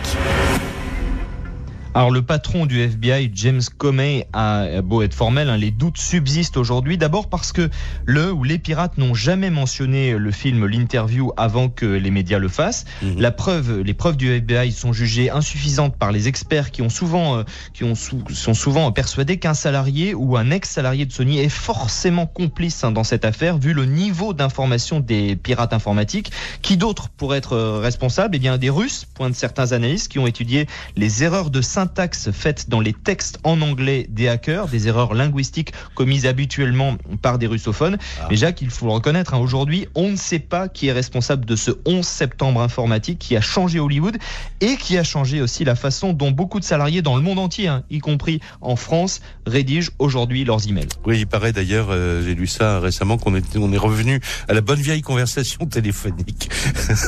Alors 1.96 2.11
le 2.11 2.20
patron 2.20 2.66
du 2.66 2.82
FBI, 2.82 3.30
James 3.32 3.62
Comey, 3.78 4.28
a 4.35 4.82
beau 4.82 5.00
être 5.00 5.14
formel, 5.14 5.48
hein, 5.48 5.56
les 5.56 5.70
doutes 5.70 5.96
subsistent 5.96 6.59
aujourd'hui. 6.59 6.98
D'abord 6.98 7.30
parce 7.30 7.52
que 7.52 7.70
le 8.04 8.30
ou 8.30 8.44
les 8.44 8.59
pirates 8.59 8.98
n'ont 8.98 9.14
jamais 9.14 9.48
mentionné 9.48 10.18
le 10.18 10.30
film, 10.30 10.66
l'interview 10.66 11.32
avant 11.38 11.70
que 11.70 11.87
les 11.87 12.11
médias 12.11 12.38
le 12.38 12.48
fassent. 12.48 12.85
Mhm. 13.00 13.18
La 13.18 13.30
preuve, 13.30 13.80
les 13.80 13.94
preuves 13.94 14.18
du 14.18 14.30
FBI 14.30 14.72
sont 14.72 14.92
jugées 14.92 15.30
insuffisantes 15.30 15.96
par 15.96 16.12
les 16.12 16.28
experts 16.28 16.70
qui 16.70 16.82
ont 16.82 16.90
souvent, 16.90 17.38
euh, 17.38 17.44
qui 17.72 17.82
ont 17.82 17.94
sont 17.94 18.52
souvent 18.52 18.92
persuadés 18.92 19.38
qu'un 19.38 19.54
salarié 19.54 20.12
ou 20.12 20.37
un 20.37 20.50
ex-salarié 20.50 21.06
de 21.06 21.12
Sony 21.12 21.38
est 21.38 21.48
forcément 21.48 22.26
complice 22.26 22.85
hein, 22.85 22.92
dans 22.92 23.04
cette 23.04 23.24
affaire, 23.24 23.56
vu 23.56 23.72
le 23.72 23.87
niveau 23.87 24.35
d'information 24.35 25.00
des 25.00 25.35
pirates 25.35 25.72
informatiques. 25.72 26.30
Qui 26.61 26.76
d'autre 26.76 27.09
pourrait 27.09 27.38
être 27.38 27.54
euh, 27.54 27.78
responsable? 27.78 28.37
Eh 28.37 28.38
bien, 28.38 28.59
des 28.59 28.68
Russes, 28.68 29.06
pointent 29.14 29.35
certains 29.35 29.72
analystes 29.72 30.12
qui 30.12 30.18
ont 30.18 30.26
étudié 30.26 30.66
les 30.94 31.24
erreurs 31.24 31.48
de 31.48 31.62
synthèse 31.62 31.86
syntaxe 31.87 32.33
faite 32.33 32.68
dans 32.68 32.81
les 32.81 32.92
textes 32.92 33.38
en 33.44 33.61
anglais 33.62 34.07
des 34.09 34.27
hackers, 34.27 34.66
des 34.66 34.88
erreurs 34.88 35.14
linguistiques 35.14 35.72
commises 35.94 36.27
habituellement 36.27 36.96
par 37.22 37.38
des 37.38 37.46
russophones. 37.46 37.96
Ah. 38.20 38.27
Mais 38.29 38.37
Jacques, 38.37 38.61
il 38.61 38.70
faut 38.70 38.87
le 38.87 38.92
reconnaître, 38.92 39.35
hein, 39.35 39.38
aujourd'hui, 39.38 39.87
on 39.94 40.11
ne 40.11 40.16
sait 40.16 40.40
pas 40.40 40.68
qui 40.68 40.88
est 40.88 40.92
responsable 40.92 41.44
de 41.44 41.55
ce 41.55 41.70
11 41.85 42.05
septembre 42.05 42.61
informatique 42.61 43.20
qui 43.20 43.37
a 43.37 43.40
changé 43.40 43.79
Hollywood 43.79 44.16
et 44.61 44.77
qui 44.77 44.99
a 44.99 45.05
changé 45.05 45.40
aussi 45.40 45.62
la 45.62 45.77
façon 45.77 46.12
dont 46.12 46.33
beaucoup 46.33 46.59
de 46.59 46.64
salariés 46.64 47.03
dans 47.03 47.14
le 47.14 47.22
monde 47.22 47.38
entier, 47.38 47.68
hein, 47.68 47.85
y 47.88 48.01
compris 48.01 48.40
en 48.61 48.75
France, 48.75 49.20
rédigent 49.46 49.92
aujourd'hui 50.01 50.44
leurs 50.44 50.66
emails. 50.66 50.88
Oui, 51.05 51.20
il 51.20 51.27
paraît 51.29 51.53
d'ailleurs, 51.53 51.88
euh, 51.90 52.25
j'ai 52.25 52.35
lu 52.35 52.49
ça 52.49 52.81
récemment, 52.81 53.16
qu'on 53.16 53.37
est, 53.37 53.57
on 53.57 53.72
est 53.72 53.79
revenu 53.79 54.20
à 54.49 54.55
la 54.55 54.61
bonne 54.61 54.81
vieille 54.81 55.03
conversation 55.03 55.66
téléphonique. 55.70 56.51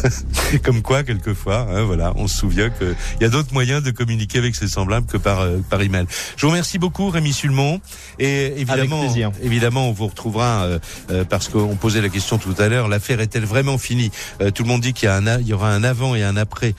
Comme 0.63 0.83
quoi, 0.83 1.03
quelquefois, 1.03 1.67
hein, 1.69 1.83
voilà, 1.83 2.13
on 2.15 2.29
se 2.29 2.39
souvient 2.39 2.71
qu'il 2.71 2.95
y 3.21 3.25
a 3.25 3.29
d'autres 3.29 3.53
moyens 3.53 3.83
de 3.83 3.91
communiquer 3.91 4.39
avec 4.39 4.55
ses 4.55 4.68
semblable 4.69 5.07
que 5.07 5.17
par 5.17 5.41
euh, 5.41 5.59
par 5.69 5.81
email. 5.83 6.07
Je 6.37 6.47
vous 6.47 6.51
remercie 6.51 6.79
beaucoup 6.79 7.11
Rémi 7.11 7.33
Sulmon 7.33 7.81
et 8.19 8.61
évidemment 8.61 9.03
évidemment 9.43 9.89
on 9.89 9.93
vous 9.93 10.07
retrouvera 10.07 10.65
euh, 10.65 10.79
euh, 11.11 11.25
parce 11.25 11.49
qu'on 11.49 11.77
posait 11.77 12.01
la 12.01 12.09
question 12.09 12.39
tout 12.39 12.55
à 12.59 12.69
l'heure, 12.69 12.89
l'affaire 12.89 13.21
est-elle 13.21 13.45
vraiment 13.45 13.79
finie? 13.79 14.11
Tout 14.55 14.63
le 14.63 14.69
monde 14.69 14.81
dit 14.81 14.93
qu'il 14.93 15.07
y 15.07 15.11
a 15.11 15.17
un 15.17 15.39
il 15.41 15.47
y 15.47 15.53
aura 15.53 15.71
un 15.73 15.85
avant 15.85 16.15
et 16.15 16.23
un 16.23 16.37
après 16.37 16.75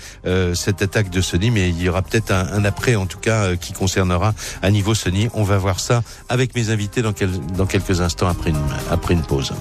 cette 0.54 0.82
attaque 0.82 1.10
de 1.10 1.22
Sony 1.22 1.52
mais 1.52 1.70
il 1.70 1.82
y 1.82 1.90
aura 1.90 2.02
peut-être 2.02 2.32
un, 2.32 2.48
un, 2.54 2.66
après 2.66 2.96
en 2.96 3.06
tout 3.06 3.20
cas 3.20 3.56
qui 3.56 3.74
concernera 3.74 4.34
à 4.62 4.72
niveau 4.72 4.96
Sony. 4.96 5.30
On 5.34 5.44
va 5.44 5.58
voir 5.58 5.80
ça 5.80 6.04
avec 6.30 6.56
mes 6.56 6.70
invités 6.70 7.02
dans, 7.02 7.14
quel, 7.14 7.32
dans 7.58 7.66
quelques 7.66 8.02
instants 8.02 8.28
après 8.28 8.52
une, 8.52 8.58
après 8.92 9.14
une 9.14 9.24
pause. 9.24 9.54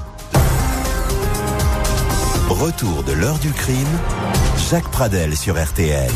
Retour 2.48 3.04
de 3.04 3.12
l'heure 3.12 3.38
du 3.38 3.52
crime, 3.52 3.86
Jacques 4.70 4.90
Pradel 4.90 5.36
sur 5.36 5.62
RTL. 5.62 6.10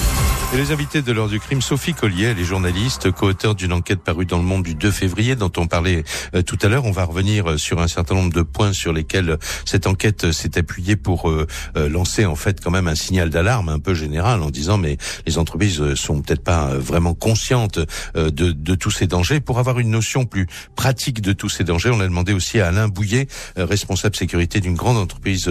Et 0.55 0.57
les 0.57 0.71
invités 0.71 1.01
de 1.01 1.13
l'heure 1.13 1.29
du 1.29 1.41
crime, 1.41 1.63
Sophie 1.63 1.95
Collier, 1.95 2.27
elle 2.27 2.39
est 2.39 2.45
journaliste, 2.45 3.11
co-auteur 3.11 3.55
d'une 3.55 3.73
enquête 3.73 4.01
parue 4.01 4.27
dans 4.27 4.37
le 4.37 4.43
Monde 4.43 4.63
du 4.63 4.75
2 4.75 4.91
février, 4.91 5.35
dont 5.35 5.53
on 5.57 5.67
parlait 5.67 6.05
euh, 6.35 6.43
tout 6.43 6.59
à 6.63 6.69
l'heure. 6.69 6.85
On 6.85 6.91
va 6.91 7.05
revenir 7.05 7.51
euh, 7.51 7.57
sur 7.57 7.81
un 7.81 7.89
certain 7.89 8.15
nombre 8.15 8.33
de 8.33 8.43
points 8.43 8.75
sur 8.75 8.93
lesquels 8.93 9.31
euh, 9.31 9.37
cette 9.65 9.87
enquête 9.87 10.31
s'est 10.33 10.59
appuyée 10.59 10.97
pour 10.97 11.33
lancer 11.75 12.27
en 12.27 12.35
fait 12.35 12.61
quand 12.63 12.71
même 12.71 12.87
un 12.87 12.95
signal 12.95 13.31
d'alarme 13.31 13.69
un 13.69 13.79
peu 13.79 13.95
général 13.95 14.43
en 14.43 14.51
disant 14.51 14.77
mais 14.77 14.99
les 15.27 15.39
entreprises 15.39 15.95
sont 15.95 16.21
peut-être 16.21 16.43
pas 16.43 16.75
vraiment 16.75 17.15
conscientes 17.15 17.79
de, 18.15 18.29
de, 18.29 18.75
tous 18.75 18.91
ces 18.91 19.07
dangers. 19.07 19.41
Pour 19.41 19.59
avoir 19.59 19.79
une 19.79 19.91
notion 19.91 20.25
plus 20.25 20.47
pratique 20.77 21.21
de 21.21 21.33
tous 21.33 21.49
ces 21.49 21.65
dangers, 21.65 21.91
on 21.91 22.01
a 22.01 22.05
demandé 22.05 22.33
aussi 22.33 22.61
à 22.61 22.69
Alain 22.69 22.89
Bouillet, 22.89 23.27
responsable 23.57 24.17
sécurité 24.17 24.61
d'une 24.61 24.75
grande 24.75 24.99
entreprise 24.99 25.51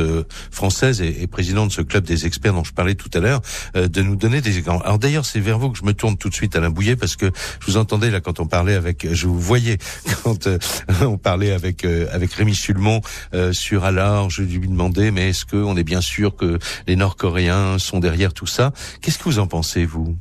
française 0.51 0.70
et, 1.01 1.27
président 1.27 1.65
de 1.65 1.71
ce 1.71 1.81
club 1.81 2.03
des 2.03 2.25
experts 2.25 2.53
dont 2.53 2.63
je 2.63 2.73
parlais 2.73 2.95
tout 2.95 3.10
à 3.13 3.19
l'heure, 3.19 3.41
de 3.75 4.01
nous 4.01 4.15
donner 4.15 4.41
des 4.41 4.57
exemples. 4.57 4.84
Alors 4.86 4.99
d'ailleurs, 4.99 5.25
c'est 5.25 5.39
vers 5.39 5.60
vous 5.60 5.69
que 5.69 5.77
je 5.77 5.84
me 5.84 5.93
tourne 5.93 6.17
tout 6.17 6.29
de 6.29 6.34
suite, 6.34 6.55
Alain 6.55 6.69
Bouillet, 6.69 6.95
parce 6.95 7.15
que 7.15 7.31
je 7.60 7.65
vous 7.65 7.77
entendais 7.77 8.10
là 8.10 8.19
quand 8.21 8.39
on 8.39 8.47
parlait 8.47 8.75
avec, 8.75 9.07
je 9.12 9.27
vous 9.27 9.39
voyais 9.39 9.77
quand 10.23 10.47
euh, 10.47 10.57
on 11.01 11.17
parlait 11.17 11.51
avec 11.51 11.86
euh, 11.86 12.07
avec 12.12 12.34
Rémi 12.34 12.55
Sulmon 12.55 13.01
euh, 13.34 13.53
sur 13.53 13.84
alors, 13.84 14.29
je 14.29 14.43
lui 14.43 14.67
demandais, 14.67 15.12
mais 15.12 15.29
est-ce 15.29 15.45
qu'on 15.45 15.75
est 15.77 15.84
bien 15.84 16.01
sûr 16.01 16.36
que 16.36 16.60
les 16.88 16.95
Nord-Coréens 16.95 17.77
sont 17.79 17.99
derrière 17.99 18.34
tout 18.34 18.47
ça? 18.47 18.73
Qu'est-ce 19.01 19.17
que 19.17 19.25
vous 19.25 19.39
en 19.39 19.47
pensez, 19.47 19.86
vous? 19.86 20.15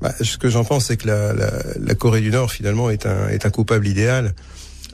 Bah, 0.00 0.12
Ce 0.20 0.38
que 0.38 0.48
j'en 0.48 0.64
pense, 0.64 0.86
c'est 0.86 0.96
que 0.96 1.06
la, 1.06 1.32
la, 1.32 1.50
la, 1.78 1.94
Corée 1.94 2.20
du 2.20 2.30
Nord, 2.30 2.50
finalement, 2.50 2.90
est 2.90 3.06
un, 3.06 3.28
est 3.28 3.46
un 3.46 3.50
coupable 3.50 3.86
idéal. 3.86 4.34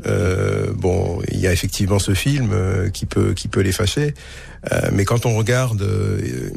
Euh, 0.06 0.72
bon, 0.74 1.20
il 1.30 1.38
y 1.38 1.46
a 1.46 1.52
effectivement 1.52 1.98
ce 1.98 2.14
film 2.14 2.50
qui 2.92 3.06
peut 3.06 3.32
qui 3.34 3.48
peut 3.48 3.60
les 3.60 3.72
fâcher, 3.72 4.14
euh, 4.72 4.90
mais 4.92 5.04
quand 5.04 5.26
on 5.26 5.36
regarde 5.36 5.82
euh, 5.82 6.50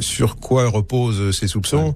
sur 0.00 0.36
quoi 0.36 0.68
reposent 0.68 1.36
ces 1.36 1.46
soupçons, 1.46 1.94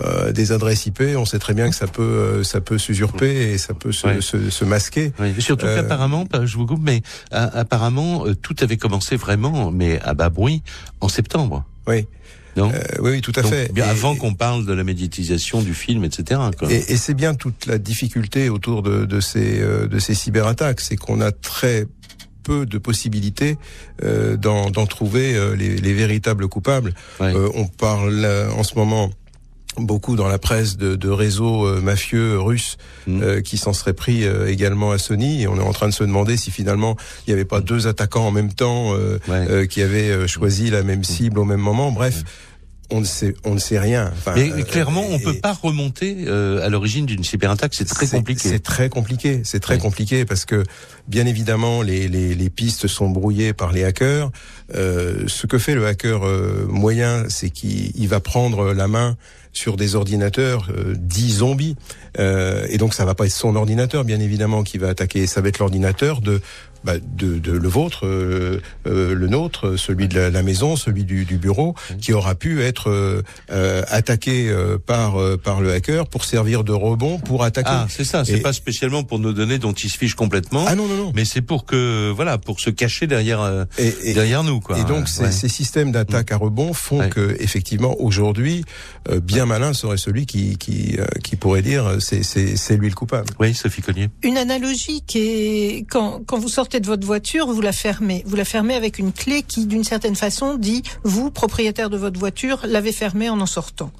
euh, 0.00 0.32
des 0.32 0.52
adresses 0.52 0.86
IP, 0.86 1.02
on 1.16 1.24
sait 1.24 1.38
très 1.38 1.54
bien 1.54 1.68
que 1.68 1.76
ça 1.76 1.86
peut 1.86 2.42
ça 2.42 2.60
peut 2.60 2.78
s'usurper 2.78 3.52
et 3.52 3.58
ça 3.58 3.74
peut 3.74 3.92
se, 3.92 4.20
se, 4.20 4.50
se 4.50 4.64
masquer. 4.64 5.12
Oui, 5.18 5.34
surtout 5.40 5.66
qu'apparemment, 5.66 6.26
je 6.44 6.56
vous 6.56 6.66
coupe, 6.66 6.82
mais 6.82 7.02
apparemment 7.30 8.24
tout 8.42 8.56
avait 8.60 8.76
commencé 8.76 9.16
vraiment, 9.16 9.70
mais 9.70 10.00
à 10.00 10.14
bas 10.14 10.30
bruit, 10.30 10.62
en 11.00 11.08
septembre. 11.08 11.64
Oui. 11.86 12.06
Non 12.56 12.70
oui, 13.00 13.10
oui, 13.12 13.20
tout 13.20 13.32
à 13.36 13.42
fait. 13.42 13.72
Bien 13.72 13.86
avant 13.86 14.14
qu'on 14.14 14.34
parle 14.34 14.66
de 14.66 14.72
la 14.72 14.84
médiatisation 14.84 15.62
du 15.62 15.74
film, 15.74 16.04
etc. 16.04 16.40
Quoi. 16.58 16.72
Et, 16.72 16.76
et 16.76 16.96
c'est 16.96 17.14
bien 17.14 17.34
toute 17.34 17.66
la 17.66 17.78
difficulté 17.78 18.48
autour 18.48 18.82
de, 18.82 19.04
de 19.04 19.20
ces 19.20 19.60
de 19.60 19.98
ces 19.98 20.14
cyberattaques, 20.14 20.80
c'est 20.80 20.96
qu'on 20.96 21.20
a 21.20 21.32
très 21.32 21.86
peu 22.44 22.66
de 22.66 22.78
possibilités 22.78 23.56
euh, 24.04 24.36
d'en 24.36 24.86
trouver 24.86 25.34
euh, 25.34 25.56
les, 25.56 25.76
les, 25.76 25.92
véritables 25.92 26.46
coupables. 26.46 26.94
Euh, 27.20 27.48
on 27.54 27.66
parle 27.66 28.24
en 28.56 28.62
ce 28.62 28.76
moment 28.76 29.10
beaucoup 29.76 30.16
dans 30.16 30.28
la 30.28 30.38
presse 30.38 30.76
de, 30.76 30.96
de 30.96 31.08
réseaux 31.08 31.80
mafieux 31.80 32.38
russes 32.38 32.76
mm. 33.06 33.42
qui 33.42 33.56
s'en 33.56 33.72
seraient 33.72 33.92
pris 33.92 34.24
également 34.46 34.92
à 34.92 34.98
Sony 34.98 35.42
et 35.42 35.48
on 35.48 35.56
est 35.56 35.62
en 35.62 35.72
train 35.72 35.88
de 35.88 35.94
se 35.94 36.04
demander 36.04 36.36
si 36.36 36.50
finalement 36.50 36.96
il 37.26 37.30
n'y 37.30 37.34
avait 37.34 37.44
pas 37.44 37.60
deux 37.60 37.86
attaquants 37.86 38.26
en 38.26 38.30
même 38.30 38.52
temps 38.52 38.92
qui 39.68 39.82
avaient 39.82 40.28
choisi 40.28 40.70
la 40.70 40.82
même 40.82 41.04
cible 41.04 41.38
au 41.38 41.44
même 41.44 41.60
moment. 41.60 41.90
Bref 41.90 42.24
on 42.90 43.00
ne 43.00 43.04
sait, 43.04 43.34
on 43.44 43.54
ne 43.54 43.58
sait 43.58 43.78
rien. 43.78 44.12
mais, 44.34 44.52
euh, 44.52 44.62
clairement, 44.62 45.04
on 45.10 45.18
peut 45.18 45.34
pas 45.34 45.52
remonter 45.52 46.24
euh, 46.26 46.64
à 46.64 46.68
l'origine 46.68 47.06
d'une 47.06 47.24
cyberattaque. 47.24 47.74
C'est 47.74 47.86
très 47.86 48.06
compliqué. 48.06 48.48
C'est 48.48 48.62
très 48.62 48.88
compliqué. 48.88 49.40
C'est 49.44 49.60
très 49.60 49.78
compliqué 49.78 50.24
parce 50.24 50.44
que, 50.44 50.62
bien 51.08 51.26
évidemment, 51.26 51.82
les, 51.82 52.08
les, 52.08 52.34
les, 52.34 52.50
pistes 52.50 52.86
sont 52.86 53.08
brouillées 53.08 53.52
par 53.52 53.72
les 53.72 53.84
hackers. 53.84 54.30
Euh, 54.74 55.24
ce 55.26 55.46
que 55.46 55.58
fait 55.58 55.74
le 55.74 55.86
hacker 55.86 56.20
moyen, 56.68 57.24
c'est 57.28 57.50
qu'il 57.50 58.08
va 58.08 58.20
prendre 58.20 58.72
la 58.72 58.88
main 58.88 59.16
sur 59.54 59.76
des 59.76 59.94
ordinateurs 59.94 60.68
dits 60.94 61.32
zombies. 61.32 61.76
et 62.18 62.76
donc, 62.76 62.92
ça 62.92 63.04
va 63.04 63.14
pas 63.14 63.24
être 63.26 63.32
son 63.32 63.56
ordinateur, 63.56 64.04
bien 64.04 64.20
évidemment, 64.20 64.62
qui 64.62 64.78
va 64.78 64.88
attaquer. 64.88 65.26
Ça 65.26 65.40
va 65.40 65.48
être 65.48 65.58
l'ordinateur 65.60 66.20
de 66.20 66.42
bah, 66.84 66.98
de, 66.98 67.38
de, 67.38 67.52
le 67.52 67.68
vôtre, 67.68 68.06
euh, 68.06 68.60
euh, 68.86 69.14
le 69.14 69.26
nôtre, 69.26 69.76
celui 69.76 70.06
de 70.06 70.20
la, 70.20 70.42
maison, 70.42 70.76
celui 70.76 71.04
du, 71.04 71.24
du, 71.24 71.38
bureau, 71.38 71.74
qui 71.98 72.12
aura 72.12 72.34
pu 72.34 72.62
être 72.62 72.90
euh, 73.50 73.82
attaqué 73.88 74.54
par 74.86 75.16
par 75.42 75.62
le 75.62 75.72
hacker 75.72 76.06
pour 76.06 76.24
servir 76.24 76.62
de 76.62 76.72
rebond 76.72 77.18
pour 77.18 77.42
attaquer. 77.42 77.70
Ah, 77.72 77.86
c'est 77.88 78.04
ça. 78.04 78.24
C'est 78.24 78.40
pas 78.40 78.52
spécialement 78.52 79.02
pour 79.02 79.18
nos 79.18 79.32
données 79.32 79.58
dont 79.58 79.72
il 79.72 79.88
se 79.88 79.96
fiche 79.96 80.14
complètement. 80.14 80.66
Ah 80.68 80.74
non 80.74 80.86
non 80.86 80.96
non. 80.96 81.12
Mais 81.14 81.24
c'est 81.24 81.40
pour 81.40 81.64
que 81.64 82.10
voilà, 82.10 82.36
pour 82.36 82.60
se 82.60 82.68
cacher 82.68 83.06
derrière 83.06 83.66
et, 83.78 84.12
derrière 84.12 84.44
nous 84.44 84.60
quoi. 84.60 84.78
Et 84.78 84.84
donc 84.84 85.08
ces, 85.08 85.32
ces, 85.32 85.48
systèmes 85.48 85.90
d'attaque 85.90 86.32
à 86.32 86.36
rebond 86.36 86.74
font 86.74 87.08
que 87.08 87.36
effectivement 87.40 87.96
aujourd'hui, 87.98 88.64
bien 89.22 89.46
malin 89.46 89.72
serait 89.72 89.96
celui 89.96 90.26
qui 90.26 90.58
qui 90.58 90.98
qui 91.22 91.36
pourrait 91.36 91.62
dire 91.62 91.96
c'est 92.00 92.22
c'est 92.22 92.56
c'est 92.56 92.76
lui 92.76 92.90
le 92.90 92.94
coupable. 92.94 93.28
Oui, 93.40 93.54
Sophie 93.54 93.80
Cognier. 93.80 94.10
Une 94.22 94.36
analogie 94.36 95.02
qui 95.06 95.18
est 95.18 95.86
quand 95.88 96.20
quand 96.26 96.38
vous 96.38 96.48
sortez 96.48 96.73
de 96.80 96.86
votre 96.86 97.06
voiture, 97.06 97.46
vous 97.46 97.60
la 97.60 97.72
fermez. 97.72 98.22
Vous 98.26 98.36
la 98.36 98.44
fermez 98.44 98.74
avec 98.74 98.98
une 98.98 99.12
clé 99.12 99.42
qui, 99.42 99.66
d'une 99.66 99.84
certaine 99.84 100.16
façon, 100.16 100.54
dit 100.54 100.82
vous, 101.02 101.30
propriétaire 101.30 101.90
de 101.90 101.96
votre 101.96 102.18
voiture, 102.18 102.60
l'avez 102.64 102.92
fermée 102.92 103.28
en 103.28 103.40
en 103.40 103.46
sortant. 103.46 103.90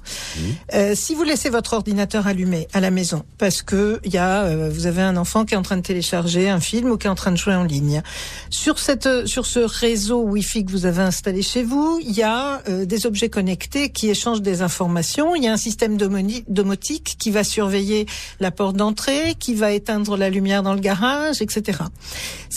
Euh, 0.73 0.93
si 0.95 1.15
vous 1.15 1.23
laissez 1.23 1.49
votre 1.49 1.73
ordinateur 1.73 2.27
allumé 2.27 2.67
à 2.73 2.79
la 2.79 2.91
maison, 2.91 3.23
parce 3.37 3.61
que 3.61 3.99
y 4.05 4.17
a, 4.17 4.43
euh, 4.43 4.69
vous 4.73 4.87
avez 4.87 5.01
un 5.01 5.17
enfant 5.17 5.45
qui 5.45 5.53
est 5.53 5.57
en 5.57 5.61
train 5.61 5.77
de 5.77 5.81
télécharger 5.81 6.49
un 6.49 6.59
film 6.59 6.91
ou 6.91 6.97
qui 6.97 7.07
est 7.07 7.09
en 7.09 7.15
train 7.15 7.31
de 7.31 7.37
jouer 7.37 7.55
en 7.55 7.63
ligne, 7.63 8.01
sur 8.49 8.79
cette, 8.79 9.27
sur 9.27 9.45
ce 9.45 9.59
réseau 9.59 10.21
Wi-Fi 10.21 10.65
que 10.65 10.71
vous 10.71 10.85
avez 10.85 11.03
installé 11.03 11.41
chez 11.41 11.63
vous, 11.63 11.99
il 12.01 12.13
y 12.13 12.23
a 12.23 12.61
euh, 12.69 12.85
des 12.85 13.05
objets 13.05 13.29
connectés 13.29 13.89
qui 13.89 14.09
échangent 14.09 14.41
des 14.41 14.61
informations. 14.61 15.35
Il 15.35 15.43
y 15.43 15.47
a 15.47 15.53
un 15.53 15.57
système 15.57 15.97
domotique 15.97 17.15
qui 17.19 17.31
va 17.31 17.43
surveiller 17.43 18.05
la 18.39 18.51
porte 18.51 18.75
d'entrée, 18.75 19.35
qui 19.39 19.53
va 19.53 19.71
éteindre 19.71 20.17
la 20.17 20.29
lumière 20.29 20.63
dans 20.63 20.73
le 20.73 20.79
garage, 20.79 21.41
etc. 21.41 21.79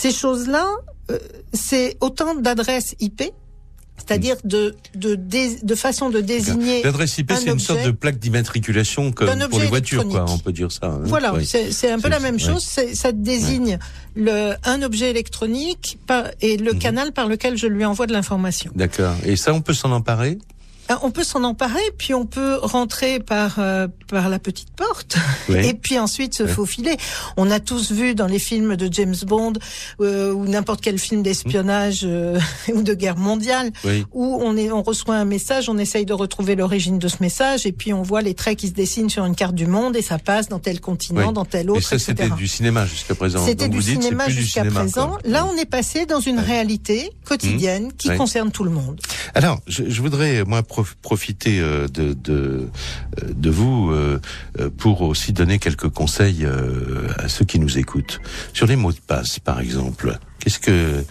Ces 0.09 0.17
choses-là, 0.17 0.67
euh, 1.11 1.19
c'est 1.53 1.97
autant 2.01 2.35
d'adresses 2.35 2.95
IP 3.01 3.23
c'est-à-dire 3.99 4.37
de, 4.45 4.77
de, 4.95 5.19
de, 5.63 5.75
façon 5.75 6.09
de 6.09 6.21
désigner. 6.21 6.83
L'adresse 6.83 7.19
IP, 7.19 7.33
c'est 7.33 7.51
une 7.51 7.59
sorte 7.59 7.85
de 7.85 7.91
plaque 7.91 8.19
d'immatriculation 8.19 9.11
comme 9.11 9.49
pour 9.49 9.59
les 9.59 9.67
voitures, 9.67 10.09
quoi. 10.09 10.25
On 10.29 10.39
peut 10.39 10.53
dire 10.53 10.73
ça. 10.73 10.87
Hein. 10.87 11.01
Voilà, 11.03 11.35
c'est 11.43 11.91
un 11.91 11.99
peu 11.99 12.09
la 12.09 12.21
même 12.21 12.39
chose. 12.39 12.63
Ça 12.63 13.13
désigne 13.13 13.79
le, 14.15 14.55
un 14.65 14.83
objet 14.83 15.11
électronique 15.11 15.99
par, 16.07 16.27
et 16.41 16.57
le 16.57 16.73
mhm. 16.73 16.79
canal 16.79 17.13
par 17.13 17.27
lequel 17.27 17.59
je 17.59 17.67
lui 17.67 17.85
envoie 17.85 18.07
de 18.07 18.13
l'information. 18.13 18.71
D'accord. 18.75 19.15
Et 19.27 19.37
ça, 19.37 19.53
on 19.53 19.61
peut 19.61 19.75
s'en 19.75 19.91
emparer? 19.91 20.39
On 21.03 21.11
peut 21.11 21.25
s'en 21.25 21.45
emparer, 21.45 21.81
puis 21.99 22.15
on 22.15 22.27
peut 22.27 22.59
rentrer 22.63 23.21
par 23.21 23.57
euh, 23.59 23.89
par 24.09 24.29
la 24.29 24.39
petite 24.39 24.71
porte, 24.71 25.17
et 25.49 25.75
puis 25.75 25.99
ensuite 25.99 26.35
se 26.35 26.47
faufiler. 26.47 26.97
On 27.37 27.51
a 27.51 27.61
tous 27.61 27.93
vu 27.93 28.15
dans 28.15 28.27
les 28.27 28.39
films 28.39 28.77
de 28.77 28.93
James 28.93 29.15
Bond 29.27 29.55
euh, 30.01 30.33
ou 30.33 30.47
n'importe 30.47 30.81
quel 30.81 30.99
film 30.99 31.23
d'espionnage 31.23 32.03
euh, 32.05 32.39
ou 32.75 32.83
de 32.83 32.95
guerre 32.95 33.17
mondiale, 33.17 33.71
où 34.13 34.39
on 34.43 34.57
est 34.57 34.71
on 34.71 34.83
reçoit 34.83 35.17
un 35.17 35.25
message, 35.25 35.69
on 35.69 35.79
essaye 35.79 36.07
de 36.07 36.15
retrouver 36.15 36.57
l'origine 36.57 36.99
de 36.99 37.09
ce 37.09 37.17
message, 37.21 37.67
et 37.67 37.73
puis 37.73 37.93
on 37.93 38.03
voit 38.03 38.23
les 38.23 38.35
traits 38.35 38.59
qui 38.59 38.69
se 38.69 38.75
dessinent 38.75 39.11
sur 39.11 39.25
une 39.25 39.35
carte 39.35 39.55
du 39.55 39.67
monde, 39.67 39.97
et 39.97 40.03
ça 40.03 40.19
passe 40.19 40.49
dans 40.49 40.59
tel 40.59 40.81
continent, 40.81 41.33
dans 41.33 41.45
tel 41.45 41.71
autre. 41.71 41.81
Et 41.81 41.83
ça, 41.83 41.99
c'était 41.99 42.31
du 42.31 42.49
cinéma 42.49 42.87
jusqu'à 42.87 43.15
présent. 43.15 43.45
C'était 43.45 43.69
du 43.69 43.83
cinéma 43.83 44.29
jusqu'à 44.29 44.65
présent. 44.65 45.19
Là, 45.25 45.47
on 45.47 45.57
est 45.57 45.69
passé 45.69 46.07
dans 46.07 46.21
une 46.21 46.39
réalité 46.39 47.11
quotidienne 47.25 47.93
qui 47.97 48.15
concerne 48.17 48.51
tout 48.51 48.65
le 48.65 48.71
monde. 48.71 49.01
Alors, 49.35 49.61
je, 49.67 49.85
je 49.89 50.01
voudrais 50.01 50.45
moi 50.45 50.63
profiter 50.85 51.61
euh, 51.61 51.89
de, 51.89 52.13
de, 52.13 52.69
euh, 53.23 53.51
vous 53.51 53.91
euh, 53.91 54.21
pour 54.77 55.03
aussi 55.03 55.33
donner 55.33 55.59
quelques 55.59 55.89
conseils 55.89 56.47
à 57.19 57.29
ceux 57.29 57.45
qui 57.45 57.59
nous 57.59 57.79
écoutent. 57.79 58.21
Sur 58.53 58.67
les 58.67 58.77
mots 58.77 58.93
de 58.93 58.99
passe, 58.99 59.39
par 59.39 59.61
exemple. 59.61 60.19
Qu'est-ce 60.39 60.61
que 60.61 61.05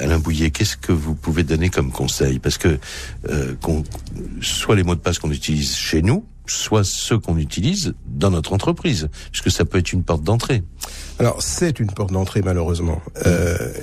Alain 0.00 0.18
Bouillet, 0.18 0.50
qu'est-ce 0.50 0.76
que 0.76 0.92
vous 0.92 1.14
pouvez 1.14 1.42
donner 1.42 1.68
comme 1.68 1.92
conseil? 1.92 2.38
Parce 2.38 2.56
que 2.56 2.78
soit 4.40 4.76
les 4.76 4.82
mots 4.82 4.94
de 4.94 5.00
passe 5.00 5.18
qu'on 5.18 5.30
utilise 5.30 5.76
chez 5.76 6.00
nous, 6.02 6.24
soit 6.46 6.84
ceux 6.84 7.18
qu'on 7.18 7.36
utilise 7.36 7.94
dans 8.06 8.30
notre 8.30 8.54
entreprise, 8.54 9.08
puisque 9.30 9.50
ça 9.50 9.64
peut 9.64 9.78
être 9.78 9.92
une 9.92 10.04
porte 10.04 10.22
d'entrée. 10.22 10.62
Alors 11.18 11.42
c'est 11.42 11.80
une 11.80 11.90
porte 11.90 12.12
d'entrée 12.12 12.42
malheureusement, 12.42 13.02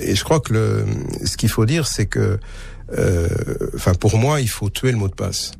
et 0.00 0.16
je 0.16 0.24
crois 0.24 0.40
que 0.40 0.52
le, 0.52 0.86
ce 1.24 1.36
qu'il 1.36 1.50
faut 1.50 1.66
dire, 1.66 1.86
c'est 1.86 2.06
que 2.06 2.40
enfin 3.74 3.94
pour 3.94 4.18
moi, 4.18 4.40
il 4.40 4.48
faut 4.48 4.70
tuer 4.70 4.92
le 4.92 4.98
mot 4.98 5.08
de 5.08 5.14
passe. 5.14 5.52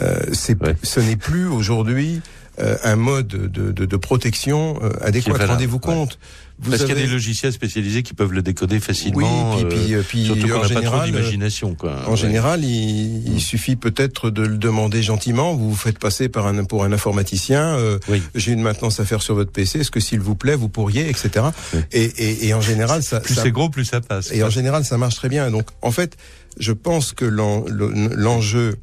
Euh, 0.00 0.20
c'est, 0.32 0.56
ce 0.82 1.00
n'est 1.00 1.16
plus 1.16 1.46
aujourd'hui 1.46 2.20
euh, 2.60 2.76
un 2.84 2.96
mode 2.96 3.28
de, 3.28 3.72
de, 3.72 3.84
de 3.84 3.96
protection 3.96 4.78
euh, 4.82 4.90
adéquat. 5.00 5.46
Rendez-vous 5.46 5.78
compte. 5.78 6.18
Vous 6.60 6.70
Parce 6.70 6.84
qu'il 6.84 6.94
y 6.94 6.98
a 6.98 7.02
des 7.02 7.10
logiciels 7.10 7.52
spécialisés 7.52 8.04
qui 8.04 8.14
peuvent 8.14 8.32
le 8.32 8.40
décoder 8.40 8.78
facilement. 8.78 9.56
Oui, 9.56 9.64
puis, 9.68 9.78
puis, 9.78 9.96
puis 10.06 10.24
surtout 10.26 10.52
en 10.52 10.62
général, 10.62 10.84
pas 10.84 10.98
trop 10.98 11.04
d'imagination. 11.06 11.74
Quoi. 11.74 12.08
En 12.08 12.14
général, 12.14 12.62
il, 12.62 13.26
il 13.26 13.34
mm. 13.34 13.40
suffit 13.40 13.74
peut-être 13.74 14.30
de 14.30 14.42
le 14.42 14.56
demander 14.56 15.02
gentiment. 15.02 15.54
Vous 15.54 15.70
vous 15.70 15.76
faites 15.76 15.98
passer 15.98 16.28
par 16.28 16.46
un 16.46 16.62
pour 16.62 16.84
un 16.84 16.92
informaticien. 16.92 17.76
Euh, 17.76 17.98
J'ai 18.36 18.52
une 18.52 18.62
maintenance 18.62 19.00
à 19.00 19.04
faire 19.04 19.20
sur 19.20 19.34
votre 19.34 19.50
PC. 19.50 19.80
Est-ce 19.80 19.90
que 19.90 19.98
s'il 19.98 20.20
vous 20.20 20.36
plaît, 20.36 20.54
vous 20.54 20.68
pourriez, 20.68 21.08
etc. 21.08 21.46
Et, 21.90 22.04
et, 22.04 22.46
et, 22.46 22.54
en 22.54 22.60
général, 22.60 23.02
ça. 23.02 23.18
Plus 23.18 23.34
c'est 23.34 23.50
gros, 23.50 23.68
plus 23.68 23.84
ça 23.84 24.00
passe. 24.00 24.30
Et 24.30 24.44
en 24.44 24.50
général, 24.50 24.84
ça 24.84 24.96
marche 24.96 25.16
très 25.16 25.28
bien. 25.28 25.50
Donc, 25.50 25.66
en 25.82 25.90
fait, 25.90 26.16
je 26.58 26.72
pense 26.72 27.12
que 27.12 27.24
l'enjeu 27.24 28.76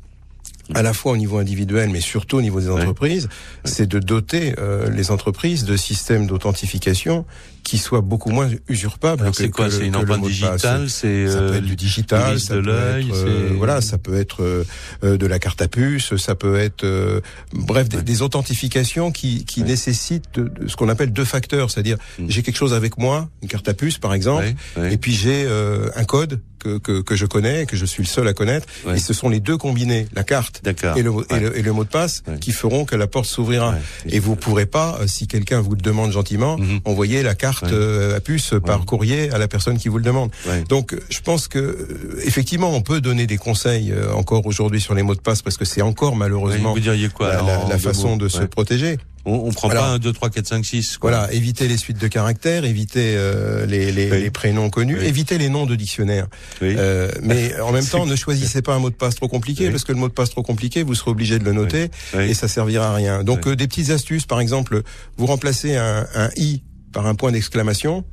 à 0.73 0.81
la 0.81 0.93
fois 0.93 1.13
au 1.13 1.17
niveau 1.17 1.37
individuel, 1.37 1.89
mais 1.89 2.01
surtout 2.01 2.37
au 2.37 2.41
niveau 2.41 2.59
des 2.59 2.69
entreprises, 2.69 3.27
c'est 3.65 3.87
de 3.87 3.99
doter 3.99 4.55
euh, 4.57 4.89
les 4.89 5.11
entreprises 5.11 5.65
de 5.65 5.75
systèmes 5.75 6.27
d'authentification 6.27 7.25
qui 7.63 7.77
soient 7.77 8.01
beaucoup 8.01 8.29
moins 8.29 8.49
usurpables. 8.67 9.29
C'est 9.33 9.49
quoi 9.49 9.69
C'est 9.69 9.87
une 9.87 9.95
empreinte 9.95 10.23
digitale 10.23 10.89
C'est 10.89 11.27
ça 11.27 11.39
peut 11.39 11.55
être 11.55 11.65
du 11.65 11.75
digital, 11.75 12.39
ça 12.39 12.55
de 12.55 12.59
l'œil. 12.59 13.11
voilà, 13.57 13.81
ça 13.81 13.97
peut 13.97 14.15
être 14.15 14.65
de 15.01 15.27
la 15.27 15.39
carte 15.39 15.61
à 15.61 15.67
puce, 15.67 16.15
ça 16.17 16.35
peut 16.35 16.57
être 16.57 16.85
bref 17.53 17.89
des, 17.89 18.01
des, 18.01 18.21
authentifications 18.21 19.11
qui, 19.11 19.45
qui 19.45 19.63
nécessitent 19.63 20.33
de, 20.35 20.51
ce 20.67 20.75
qu'on 20.75 20.89
appelle 20.89 21.11
deux 21.13 21.25
facteurs, 21.25 21.71
c'est-à-dire 21.71 21.97
mm. 22.19 22.25
j'ai 22.29 22.43
quelque 22.43 22.57
chose 22.57 22.73
avec 22.73 22.97
moi, 22.97 23.29
une 23.41 23.47
carte 23.47 23.67
à 23.69 23.73
puce 23.73 23.97
par 23.97 24.13
exemple, 24.13 24.53
et 24.77 24.97
puis 24.97 25.13
j'ai 25.13 25.47
un 25.95 26.03
code 26.03 26.41
que, 26.61 26.77
que, 26.77 27.01
que, 27.01 27.15
je 27.15 27.25
connais, 27.25 27.65
que 27.65 27.75
je 27.75 27.85
suis 27.85 28.03
le 28.03 28.07
seul 28.07 28.27
à 28.27 28.33
connaître. 28.33 28.67
Et 28.93 28.99
ce 28.99 29.13
sont 29.13 29.29
les 29.29 29.39
deux 29.39 29.57
combinés, 29.57 30.07
la 30.13 30.23
carte 30.23 30.61
et 30.65 31.01
le, 31.01 31.11
et, 31.57 31.61
le, 31.61 31.73
mot 31.73 31.83
de 31.83 31.89
passe, 31.89 32.23
qui 32.39 32.51
feront 32.51 32.85
que 32.85 32.95
la 32.95 33.07
porte 33.07 33.25
s'ouvrira. 33.25 33.75
Et 34.05 34.19
vous 34.19 34.35
pourrez 34.35 34.65
pas, 34.65 34.99
euh, 35.01 35.07
si 35.07 35.27
quelqu'un 35.27 35.61
vous 35.61 35.71
le 35.71 35.81
demande 35.81 36.11
gentiment, 36.11 36.57
mhm. 36.57 36.81
envoyer 36.85 37.23
la 37.23 37.35
carte 37.35 37.50
euh, 37.63 38.17
à 38.17 38.19
puce 38.19 38.53
par 38.65 38.85
courrier 38.85 39.31
à 39.31 39.37
la 39.37 39.47
personne 39.47 39.77
qui 39.77 39.89
vous 39.89 39.97
le 39.97 40.03
demande. 40.03 40.31
Donc, 40.69 40.95
je 41.09 41.19
pense 41.21 41.47
que 41.47 41.59
euh, 41.59 42.21
effectivement, 42.25 42.73
on 42.73 42.81
peut 42.81 43.01
donner 43.01 43.27
des 43.27 43.37
conseils 43.37 43.93
encore 44.13 44.45
aujourd'hui 44.45 44.81
sur 44.81 44.93
les 44.93 45.03
mots 45.03 45.15
de 45.15 45.21
passe 45.21 45.41
parce 45.41 45.57
que 45.57 45.65
c'est 45.65 45.81
encore 45.81 46.15
malheureusement 46.15 46.73
vous 46.73 46.79
diriez 46.79 47.09
quoi, 47.09 47.33
la, 47.33 47.67
la 47.69 47.77
façon 47.77 48.17
de 48.17 48.27
se 48.27 48.43
protéger. 48.43 48.97
On, 49.25 49.33
on 49.33 49.51
prend 49.51 49.69
pas 49.69 49.87
un 49.87 49.99
2, 49.99 50.13
3, 50.13 50.29
4, 50.29 50.47
5, 50.47 50.65
6. 50.65 50.97
Voilà, 51.01 51.31
éviter 51.31 51.67
les 51.67 51.77
suites 51.77 51.99
de 51.99 52.07
caractères, 52.07 52.65
éviter 52.65 53.13
euh, 53.15 53.65
les, 53.65 53.91
les, 53.91 54.09
les, 54.09 54.31
prénoms 54.31 54.69
connus, 54.69 54.99
éviter 55.03 55.37
les 55.37 55.49
noms 55.49 55.65
de 55.65 55.75
dictionnaire. 55.75 56.27
Euh, 56.61 57.11
mais 57.21 57.59
en 57.61 57.71
même 57.71 57.85
temps, 57.85 58.05
ne 58.05 58.15
choisissez 58.15 58.61
pas 58.61 58.73
un 58.73 58.79
mot 58.79 58.89
de 58.89 58.95
passe 58.95 59.15
trop 59.15 59.27
compliqué, 59.27 59.69
parce 59.69 59.83
que 59.83 59.91
le 59.91 59.99
mot 59.99 60.07
de 60.07 60.13
passe 60.13 60.31
trop 60.31 60.43
compliqué, 60.43 60.83
vous 60.83 60.95
serez 60.95 61.11
obligé 61.11 61.37
de 61.37 61.43
le 61.43 61.53
noter, 61.53 61.89
et 62.17 62.33
ça 62.33 62.47
servira 62.47 62.89
à 62.89 62.95
rien. 62.95 63.23
Donc 63.23 63.47
euh, 63.47 63.55
des 63.55 63.67
petites 63.67 63.91
astuces, 63.91 64.25
par 64.25 64.39
exemple, 64.39 64.81
vous 65.17 65.25
remplacez 65.27 65.75
un, 65.75 66.07
un 66.15 66.29
i 66.35 66.63
par 66.91 67.05
un 67.05 67.15
point 67.15 67.31
d'exclamation. 67.31 68.03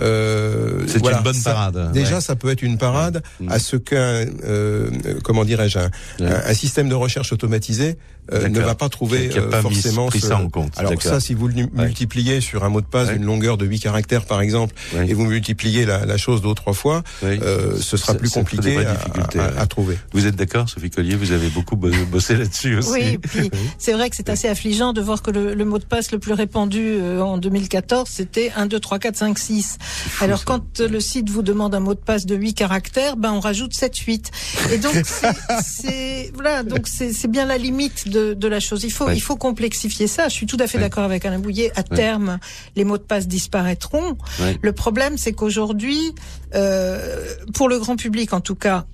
Euh, 0.00 0.84
c'est 0.86 0.98
une 0.98 1.22
bonne 1.22 1.42
parade. 1.42 1.92
déjà, 1.92 2.20
ça 2.20 2.36
peut 2.36 2.50
être 2.50 2.62
une 2.62 2.78
parade 2.78 3.22
à 3.48 3.58
ce 3.58 3.76
qu'un, 3.76 4.26
euh, 4.44 4.90
comment 5.22 5.44
dirais-je, 5.44 5.78
un, 5.78 5.90
un, 6.20 6.54
système 6.54 6.88
de 6.88 6.94
recherche 6.94 7.32
automatisé 7.32 7.96
euh, 8.32 8.48
ne 8.48 8.60
va 8.60 8.76
pas 8.76 8.88
trouver 8.88 9.30
euh, 9.36 9.50
forcément 9.62 10.08
ça 10.10 10.36
en 10.36 10.48
compte. 10.48 10.78
Alors 10.78 11.00
ça, 11.02 11.18
si 11.18 11.34
vous 11.34 11.48
le 11.48 11.66
multipliez 11.72 12.40
sur 12.40 12.62
un 12.62 12.68
mot 12.68 12.80
de 12.80 12.86
passe 12.86 13.10
d'une 13.10 13.24
longueur 13.24 13.58
de 13.58 13.66
8 13.66 13.80
caractères 13.80 14.26
par 14.26 14.40
exemple, 14.40 14.76
et 14.94 15.12
vous 15.12 15.24
multipliez 15.24 15.84
la, 15.84 16.06
la 16.06 16.16
chose 16.16 16.40
deux 16.40 16.50
ou 16.50 16.54
trois 16.54 16.72
fois, 16.72 17.02
euh, 17.24 17.76
ce 17.80 17.96
sera 17.96 18.14
plus 18.14 18.30
compliqué 18.30 18.78
à, 18.78 19.60
à, 19.60 19.66
trouver. 19.66 19.98
Vous 20.12 20.26
êtes 20.26 20.36
d'accord, 20.36 20.68
Sophie 20.68 20.90
Collier? 20.90 21.16
Vous 21.16 21.32
avez 21.32 21.48
beaucoup 21.48 21.74
bossé 21.76 22.36
là-dessus 22.36 22.76
aussi. 22.76 22.92
Oui, 22.92 23.18
puis 23.18 23.50
c'est 23.78 23.92
vrai 23.92 24.08
que 24.08 24.14
c'est 24.14 24.28
assez 24.28 24.48
affligeant 24.48 24.92
de 24.92 25.00
voir 25.00 25.22
que 25.22 25.32
le, 25.32 25.54
le, 25.54 25.64
mot 25.64 25.80
de 25.80 25.84
passe 25.84 26.12
le 26.12 26.20
plus 26.20 26.32
répandu 26.32 27.00
en 27.20 27.38
2014, 27.38 28.08
c'était 28.08 28.52
1, 28.54 28.66
2, 28.66 28.78
3, 28.78 29.00
4, 29.00 29.16
5, 29.16 29.38
6. 29.38 29.78
Alors 30.20 30.44
quand 30.44 30.80
le 30.80 31.00
site 31.00 31.30
vous 31.30 31.42
demande 31.42 31.74
un 31.74 31.80
mot 31.80 31.94
de 31.94 32.00
passe 32.00 32.26
de 32.26 32.34
8 32.34 32.54
caractères, 32.54 33.16
ben 33.16 33.32
on 33.32 33.40
rajoute 33.40 33.74
7, 33.74 33.96
8. 33.96 34.30
Et 34.72 34.78
donc 34.78 34.94
c'est 35.64 36.30
voilà, 36.34 36.62
donc 36.62 36.86
c'est 36.86 37.28
bien 37.28 37.46
la 37.46 37.58
limite 37.58 38.08
de, 38.08 38.48
la 38.48 38.60
chose. 38.60 38.84
Il 38.84 38.92
faut, 38.92 39.10
il 39.10 39.22
faut 39.22 39.36
complexifier 39.36 40.06
ça. 40.06 40.28
Je 40.28 40.34
suis 40.34 40.46
tout 40.46 40.56
à 40.60 40.66
fait 40.66 40.78
d'accord 40.78 41.04
avec 41.04 41.24
Alain 41.24 41.38
Bouillet. 41.38 41.72
À 41.76 41.82
terme, 41.82 42.38
les 42.76 42.84
mots 42.84 42.98
de 42.98 43.02
passe 43.02 43.26
disparaîtront. 43.28 44.16
Le 44.60 44.72
problème, 44.72 45.18
c'est 45.18 45.32
qu'aujourd'hui, 45.32 46.14
euh, 46.54 47.26
pour 47.54 47.68
le 47.68 47.78
grand 47.78 47.96
public 47.96 48.32
en 48.32 48.40
tout 48.40 48.54
cas, 48.54 48.84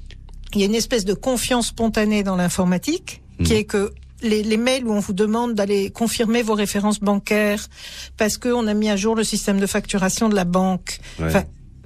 il 0.54 0.60
y 0.60 0.62
a 0.62 0.66
une 0.66 0.74
espèce 0.74 1.04
de 1.04 1.14
confiance 1.14 1.68
spontanée 1.68 2.22
dans 2.22 2.36
l'informatique, 2.36 3.22
qui 3.44 3.52
hmm. 3.52 3.56
est 3.56 3.64
que 3.64 3.92
les, 4.22 4.42
les, 4.42 4.56
mails 4.56 4.84
où 4.86 4.92
on 4.92 5.00
vous 5.00 5.12
demande 5.12 5.54
d'aller 5.54 5.90
confirmer 5.90 6.42
vos 6.42 6.54
références 6.54 7.00
bancaires 7.00 7.68
parce 8.16 8.38
qu'on 8.38 8.66
a 8.66 8.74
mis 8.74 8.90
à 8.90 8.96
jour 8.96 9.14
le 9.14 9.24
système 9.24 9.60
de 9.60 9.66
facturation 9.66 10.28
de 10.28 10.34
la 10.34 10.44
banque 10.44 11.00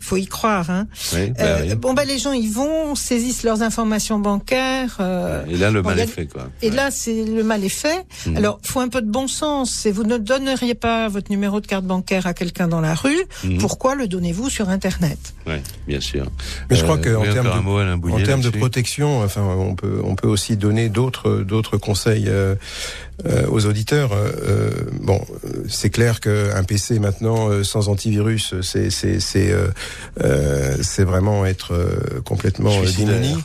faut 0.02 0.16
y 0.16 0.26
croire. 0.26 0.68
Hein. 0.68 0.86
Oui, 1.14 1.30
bah 1.30 1.44
euh, 1.44 1.74
Bon 1.76 1.94
bah 1.94 2.04
les 2.04 2.18
gens 2.18 2.32
y 2.32 2.48
vont, 2.48 2.94
saisissent 2.94 3.44
leurs 3.44 3.62
informations 3.62 4.18
bancaires. 4.18 4.96
Euh, 5.00 5.44
et 5.48 5.56
là 5.56 5.70
le 5.70 5.82
mal 5.82 5.98
est 6.00 6.06
fait 6.06 6.26
quoi. 6.26 6.48
Et 6.60 6.70
là 6.70 6.90
c'est 6.90 7.24
le 7.24 7.44
mal 7.44 7.64
est 7.64 7.68
fait. 7.68 8.04
Mhm. 8.26 8.36
Alors 8.36 8.58
faut 8.62 8.80
un 8.80 8.88
peu 8.88 9.00
de 9.00 9.10
bon 9.10 9.28
sens. 9.28 9.86
Et 9.86 9.92
vous 9.92 10.04
ne 10.04 10.18
donneriez 10.18 10.74
pas 10.74 11.08
votre 11.08 11.30
numéro 11.30 11.60
de 11.60 11.66
carte 11.66 11.84
bancaire 11.84 12.26
à 12.26 12.34
quelqu'un 12.34 12.68
dans 12.68 12.80
la 12.80 12.94
rue. 12.94 13.22
Mhm. 13.44 13.58
Pourquoi 13.58 13.94
le 13.94 14.08
donnez-vous 14.08 14.50
sur 14.50 14.68
Internet? 14.68 15.18
Oui, 15.46 15.54
bien 15.86 16.00
sûr. 16.00 16.26
Mais 16.68 16.76
je 16.76 16.82
crois 16.82 16.98
euh, 16.98 17.14
qu'en 17.14 17.32
termes 17.32 17.64
de, 17.64 18.12
en 18.12 18.22
termes 18.22 18.42
de 18.42 18.50
protection, 18.50 19.22
enfin 19.22 19.42
on 19.42 19.74
peut 19.74 20.00
on 20.04 20.16
peut 20.16 20.28
aussi 20.28 20.56
donner 20.56 20.88
d'autres 20.88 21.42
d'autres 21.42 21.76
conseils. 21.76 22.24
Euh, 22.26 22.56
euh, 23.26 23.46
aux 23.48 23.66
auditeurs. 23.66 24.12
Euh, 24.12 24.70
bon, 25.00 25.20
c'est 25.68 25.90
clair 25.90 26.20
qu'un 26.20 26.64
PC 26.64 26.98
maintenant 26.98 27.62
sans 27.62 27.88
antivirus, 27.88 28.54
c'est 28.62 28.90
c'est 28.90 29.20
c'est 29.20 29.54
c'est 30.82 31.04
vraiment 31.04 31.46
être 31.46 31.72
complètement 32.24 32.80
démuni. 32.96 33.36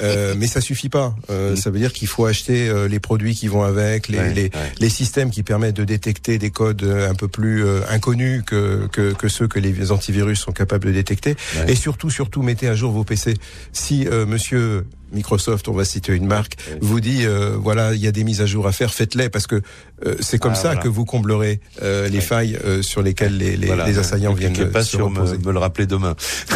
Euh, 0.00 0.34
mais 0.36 0.46
ça 0.46 0.60
suffit 0.60 0.88
pas. 0.88 1.14
Euh. 1.30 1.56
Ça 1.56 1.70
veut 1.70 1.78
dire 1.78 1.92
qu'il 1.92 2.08
faut 2.08 2.26
acheter 2.26 2.68
euh, 2.68 2.88
les 2.88 3.00
produits 3.00 3.34
qui 3.34 3.48
vont 3.48 3.62
avec, 3.62 4.08
les, 4.08 4.32
les, 4.32 4.50
les, 4.78 4.88
systèmes 4.88 5.30
qui 5.30 5.42
permettent 5.42 5.76
de 5.76 5.84
détecter 5.84 6.38
des 6.38 6.50
codes 6.50 6.82
un 6.82 7.14
peu 7.14 7.28
plus 7.28 7.64
inconnus 7.88 8.42
que, 8.44 8.88
que, 8.90 9.12
que, 9.12 9.28
ceux 9.28 9.48
que 9.48 9.58
les 9.58 9.92
antivirus 9.92 10.40
sont 10.40 10.52
capables 10.52 10.86
de 10.86 10.92
détecter. 10.92 11.36
Et 11.68 11.74
surtout, 11.74 12.10
surtout, 12.10 12.42
mettez 12.42 12.68
à 12.68 12.74
jour 12.74 12.92
vos 12.92 13.04
PC. 13.04 13.34
Si 13.72 14.06
Monsieur 14.26 14.84
Microsoft, 15.12 15.68
on 15.68 15.72
va 15.72 15.84
citer 15.84 16.12
une 16.12 16.26
marque, 16.26 16.56
vous 16.80 17.00
dit 17.00 17.24
euh, 17.24 17.56
voilà, 17.58 17.94
il 17.94 18.00
y 18.00 18.06
a 18.06 18.12
des 18.12 18.24
mises 18.24 18.40
à 18.40 18.46
jour 18.46 18.66
à 18.66 18.72
faire, 18.72 18.92
faites-les 18.92 19.28
parce 19.28 19.46
que 19.46 19.62
euh, 20.04 20.16
c'est 20.20 20.38
comme 20.38 20.52
ah, 20.52 20.56
ça 20.56 20.76
que 20.76 20.88
vous 20.88 21.04
comblerez 21.04 21.60
euh, 21.82 22.08
les 22.08 22.20
failles 22.20 22.58
sur 22.82 23.02
lesquelles 23.02 23.36
les, 23.36 23.56
les, 23.56 23.74
les 23.74 23.98
assaillants 23.98 24.32
viennent 24.32 24.70
pas 24.70 24.82
se 24.82 24.96
sur 24.96 25.10
me, 25.10 25.36
me, 25.38 25.52
le 25.52 25.58
rappeler 25.58 25.86
demain. 25.86 26.14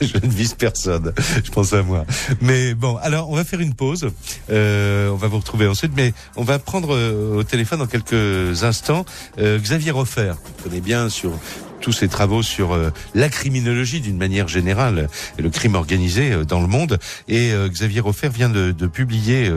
je, 0.00 0.26
ne 0.26 0.32
vise 0.32 0.54
personne, 0.54 1.12
je 1.44 1.50
pense 1.50 1.72
à 1.72 1.82
moi. 1.82 2.04
Mais 2.40 2.74
bon, 2.74 2.96
alors 2.96 3.30
on 3.30 3.36
va 3.36 3.44
faire 3.44 3.60
une 3.60 3.74
pause. 3.74 4.08
on 4.48 5.16
va 5.16 5.28
vous 5.28 5.38
retrouver 5.38 5.66
ensuite, 5.66 5.92
mais 5.96 6.12
on 6.36 6.44
va 6.44 6.58
prendre 6.58 6.96
au 7.36 7.42
téléphone 7.42 7.80
dans 7.80 7.86
quelques 7.86 8.64
instants 8.64 9.04
Xavier 9.38 9.90
Roffer, 9.90 10.34
vous 10.44 10.64
connaissez 10.64 10.80
bien 10.80 11.08
sur 11.08 11.32
tous 11.80 11.92
ses 11.92 12.08
travaux 12.08 12.42
sur 12.42 12.72
euh, 12.72 12.90
la 13.14 13.28
criminologie 13.28 14.00
d'une 14.00 14.16
manière 14.16 14.48
générale 14.48 15.08
et 15.38 15.42
le 15.42 15.50
crime 15.50 15.74
organisé 15.74 16.32
euh, 16.32 16.44
dans 16.44 16.60
le 16.60 16.66
monde. 16.66 16.98
Et 17.28 17.52
euh, 17.52 17.68
Xavier 17.68 18.00
Roffer 18.00 18.28
vient 18.28 18.48
de, 18.48 18.72
de 18.72 18.86
publier 18.86 19.50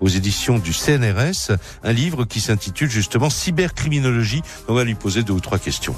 aux 0.00 0.08
éditions 0.08 0.58
du 0.58 0.72
CNRS 0.72 1.52
un 1.82 1.92
livre 1.92 2.24
qui 2.24 2.40
s'intitule 2.40 2.90
justement 2.90 3.30
Cybercriminologie. 3.30 4.42
On 4.68 4.74
va 4.74 4.84
lui 4.84 4.94
poser 4.94 5.22
deux 5.22 5.32
ou 5.32 5.40
trois 5.40 5.58
questions. 5.58 5.94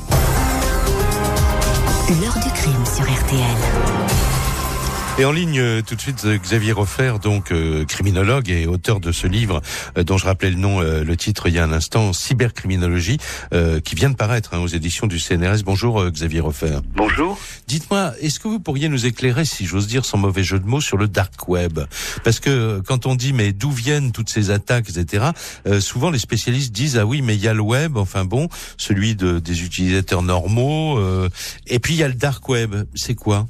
L'heure 2.09 2.38
du 2.43 2.51
crime 2.51 2.85
sur 2.87 3.05
RTL. 3.05 4.08
Et 5.21 5.25
en 5.25 5.33
ligne 5.33 5.59
euh, 5.59 5.83
tout 5.83 5.97
de 5.97 6.01
suite 6.01 6.25
euh, 6.27 6.39
Xavier 6.39 6.71
Roffer, 6.71 7.15
donc 7.21 7.51
euh, 7.51 7.85
criminologue 7.85 8.51
et 8.51 8.69
auteur 8.69 9.01
de 9.01 9.11
ce 9.11 9.27
livre 9.27 9.61
dont 9.97 10.17
je 10.17 10.25
rappelais 10.25 10.51
le 10.51 10.57
nom, 10.57 10.81
le 10.81 11.17
titre 11.17 11.49
il 11.49 11.55
y 11.55 11.59
a 11.59 11.65
un 11.65 11.73
instant, 11.73 12.13
Cybercriminologie, 12.13 13.19
qui 13.85 13.95
vient 13.95 14.11
de 14.11 14.15
paraître 14.15 14.55
hein, 14.55 14.59
aux 14.59 14.69
éditions 14.69 15.07
du 15.07 15.19
CNRS. 15.19 15.65
Bonjour 15.65 16.09
Xavier 16.09 16.41
Roffer. 16.41 16.79
Bonjour. 16.95 17.39
Dites-moi, 17.67 18.13
est-ce 18.21 18.39
que 18.39 18.47
vous 18.47 18.61
pourriez 18.61 18.89
nous 18.89 19.07
éclairer, 19.07 19.45
si 19.45 19.67
j'ose 19.67 19.89
dire 19.89 20.05
sans 20.05 20.19
mauvais 20.19 20.45
jeu 20.45 20.59
de 20.59 20.67
mots, 20.67 20.81
sur 20.81 20.97
le 20.97 21.09
dark 21.09 21.49
web? 21.49 21.81
Parce 22.23 22.39
que 22.39 22.81
quand 22.87 23.07
on 23.07 23.17
dit 23.17 23.33
mais 23.33 23.53
d'où 23.53 23.71
viennent 23.71 24.13
toutes 24.13 24.31
ces 24.31 24.51
attaques, 24.51 24.89
etc., 24.91 25.27
souvent 25.81 26.11
les 26.11 26.21
spécialistes 26.21 26.73
disent 26.73 26.97
ah 26.97 27.07
oui 27.07 27.23
mais 27.23 27.35
il 27.35 27.43
y 27.43 27.49
a 27.49 27.55
le 27.55 27.63
web, 27.63 27.97
enfin 27.97 28.25
bon, 28.25 28.49
celui 28.77 29.17
de, 29.17 29.41
des 29.41 29.65
utilisateurs 29.65 30.23
normaux, 30.23 31.01
et 31.67 31.79
puis 31.81 31.95
il 31.95 31.99
y 31.99 32.05
a 32.05 32.09
le 32.09 32.15
dark 32.15 32.49
web. 32.49 32.75
C'est 32.95 33.15
quoi? 33.15 33.47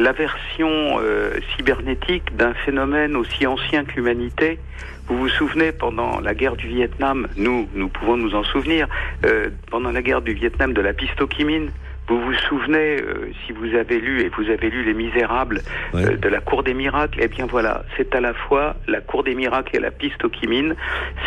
La 0.00 0.12
version 0.12 0.98
euh, 0.98 1.38
cybernétique 1.54 2.34
d'un 2.34 2.54
phénomène 2.54 3.16
aussi 3.16 3.46
ancien 3.46 3.84
que 3.84 3.92
l'humanité. 3.96 4.58
Vous 5.06 5.18
vous 5.18 5.28
souvenez, 5.28 5.72
pendant 5.72 6.20
la 6.20 6.34
guerre 6.34 6.56
du 6.56 6.68
Vietnam, 6.68 7.28
nous, 7.36 7.68
nous 7.74 7.88
pouvons 7.88 8.16
nous 8.16 8.34
en 8.34 8.42
souvenir, 8.42 8.88
euh, 9.26 9.50
pendant 9.70 9.92
la 9.92 10.00
guerre 10.00 10.22
du 10.22 10.32
Vietnam 10.32 10.72
de 10.72 10.80
la 10.80 10.94
pistokimine, 10.94 11.70
vous 12.10 12.20
vous 12.20 12.34
souvenez, 12.48 13.00
euh, 13.00 13.30
si 13.46 13.52
vous 13.52 13.72
avez 13.76 14.00
lu, 14.00 14.22
et 14.22 14.30
vous 14.30 14.50
avez 14.50 14.68
lu 14.68 14.82
Les 14.82 14.94
Misérables 14.94 15.62
euh, 15.94 16.16
de 16.16 16.28
la 16.28 16.40
Cour 16.40 16.64
des 16.64 16.74
Miracles, 16.74 17.20
eh 17.22 17.28
bien 17.28 17.46
voilà, 17.46 17.84
c'est 17.96 18.14
à 18.16 18.20
la 18.20 18.34
fois 18.34 18.74
la 18.88 19.00
Cour 19.00 19.22
des 19.22 19.36
Miracles 19.36 19.76
et 19.76 19.78
la 19.78 19.92
piste 19.92 20.24
au 20.24 20.30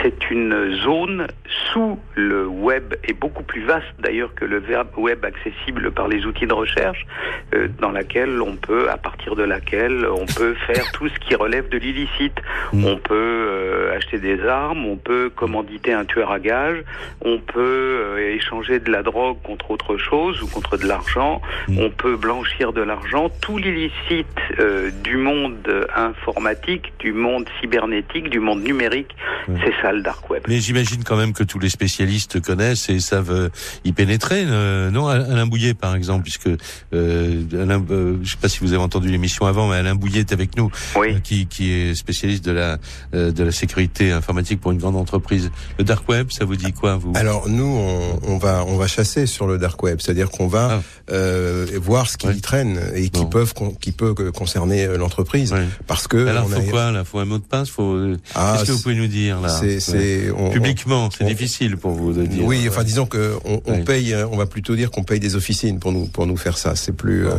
C'est 0.01 0.29
une 0.29 0.75
zone 0.83 1.27
sous 1.71 1.97
le 2.15 2.47
web, 2.47 2.95
et 3.07 3.13
beaucoup 3.13 3.43
plus 3.43 3.63
vaste 3.63 3.85
d'ailleurs 3.99 4.33
que 4.35 4.43
le 4.43 4.61
web 4.97 5.23
accessible 5.23 5.91
par 5.91 6.09
les 6.09 6.25
outils 6.25 6.47
de 6.47 6.53
recherche, 6.53 7.05
euh, 7.53 7.69
dans 7.79 7.91
laquelle 7.91 8.41
on 8.41 8.55
peut, 8.57 8.89
à 8.89 8.97
partir 8.97 9.35
de 9.35 9.43
laquelle 9.43 10.05
on 10.05 10.25
peut 10.25 10.55
faire 10.67 10.91
tout 10.91 11.07
ce 11.07 11.19
qui 11.19 11.35
relève 11.35 11.69
de 11.69 11.77
l'illicite. 11.77 12.37
Mm. 12.73 12.85
On 12.85 12.97
peut 12.97 13.91
acheter 13.95 14.17
des 14.17 14.45
armes, 14.45 14.85
on 14.85 14.97
peut 14.97 15.29
commanditer 15.29 15.93
un 15.93 16.03
tueur 16.03 16.31
à 16.31 16.39
gages, 16.39 16.83
on 17.21 17.39
peut 17.39 18.19
échanger 18.19 18.79
de 18.79 18.91
la 18.91 19.03
drogue 19.03 19.37
contre 19.43 19.71
autre 19.71 19.97
chose 19.97 20.41
ou 20.41 20.47
contre 20.47 20.72
mettre 20.73 20.83
de 20.83 20.87
l'argent, 20.87 21.41
Mm. 21.67 21.77
on 21.79 21.89
peut 21.89 22.17
blanchir 22.17 22.73
de 22.73 22.81
l'argent. 22.81 23.29
Tout 23.41 23.57
l'illicite 23.57 24.27
euh, 24.59 24.91
du 25.03 25.17
monde 25.17 25.55
informatique, 25.95 26.93
du 26.99 27.13
monde 27.13 27.45
cybernétique, 27.61 28.29
du 28.29 28.39
monde 28.39 28.61
numérique, 28.63 29.09
Mm. 29.47 29.55
c'est 29.63 29.73
ça 29.81 29.91
le 29.91 30.01
dark 30.01 30.29
web. 30.29 30.43
Mais 30.47 30.59
j'imagine 30.59 31.03
quand 31.03 31.15
même 31.17 31.33
que 31.33 31.43
tous 31.43 31.59
les 31.59 31.69
spécialistes 31.69 32.41
connaissent 32.41 32.89
et 32.89 32.99
savent 32.99 33.31
euh, 33.31 33.49
y 33.85 33.91
pénétrer. 33.91 34.43
euh, 34.45 34.89
non, 34.89 35.07
Alain 35.07 35.45
Bouillet, 35.47 35.73
par 35.73 35.95
exemple, 35.95 36.23
puisque 36.23 36.47
euh, 36.93 37.41
Alain, 37.53 37.83
euh, 37.91 38.17
je 38.23 38.31
sais 38.31 38.37
pas 38.37 38.49
si 38.49 38.59
vous 38.59 38.73
avez 38.73 38.81
entendu 38.81 39.09
l'émission 39.09 39.45
avant, 39.45 39.67
mais 39.69 39.75
Alain 39.77 39.95
Bouillet 39.95 40.21
est 40.21 40.31
avec 40.33 40.55
nous, 40.57 40.69
Oui. 40.95 41.15
euh, 41.15 41.19
qui, 41.19 41.47
qui 41.47 41.71
est 41.71 41.95
spécialiste 41.95 42.45
de 42.45 42.51
la 42.51 42.77
euh, 43.13 43.31
de 43.31 43.43
la 43.43 43.51
sécurité 43.51 44.11
informatique 44.11 44.59
pour 44.61 44.71
une 44.71 44.77
grande 44.77 44.95
entreprise. 44.95 45.51
Le 45.77 45.83
dark 45.83 46.07
web, 46.09 46.27
ça 46.31 46.45
vous 46.45 46.55
dit 46.55 46.73
quoi, 46.73 46.95
vous? 46.97 47.13
Alors 47.15 47.47
nous, 47.49 47.63
on, 47.65 48.19
on 48.23 48.37
va 48.37 48.63
on 48.67 48.77
va 48.77 48.87
chasser 48.87 49.25
sur 49.25 49.47
le 49.47 49.57
dark 49.57 49.81
web, 49.83 49.97
c'est-à-dire 49.99 50.29
qu'on 50.29 50.47
va 50.53 50.79
Ah. 50.79 51.13
euh, 51.13 51.65
voir 51.81 52.09
ce 52.09 52.17
qui 52.17 52.27
Ouais. 52.27 52.35
y 52.35 52.41
traîne 52.41 52.79
et 52.95 53.09
qui 53.09 53.21
Bon. 53.23 53.25
peuvent 53.27 53.53
qui 53.81 53.91
peut 53.91 54.13
euh, 54.19 54.31
concerner 54.31 54.85
euh, 54.85 54.97
l'entreprise, 54.97 55.51
Ouais. 55.51 55.65
parce 55.87 56.07
que 56.07 56.25
Alors, 56.27 56.45
on 56.45 56.49
faut 56.49 56.61
a- 56.67 56.71
quoi 56.71 56.91
Là, 56.91 57.03
faut 57.03 57.19
un 57.19 57.25
mot 57.25 57.39
de 57.39 57.43
passe? 57.43 57.69
Faut. 57.69 57.93
euh, 57.95 58.17
Ah, 58.35 58.53
Qu'est-ce 58.57 58.67
que 58.67 58.71
vous 58.73 58.81
pouvez 58.83 58.95
nous 58.95 59.07
dire 59.07 59.41
là? 59.41 59.49
c'est 59.79 60.31
on- 60.31 60.51
Publiquement, 60.51 61.09
c'est 61.11 61.23
on- 61.23 61.27
difficile 61.27 61.77
pour 61.77 61.91
vous 61.91 62.13
de 62.13 62.25
dire. 62.25 62.45
Oui, 62.45 62.65
enfin 62.69 62.83
disons 62.83 63.05
que 63.05 63.33
on, 63.45 63.61
on 63.65 63.83
paye, 63.83 64.13
euh, 64.13 64.27
on 64.31 64.37
va 64.37 64.45
plutôt 64.45 64.75
dire 64.75 64.91
qu'on 64.91 65.03
paye 65.03 65.19
des 65.19 65.35
officines 65.35 65.79
pour 65.79 65.91
nous 65.91 66.05
pour 66.05 66.25
nous 66.27 66.37
faire 66.37 66.57
ça. 66.57 66.75
C'est 66.75 66.93
plus 66.95 67.27
euh, 67.27 67.33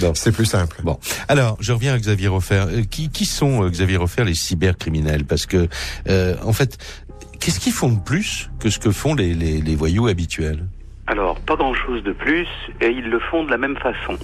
Bon. 0.00 0.12
c'est 0.14 0.32
plus 0.32 0.46
simple. 0.46 0.80
Bon, 0.82 0.98
alors 1.28 1.56
je 1.60 1.72
reviens 1.72 1.94
à 1.94 1.98
Xavier. 1.98 2.28
Euh, 2.52 2.82
Qui, 2.90 3.08
qui 3.08 3.24
sont 3.26 3.62
euh, 3.64 3.70
Xavier 3.70 3.96
Refer 3.98 4.24
les 4.24 4.34
cybercriminels? 4.34 5.24
Parce 5.24 5.46
que 5.46 5.68
euh, 6.08 6.34
en 6.44 6.52
fait, 6.52 6.78
qu'est-ce 7.40 7.60
qu'ils 7.60 7.72
font 7.72 7.90
de 7.90 8.00
plus 8.00 8.50
que 8.58 8.68
ce 8.70 8.78
que 8.78 8.90
font 8.90 9.14
les, 9.14 9.34
les, 9.34 9.60
les 9.60 9.74
voyous 9.76 10.06
habituels? 10.08 10.64
Alors, 11.08 11.40
pas 11.40 11.56
grand-chose 11.56 12.04
de 12.04 12.12
plus, 12.12 12.46
et 12.80 12.88
ils 12.88 13.10
le 13.10 13.18
font 13.18 13.42
de 13.42 13.50
la 13.50 13.58
même 13.58 13.76
façon. 13.76 14.16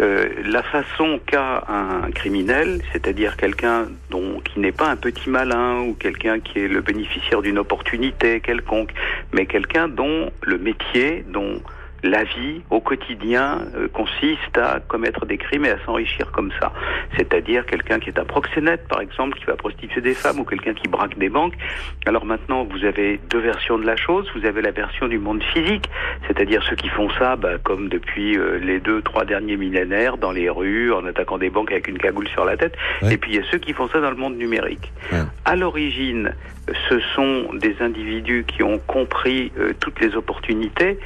Euh, 0.00 0.28
la 0.44 0.62
façon 0.62 1.18
qu'a 1.26 1.64
un 1.68 2.10
criminel, 2.12 2.80
c'est-à-dire 2.92 3.36
quelqu'un 3.36 3.88
dont 4.08 4.40
qui 4.40 4.60
n'est 4.60 4.72
pas 4.72 4.88
un 4.88 4.96
petit 4.96 5.28
malin 5.28 5.80
ou 5.80 5.94
quelqu'un 5.94 6.38
qui 6.38 6.60
est 6.60 6.68
le 6.68 6.80
bénéficiaire 6.80 7.42
d'une 7.42 7.58
opportunité 7.58 8.40
quelconque, 8.40 8.92
mais 9.32 9.46
quelqu'un 9.46 9.88
dont 9.88 10.30
le 10.42 10.58
métier, 10.58 11.24
dont 11.28 11.60
la 12.02 12.24
vie 12.24 12.62
au 12.70 12.80
quotidien 12.80 13.60
euh, 13.76 13.88
consiste 13.88 14.56
à 14.56 14.80
commettre 14.80 15.24
des 15.24 15.38
crimes 15.38 15.64
et 15.64 15.70
à 15.70 15.78
s'enrichir 15.84 16.32
comme 16.32 16.50
ça. 16.60 16.72
C'est-à-dire 17.16 17.64
quelqu'un 17.66 18.00
qui 18.00 18.08
est 18.10 18.18
un 18.18 18.24
proxénète, 18.24 18.88
par 18.88 19.00
exemple, 19.00 19.38
qui 19.38 19.44
va 19.44 19.54
prostituer 19.54 20.00
des 20.00 20.14
femmes 20.14 20.40
ou 20.40 20.44
quelqu'un 20.44 20.74
qui 20.74 20.88
braque 20.88 21.16
des 21.18 21.28
banques. 21.28 21.54
Alors 22.06 22.24
maintenant, 22.24 22.64
vous 22.64 22.84
avez 22.84 23.20
deux 23.30 23.38
versions 23.38 23.78
de 23.78 23.86
la 23.86 23.96
chose. 23.96 24.28
Vous 24.34 24.46
avez 24.46 24.62
la 24.62 24.72
version 24.72 25.06
du 25.06 25.18
monde 25.18 25.42
physique, 25.42 25.88
c'est-à-dire 26.26 26.62
ceux 26.68 26.76
qui 26.76 26.88
font 26.88 27.08
ça, 27.18 27.36
bah, 27.36 27.58
comme 27.62 27.88
depuis 27.88 28.36
euh, 28.36 28.58
les 28.58 28.80
deux, 28.80 29.02
trois 29.02 29.24
derniers 29.24 29.56
millénaires, 29.56 30.16
dans 30.16 30.32
les 30.32 30.50
rues, 30.50 30.92
en 30.92 31.06
attaquant 31.06 31.38
des 31.38 31.50
banques 31.50 31.70
avec 31.70 31.88
une 31.88 31.98
cagoule 31.98 32.28
sur 32.28 32.44
la 32.44 32.56
tête. 32.56 32.74
Ouais. 33.02 33.14
Et 33.14 33.16
puis 33.16 33.32
il 33.32 33.36
y 33.36 33.40
a 33.40 33.44
ceux 33.50 33.58
qui 33.58 33.72
font 33.72 33.88
ça 33.88 34.00
dans 34.00 34.10
le 34.10 34.16
monde 34.16 34.36
numérique. 34.36 34.92
Ouais. 35.12 35.18
À 35.44 35.54
l'origine, 35.54 36.34
ce 36.88 37.00
sont 37.14 37.54
des 37.54 37.76
individus 37.80 38.44
qui 38.46 38.62
ont 38.62 38.78
compris 38.78 39.52
euh, 39.58 39.72
toutes 39.80 40.00
les 40.00 40.14
opportunités. 40.14 40.98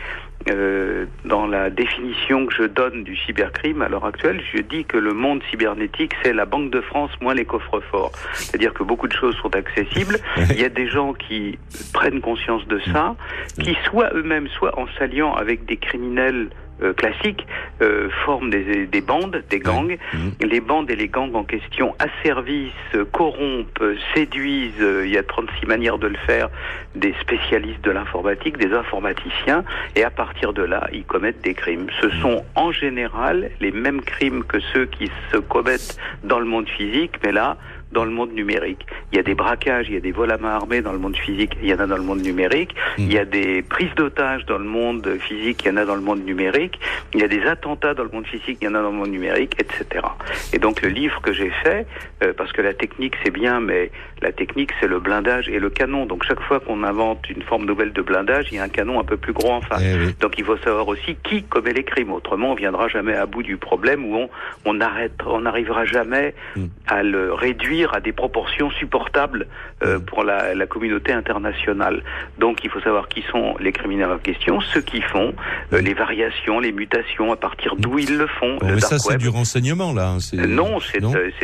Euh, 0.49 1.07
dans 1.25 1.47
la 1.47 1.71
définition 1.71 2.47
que 2.47 2.55
je 2.55 2.63
donne 2.63 3.03
du 3.03 3.17
cybercrime 3.17 3.83
à 3.83 3.89
l'heure 3.89 4.05
actuelle, 4.05 4.41
je 4.55 4.63
dis 4.63 4.85
que 4.85 4.97
le 4.97 5.13
monde 5.13 5.43
cybernétique, 5.51 6.13
c'est 6.23 6.33
la 6.33 6.45
Banque 6.45 6.71
de 6.71 6.81
France 6.81 7.11
moins 7.21 7.35
les 7.35 7.45
coffres 7.45 7.81
forts. 7.91 8.13
C'est-à-dire 8.35 8.73
que 8.73 8.85
beaucoup 8.85 9.09
de 9.09 9.13
choses 9.13 9.35
sont 9.37 9.55
accessibles. 9.57 10.19
Il 10.51 10.61
y 10.61 10.65
a 10.65 10.69
des 10.69 10.89
gens 10.89 11.15
qui 11.15 11.59
prennent 11.93 12.21
conscience 12.21 12.67
de 12.69 12.79
ça, 12.93 13.17
qui 13.61 13.77
soit 13.85 14.13
eux-mêmes, 14.15 14.49
soit 14.49 14.79
en 14.79 14.87
s'alliant 14.99 15.35
avec 15.35 15.65
des 15.65 15.77
criminels 15.77 16.51
euh, 16.83 16.93
classiques, 16.93 17.47
euh, 17.81 18.11
forment 18.25 18.51
des, 18.51 18.87
des 18.87 19.01
bandes, 19.01 19.43
des 19.49 19.61
gangs. 19.61 19.97
Mhm. 20.13 20.33
Les 20.49 20.61
bandes 20.61 20.91
et 20.91 20.97
les 20.97 21.09
gangs 21.09 21.35
en 21.35 21.45
question 21.45 21.95
asservissent, 21.99 22.73
corrompent, 23.13 23.83
séduisent, 24.15 24.73
euh, 24.81 25.07
il 25.07 25.13
y 25.13 25.17
a 25.17 25.23
36 25.23 25.67
manières 25.67 25.99
de 25.99 26.07
le 26.07 26.19
faire, 26.27 26.51
des 26.95 27.15
spécialistes 27.21 27.83
de 27.83 27.91
l'informatique, 27.91 28.59
des 28.59 28.73
informaticiens, 28.75 29.65
et 29.95 30.05
à 30.05 30.11
partir 30.11 30.53
de 30.53 30.63
là, 30.63 30.89
ils 30.93 31.05
commettent 31.05 31.43
des 31.43 31.55
crimes. 31.55 31.87
Ce 32.01 32.11
sont 32.21 32.45
en 32.55 32.73
général 32.73 33.51
les 33.61 33.71
mêmes 33.71 34.03
crimes 34.03 34.45
que 34.45 34.59
ceux 34.75 34.87
qui 34.87 35.11
se 35.33 35.39
commettent 35.39 35.97
dans 36.25 36.39
le 36.39 36.47
monde 36.47 36.69
physique, 36.69 37.13
mais 37.25 37.33
là, 37.33 37.57
dans 37.97 38.05
le 38.05 38.11
monde 38.11 38.33
numérique. 38.35 38.85
Il 39.11 39.17
y 39.17 39.19
a 39.19 39.23
des 39.23 39.35
braquages, 39.35 39.87
il 39.89 39.95
y 39.95 39.97
a 39.97 40.01
des 40.01 40.13
vols 40.13 40.31
à 40.31 40.37
main 40.37 40.51
armée 40.51 40.83
dans 40.83 40.93
le 40.93 40.99
monde 40.99 41.17
physique, 41.17 41.57
il 41.63 41.69
y 41.71 41.73
en 41.75 41.79
a 41.79 41.87
dans 41.87 41.97
le 41.97 42.03
monde 42.03 42.21
numérique. 42.21 42.75
Il 42.99 43.11
y 43.11 43.19
a 43.19 43.25
des 43.25 43.63
prises 43.63 43.95
d'otages 43.97 44.45
dans 44.45 44.59
le 44.59 44.65
monde 44.65 45.17
physique, 45.19 45.63
il 45.65 45.69
y 45.69 45.71
en 45.71 45.79
a 45.79 45.87
dans 45.87 45.95
le 45.95 46.03
monde 46.03 46.23
numérique. 46.23 46.79
Il 47.15 47.21
y 47.21 47.25
a 47.25 47.29
des 47.29 47.43
attentats 47.47 47.95
dans 47.95 48.05
le 48.05 48.11
monde 48.13 48.27
physique, 48.27 48.59
il 48.61 48.67
y 48.67 48.69
en 48.69 48.75
a 48.75 48.83
dans 48.83 48.91
le 48.91 48.97
monde 48.97 49.09
numérique, 49.11 49.55
etc. 49.59 50.05
Et 50.53 50.59
donc 50.59 50.83
le 50.83 50.91
livre 50.91 51.23
que 51.23 51.33
j'ai 51.33 51.51
fait, 51.65 51.87
euh, 52.23 52.35
parce 52.37 52.53
que 52.53 52.61
la 52.61 52.75
technique 52.75 53.15
c'est 53.25 53.31
bien, 53.31 53.61
mais 53.61 53.91
la 54.21 54.33
technique 54.33 54.73
c'est 54.79 54.89
le 54.89 55.01
blindage 55.01 55.49
et 55.49 55.59
le 55.59 55.71
canon. 55.71 56.05
Donc 56.05 56.23
chaque 56.25 56.41
fois 56.43 56.61
qu'on 56.61 56.83
invente 56.83 57.31
une 57.31 57.43
forme 57.43 57.65
nouvelle 57.65 57.95
de 57.95 58.03
blindage, 58.03 58.49
il 58.53 58.57
y 58.57 58.59
a 58.59 58.65
un 58.65 58.69
canon 58.69 59.01
un 59.01 59.05
peu 59.05 59.17
plus 59.17 59.33
gros 59.33 59.53
en 59.53 59.63
face. 59.63 59.83
Eh 59.83 59.95
oui. 59.99 60.15
Donc 60.21 60.35
il 60.37 60.45
faut 60.45 60.59
savoir 60.59 60.87
aussi 60.87 61.17
qui 61.25 61.45
commet 61.45 61.73
les 61.73 61.85
crimes. 61.85 62.13
Autrement, 62.13 62.53
on 62.53 62.55
viendra 62.57 62.89
jamais 62.89 63.15
à 63.15 63.25
bout 63.25 63.43
du 63.43 63.57
problème 63.57 64.05
où 64.05 64.17
on 64.17 64.29
on 64.67 64.81
arrête, 64.81 65.15
on 65.25 65.41
n'arrivera 65.43 65.87
jamais 65.87 66.35
Mm. 66.57 66.67
à 66.87 67.03
le 67.03 67.33
réduire 67.33 67.86
à 67.95 68.01
des 68.01 68.13
proportions 68.13 68.71
supportables 68.71 69.47
euh, 69.83 69.99
Mm. 69.99 70.05
pour 70.07 70.25
la, 70.25 70.55
la 70.55 70.67
communauté 70.67 71.13
internationale. 71.13 72.03
Donc 72.39 72.65
il 72.65 72.71
faut 72.71 72.81
savoir 72.81 73.09
qui 73.09 73.23
sont 73.31 73.57
les 73.61 73.73
criminels 73.73 74.11
en 74.11 74.19
question, 74.19 74.61
ceux 74.61 74.81
qui 74.81 75.01
font 75.03 75.35
euh, 75.73 75.81
les 75.81 75.95
variations, 75.95 76.59
les 76.61 76.73
mutations, 76.73 77.33
à 77.33 77.37
partir 77.37 77.77
d'où 77.77 77.99
ils 77.99 78.17
le 78.17 78.27
font. 78.27 78.55
Mm. 78.57 78.59
Bon, 78.59 78.69
le 78.69 78.75
mais 78.77 78.81
ça, 78.81 78.99
c'est 78.99 79.17
du 79.19 79.29
renseignement, 79.29 79.93
là. 79.93 80.09
hein, 80.09 80.19
Euh, 80.35 80.47
Non, 80.47 80.81
c'est 80.81 81.01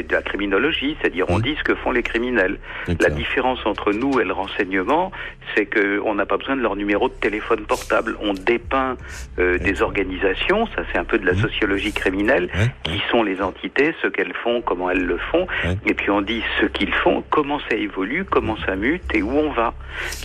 de 0.08 0.12
la 0.12 0.22
criminologie, 0.22 0.96
c'est-à-dire 1.00 1.26
on 1.28 1.38
Mm. 1.38 1.42
dit 1.42 1.54
ce 1.58 1.64
que 1.64 1.74
font 1.74 1.90
les 1.92 2.02
criminels. 2.02 2.58
La 3.00 3.10
différence 3.10 3.60
entre 3.66 3.92
nous 3.92 4.18
et 4.20 4.24
le 4.24 4.32
renseignement, 4.32 5.12
c'est 5.54 5.66
que 5.66 6.00
on 6.04 6.14
n'a 6.14 6.24
pas 6.26 6.36
besoin 6.38 6.56
de 6.56 6.62
leur 6.62 6.76
numéro 6.76 7.08
de 7.08 7.14
téléphone 7.14 7.60
portable. 7.66 8.16
On 8.22 8.32
dépeint 8.32 8.96
euh, 9.38 9.58
des 9.58 9.82
organisations, 9.82 10.66
ça 10.74 10.82
c'est 10.92 10.98
un 10.98 11.04
peu 11.04 11.18
de 11.18 11.26
la 11.26 11.34
sociologie 11.34 11.92
criminelle, 11.92 12.48
qui 12.84 13.00
sont 13.10 13.22
les 13.22 13.40
entités, 13.42 13.94
ce 14.02 14.06
qu'elles 14.08 14.34
font, 14.42 14.62
comment 14.62 14.88
elles 14.90 15.04
le 15.04 15.18
font, 15.30 15.46
et 15.86 15.94
puis 15.94 16.10
on 16.10 16.21
dit 16.22 16.42
ce 16.60 16.66
qu'ils 16.66 16.92
font, 16.92 17.22
comment 17.30 17.58
ça 17.68 17.76
évolue, 17.76 18.24
comment 18.24 18.56
ça 18.64 18.76
mute 18.76 19.02
et 19.14 19.22
où 19.22 19.30
on 19.30 19.52
va. 19.52 19.74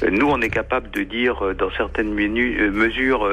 Euh, 0.04 0.10
nous, 0.12 0.28
on 0.28 0.42
est 0.42 0.50
capable 0.50 0.90
de 0.92 1.04
dire 1.04 1.44
euh, 1.46 1.54
dans 1.54 1.72
certaines 1.72 2.14
menu- 2.14 2.58
euh, 2.60 2.72
mesures, 2.72 3.28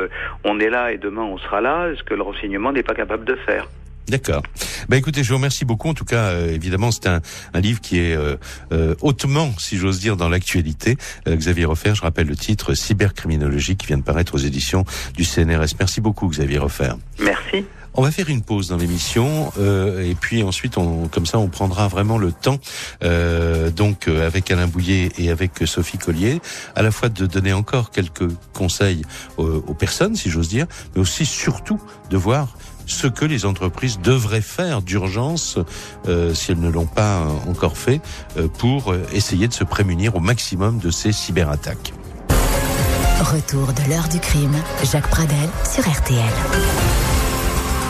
on 0.44 0.58
est 0.60 0.70
là 0.70 0.92
et 0.92 0.98
demain 0.98 1.22
on 1.22 1.38
sera 1.38 1.60
là, 1.60 1.88
ce 1.96 2.02
que 2.02 2.14
le 2.14 2.22
renseignement 2.22 2.72
n'est 2.72 2.82
pas 2.82 2.94
capable 2.94 3.24
de 3.24 3.36
faire. 3.46 3.68
D'accord. 4.06 4.42
Ben 4.90 4.98
écoutez, 4.98 5.24
je 5.24 5.30
vous 5.30 5.36
remercie 5.36 5.64
beaucoup. 5.64 5.88
En 5.88 5.94
tout 5.94 6.04
cas, 6.04 6.24
euh, 6.32 6.48
évidemment, 6.54 6.90
c'est 6.90 7.06
un, 7.06 7.22
un 7.54 7.60
livre 7.60 7.80
qui 7.80 7.98
est 7.98 8.14
euh, 8.14 8.36
euh, 8.70 8.94
hautement, 9.00 9.50
si 9.58 9.78
j'ose 9.78 9.98
dire, 9.98 10.16
dans 10.18 10.28
l'actualité. 10.28 10.96
Xavier 11.26 11.64
Refer, 11.64 11.94
je 11.94 12.02
rappelle 12.02 12.26
le 12.26 12.36
titre 12.36 12.74
Cybercriminologie 12.74 13.76
qui 13.76 13.86
vient 13.86 13.96
de 13.96 14.02
paraître 14.02 14.34
aux 14.34 14.38
éditions 14.38 14.84
du 15.16 15.24
CNRS. 15.24 15.76
Merci 15.80 16.02
beaucoup, 16.02 16.28
Xavier 16.28 16.58
Refer. 16.58 16.92
Merci. 17.18 17.64
On 17.96 18.02
va 18.02 18.10
faire 18.10 18.28
une 18.28 18.42
pause 18.42 18.68
dans 18.68 18.76
l'émission 18.76 19.52
euh, 19.58 20.02
et 20.02 20.16
puis 20.16 20.42
ensuite, 20.42 20.78
on, 20.78 21.06
comme 21.06 21.26
ça, 21.26 21.38
on 21.38 21.46
prendra 21.46 21.86
vraiment 21.86 22.18
le 22.18 22.32
temps, 22.32 22.58
euh, 23.04 23.70
donc 23.70 24.08
euh, 24.08 24.26
avec 24.26 24.50
Alain 24.50 24.66
Bouillet 24.66 25.10
et 25.16 25.30
avec 25.30 25.62
Sophie 25.64 25.98
Collier, 25.98 26.40
à 26.74 26.82
la 26.82 26.90
fois 26.90 27.08
de 27.08 27.26
donner 27.26 27.52
encore 27.52 27.92
quelques 27.92 28.28
conseils 28.52 29.02
aux, 29.36 29.74
personnes, 29.74 30.16
si 30.16 30.28
j'ose 30.28 30.48
dire, 30.48 30.66
mais 30.94 31.02
aussi 31.02 31.24
surtout 31.24 31.80
de 32.10 32.16
voir 32.16 32.56
ce 32.86 33.06
que 33.06 33.24
les 33.24 33.46
entreprises 33.46 34.00
devraient 34.00 34.40
faire 34.40 34.82
d'urgence, 34.82 35.58
euh, 36.08 36.34
si 36.34 36.50
elles 36.50 36.60
ne 36.60 36.70
l'ont 36.70 36.86
pas 36.86 37.26
encore 37.48 37.78
fait, 37.78 38.00
pour 38.58 38.94
essayer 39.12 39.46
de 39.46 39.54
se 39.54 39.64
prémunir 39.64 40.16
au 40.16 40.20
maximum 40.20 40.78
de 40.78 40.90
ces 40.90 41.12
cyberattaques. 41.12 41.92
Retour 43.20 43.72
de 43.72 43.88
l'heure 43.88 44.08
du 44.08 44.18
crime. 44.18 44.54
Jacques 44.82 45.08
Pradel 45.08 45.48
sur 45.64 45.88
RTL. 45.88 47.03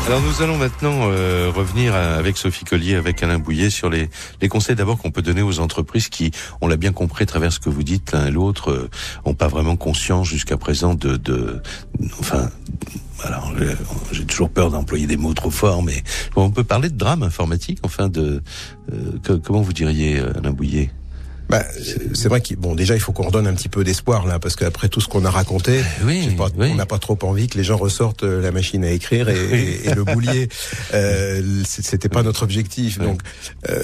Alors 0.06 0.20
nous 0.20 0.42
allons 0.42 0.58
maintenant 0.58 1.08
euh, 1.10 1.50
revenir 1.54 1.94
avec 1.94 2.36
Sophie 2.36 2.66
Collier, 2.66 2.94
avec 2.94 3.22
Alain 3.22 3.38
Bouillet 3.38 3.70
sur 3.70 3.88
les, 3.88 4.10
les 4.42 4.48
conseils 4.48 4.76
d'abord 4.76 4.98
qu'on 4.98 5.10
peut 5.10 5.22
donner 5.22 5.40
aux 5.40 5.60
entreprises 5.60 6.08
qui, 6.08 6.30
on 6.60 6.68
l'a 6.68 6.76
bien 6.76 6.92
compris 6.92 7.22
à 7.22 7.26
travers 7.26 7.50
ce 7.50 7.58
que 7.58 7.70
vous 7.70 7.82
dites 7.82 8.12
l'un 8.12 8.26
et 8.26 8.30
l'autre, 8.30 8.70
euh, 8.70 8.90
ont 9.24 9.32
pas 9.32 9.48
vraiment 9.48 9.76
conscience 9.76 10.28
jusqu'à 10.28 10.58
présent 10.58 10.94
de, 10.94 11.16
de, 11.16 11.62
enfin, 12.20 12.50
alors 13.22 13.54
j'ai 14.12 14.26
toujours 14.26 14.50
peur 14.50 14.70
d'employer 14.70 15.06
des 15.06 15.16
mots 15.16 15.32
trop 15.32 15.50
forts, 15.50 15.82
mais 15.82 16.04
on 16.36 16.50
peut 16.50 16.64
parler 16.64 16.90
de 16.90 16.98
drame 16.98 17.22
informatique, 17.22 17.78
enfin 17.82 18.08
de, 18.08 18.42
euh, 18.92 19.38
comment 19.42 19.62
vous 19.62 19.72
diriez 19.72 20.18
euh, 20.18 20.34
Alain 20.36 20.50
Bouillet? 20.50 20.90
Bah, 21.48 21.62
c'est 22.14 22.28
vrai 22.28 22.40
qu'il 22.40 22.56
bon 22.56 22.74
déjà 22.74 22.94
il 22.94 23.00
faut 23.00 23.12
qu'on 23.12 23.24
redonne 23.26 23.46
un 23.46 23.52
petit 23.52 23.68
peu 23.68 23.84
d'espoir 23.84 24.26
là 24.26 24.38
parce 24.38 24.56
qu'après 24.56 24.88
tout 24.88 25.00
ce 25.02 25.08
qu'on 25.08 25.24
a 25.26 25.30
raconté, 25.30 25.80
Oui, 26.04 26.22
j'ai 26.24 26.34
pas- 26.36 26.48
oui. 26.56 26.68
on 26.72 26.74
n'a 26.74 26.86
pas 26.86 26.98
trop 26.98 27.18
envie 27.22 27.48
que 27.48 27.58
les 27.58 27.64
gens 27.64 27.76
ressortent 27.76 28.24
euh, 28.24 28.40
la 28.40 28.50
machine 28.50 28.82
à 28.84 28.90
écrire 28.90 29.28
et, 29.28 29.34
et- 29.36 29.88
et 29.88 29.94
le 29.94 30.04
boulier. 30.04 30.48
Euh, 30.94 31.42
C'était 31.66 32.08
pas 32.08 32.22
notre 32.22 32.42
objectif. 32.44 32.98
Donc, 32.98 33.20
euh, 33.68 33.82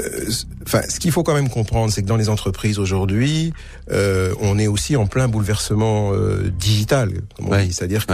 enfin, 0.66 0.82
ce 0.88 0.98
qu'il 1.00 1.10
faut 1.12 1.22
quand 1.22 1.34
même 1.34 1.48
comprendre, 1.48 1.92
c'est 1.92 2.02
que 2.02 2.06
dans 2.06 2.16
les 2.16 2.28
entreprises 2.28 2.78
aujourd'hui, 2.78 3.52
euh, 3.90 4.32
on 4.40 4.58
est 4.58 4.66
aussi 4.68 4.96
en 4.96 5.06
plein 5.06 5.26
bouleversement 5.28 6.12
euh, 6.12 6.50
digital, 6.58 7.10
comme 7.36 7.48
on 7.48 7.56
Oui, 7.56 7.66
dit. 7.66 7.72
C'est-à-dire 7.72 8.06
que. 8.06 8.12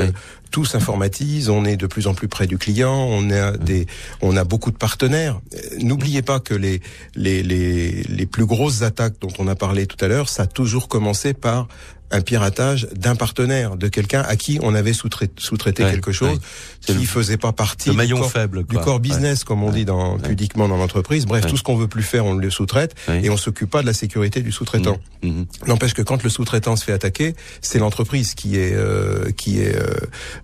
Tout 0.56 0.64
s'informatise, 0.64 1.50
on 1.50 1.66
est 1.66 1.76
de 1.76 1.86
plus 1.86 2.06
en 2.06 2.14
plus 2.14 2.28
près 2.28 2.46
du 2.46 2.56
client, 2.56 2.94
on 2.94 3.30
a 3.30 3.52
a 3.52 4.44
beaucoup 4.44 4.70
de 4.70 4.78
partenaires. 4.78 5.38
N'oubliez 5.82 6.22
pas 6.22 6.40
que 6.40 6.54
les, 6.54 6.80
les 7.14 8.26
plus 8.26 8.46
grosses 8.46 8.80
attaques 8.80 9.16
dont 9.20 9.32
on 9.38 9.48
a 9.48 9.54
parlé 9.54 9.86
tout 9.86 10.02
à 10.02 10.08
l'heure, 10.08 10.30
ça 10.30 10.44
a 10.44 10.46
toujours 10.46 10.88
commencé 10.88 11.34
par 11.34 11.68
un 12.10 12.20
piratage 12.20 12.88
d'un 12.94 13.16
partenaire, 13.16 13.76
de 13.76 13.88
quelqu'un 13.88 14.22
à 14.22 14.36
qui 14.36 14.58
on 14.62 14.74
avait 14.74 14.92
sous-traité 14.92 15.84
quelque 15.84 16.12
chose 16.12 16.38
qui 16.80 16.94
ne 16.94 17.04
faisait 17.04 17.36
pas 17.36 17.52
partie 17.52 17.90
du, 17.90 18.14
corps, 18.14 18.30
faible, 18.30 18.64
du 18.64 18.76
corps 18.78 19.00
business, 19.00 19.44
comme 19.44 19.62
on 19.62 19.70
dit 19.70 19.84
dans, 19.84 20.18
pudiquement 20.18 20.68
dans 20.68 20.76
l'entreprise. 20.76 21.26
Bref, 21.26 21.46
tout 21.46 21.56
ce 21.56 21.62
qu'on 21.62 21.76
veut 21.76 21.88
plus 21.88 22.02
faire, 22.02 22.24
on 22.24 22.34
le 22.34 22.50
sous-traite 22.50 22.94
et 23.08 23.30
on 23.30 23.36
s'occupe 23.36 23.70
pas 23.70 23.82
de 23.82 23.86
la 23.86 23.92
sécurité 23.92 24.40
du 24.40 24.52
sous-traitant. 24.52 24.98
Mmh. 25.22 25.28
Mmh. 25.28 25.46
N'empêche 25.66 25.94
que 25.94 26.02
quand 26.02 26.22
le 26.22 26.30
sous-traitant 26.30 26.76
se 26.76 26.84
fait 26.84 26.92
attaquer, 26.92 27.34
c'est 27.60 27.78
l'entreprise 27.78 28.34
qui 28.34 28.56
est 28.56 28.74
euh, 28.74 29.30
qui 29.36 29.60
est 29.60 29.74
euh, 29.74 29.94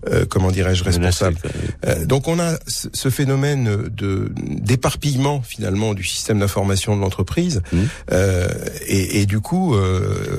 euh, 0.09 0.25
comment 0.27 0.51
dirais-je 0.51 0.83
responsable. 0.83 1.37
donc 2.05 2.27
on 2.27 2.39
a 2.39 2.57
ce 2.67 3.09
phénomène 3.09 3.89
de 3.89 4.31
d'éparpillement 4.35 5.41
finalement 5.41 5.93
du 5.93 6.03
système 6.03 6.39
d'information 6.39 6.95
de 6.95 7.01
l'entreprise 7.01 7.61
mmh. 7.71 7.77
et, 8.87 9.21
et, 9.21 9.25
du 9.25 9.39
coup, 9.39 9.75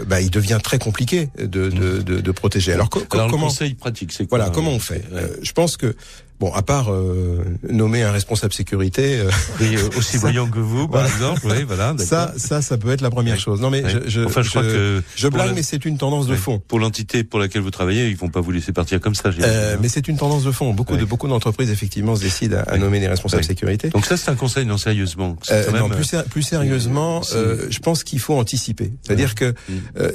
bah, 0.06 0.20
il 0.20 0.30
devient 0.30 0.58
très 0.62 0.78
compliqué 0.78 1.13
de, 1.38 1.68
de, 1.70 2.02
de, 2.02 2.20
de 2.20 2.32
protéger. 2.32 2.72
Alors, 2.72 2.88
comment, 2.90 3.26
le 3.26 3.30
conseil 3.30 3.74
pratique, 3.74 4.12
c'est 4.12 4.28
Voilà, 4.28 4.50
comment 4.50 4.70
on 4.70 4.78
fait 4.78 5.04
euh, 5.12 5.28
Je 5.42 5.52
pense 5.52 5.76
que 5.76 5.94
Bon, 6.40 6.52
à 6.52 6.62
part 6.62 6.92
euh, 6.92 7.44
nommer 7.70 8.02
un 8.02 8.10
responsable 8.10 8.52
sécurité, 8.52 9.20
euh, 9.20 9.30
euh 9.62 9.88
aussi 9.96 10.18
brillant 10.18 10.48
que 10.48 10.58
vous, 10.58 10.88
par 10.88 11.06
exemple, 11.06 11.42
oui, 11.44 11.62
voilà. 11.64 11.94
Ça, 11.98 12.34
ça, 12.36 12.60
ça 12.60 12.76
peut 12.76 12.90
être 12.90 13.02
la 13.02 13.10
première 13.10 13.38
chose. 13.38 13.60
Non, 13.60 13.70
mais 13.70 13.84
je, 13.88 14.08
je, 14.08 14.20
enfin, 14.22 14.42
je, 14.42 14.50
crois 14.50 14.62
que 14.62 15.02
je 15.14 15.28
blague, 15.28 15.54
mais 15.54 15.62
c'est 15.62 15.84
une 15.84 15.96
tendance 15.96 16.26
de 16.26 16.34
fond. 16.34 16.60
Pour 16.66 16.80
l'entité 16.80 17.22
pour 17.22 17.38
laquelle 17.38 17.62
vous 17.62 17.70
travaillez, 17.70 18.08
ils 18.08 18.16
vont 18.16 18.28
pas 18.28 18.40
vous 18.40 18.50
laisser 18.50 18.72
partir 18.72 19.00
comme 19.00 19.14
ça. 19.14 19.30
Euh, 19.40 19.76
mais 19.80 19.88
c'est 19.88 20.08
une 20.08 20.16
tendance 20.16 20.44
de 20.44 20.50
fond. 20.50 20.74
Beaucoup 20.74 20.96
de 20.96 21.04
beaucoup 21.04 21.28
d'entreprises 21.28 21.70
effectivement 21.70 22.16
se 22.16 22.22
décident 22.22 22.58
à, 22.66 22.78
nommer 22.78 23.00
des 23.00 23.08
responsables 23.08 23.44
sécurité. 23.44 23.90
Donc 23.90 24.06
ça, 24.06 24.16
c'est 24.16 24.30
un 24.30 24.34
conseil 24.34 24.66
non 24.66 24.78
sérieusement. 24.78 25.36
Euh, 25.50 25.70
non, 25.70 25.88
plus, 25.88 26.16
plus 26.30 26.42
sérieusement, 26.42 27.22
je 27.22 27.78
pense 27.78 28.02
qu'il 28.02 28.18
faut 28.18 28.34
anticiper. 28.34 28.92
C'est-à-dire 29.02 29.34
que 29.34 29.54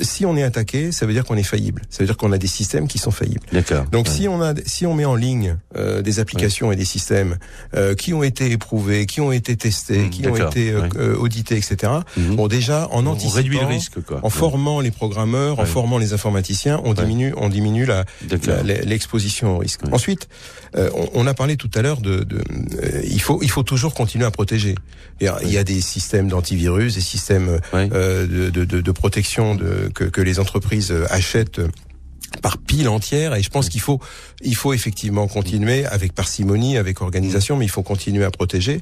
si 0.01 0.25
on 0.25 0.35
est 0.35 0.43
attaqué, 0.43 0.91
ça 0.91 1.05
veut 1.05 1.13
dire 1.13 1.23
qu'on 1.23 1.37
est 1.37 1.43
faillible. 1.43 1.81
Ça 1.89 2.03
veut 2.03 2.07
dire 2.07 2.17
qu'on 2.17 2.31
a 2.33 2.37
des 2.37 2.47
systèmes 2.47 2.87
qui 2.87 2.97
sont 2.97 3.11
faillibles. 3.11 3.45
D'accord. 3.53 3.85
Donc 3.91 4.07
si 4.07 4.27
on 4.27 4.41
a 4.41 4.53
si 4.65 4.85
on 4.85 4.93
met 4.93 5.05
en 5.05 5.15
ligne 5.15 5.55
des 5.75 6.08
applications 6.17 6.71
et 6.71 6.75
des 6.75 6.85
systèmes 6.85 7.37
euh, 7.75 7.93
qui 7.93 8.13
ont 8.15 8.23
été 8.23 8.49
éprouvés, 8.49 9.05
qui 9.05 9.21
ont 9.21 9.31
été 9.31 9.55
testés, 9.55 9.99
mmh, 9.99 10.09
qui 10.09 10.27
ont 10.27 10.35
été 10.35 10.71
euh, 10.71 10.87
euh, 10.95 11.15
audités, 11.15 11.55
etc. 11.55 11.91
Mmh. 12.17 12.35
Bon, 12.35 12.47
déjà 12.47 12.87
en 12.91 13.05
anticipant, 13.05 13.33
on 13.33 13.35
réduit 13.35 13.59
le 13.59 13.65
risque, 13.67 14.01
quoi. 14.01 14.19
en 14.23 14.29
formant 14.29 14.81
les 14.81 14.91
programmeurs, 14.91 15.59
en 15.59 15.65
formant 15.65 15.99
les 15.99 16.13
informaticiens, 16.13 16.81
on 16.83 16.93
diminue, 16.93 17.33
on 17.37 17.49
diminue 17.49 17.85
la 17.85 18.05
l'exposition 18.63 19.55
au 19.55 19.59
risque. 19.59 19.81
Ensuite, 19.91 20.27
on, 20.75 21.09
on, 21.13 21.27
a 21.27 21.33
parlé 21.33 21.57
tout 21.57 21.69
à 21.75 21.81
l'heure 21.81 22.01
de, 22.01 22.23
de 22.23 22.41
il 23.03 23.21
faut 23.21 23.39
il 23.43 23.49
faut 23.51 23.63
toujours 23.63 23.93
continuer 23.93 24.25
à 24.25 24.31
protéger. 24.31 24.75
Il 25.21 25.51
y 25.51 25.57
a 25.57 25.63
des 25.63 25.81
systèmes 25.81 26.29
d'antivirus, 26.29 26.95
des 26.95 27.01
systèmes 27.01 27.59
de, 27.73 28.49
de, 28.49 28.63
de, 28.65 28.91
protection 28.91 29.55
de, 29.55 29.91
que, 29.93 30.05
que 30.05 30.21
les 30.21 30.39
entreprises 30.39 30.93
achètent 31.09 31.59
par 32.41 32.57
pile 32.57 32.87
entière 32.87 33.35
et 33.35 33.43
je 33.43 33.49
pense 33.49 33.69
qu'il 33.69 33.81
faut 33.81 33.99
il 34.41 34.55
faut 34.55 34.73
effectivement 34.73 35.27
continuer 35.27 35.85
avec 35.85 36.13
parcimonie 36.13 36.77
avec 36.77 37.01
organisation 37.01 37.57
mais 37.57 37.65
il 37.65 37.71
faut 37.71 37.83
continuer 37.83 38.23
à 38.23 38.31
protéger. 38.31 38.81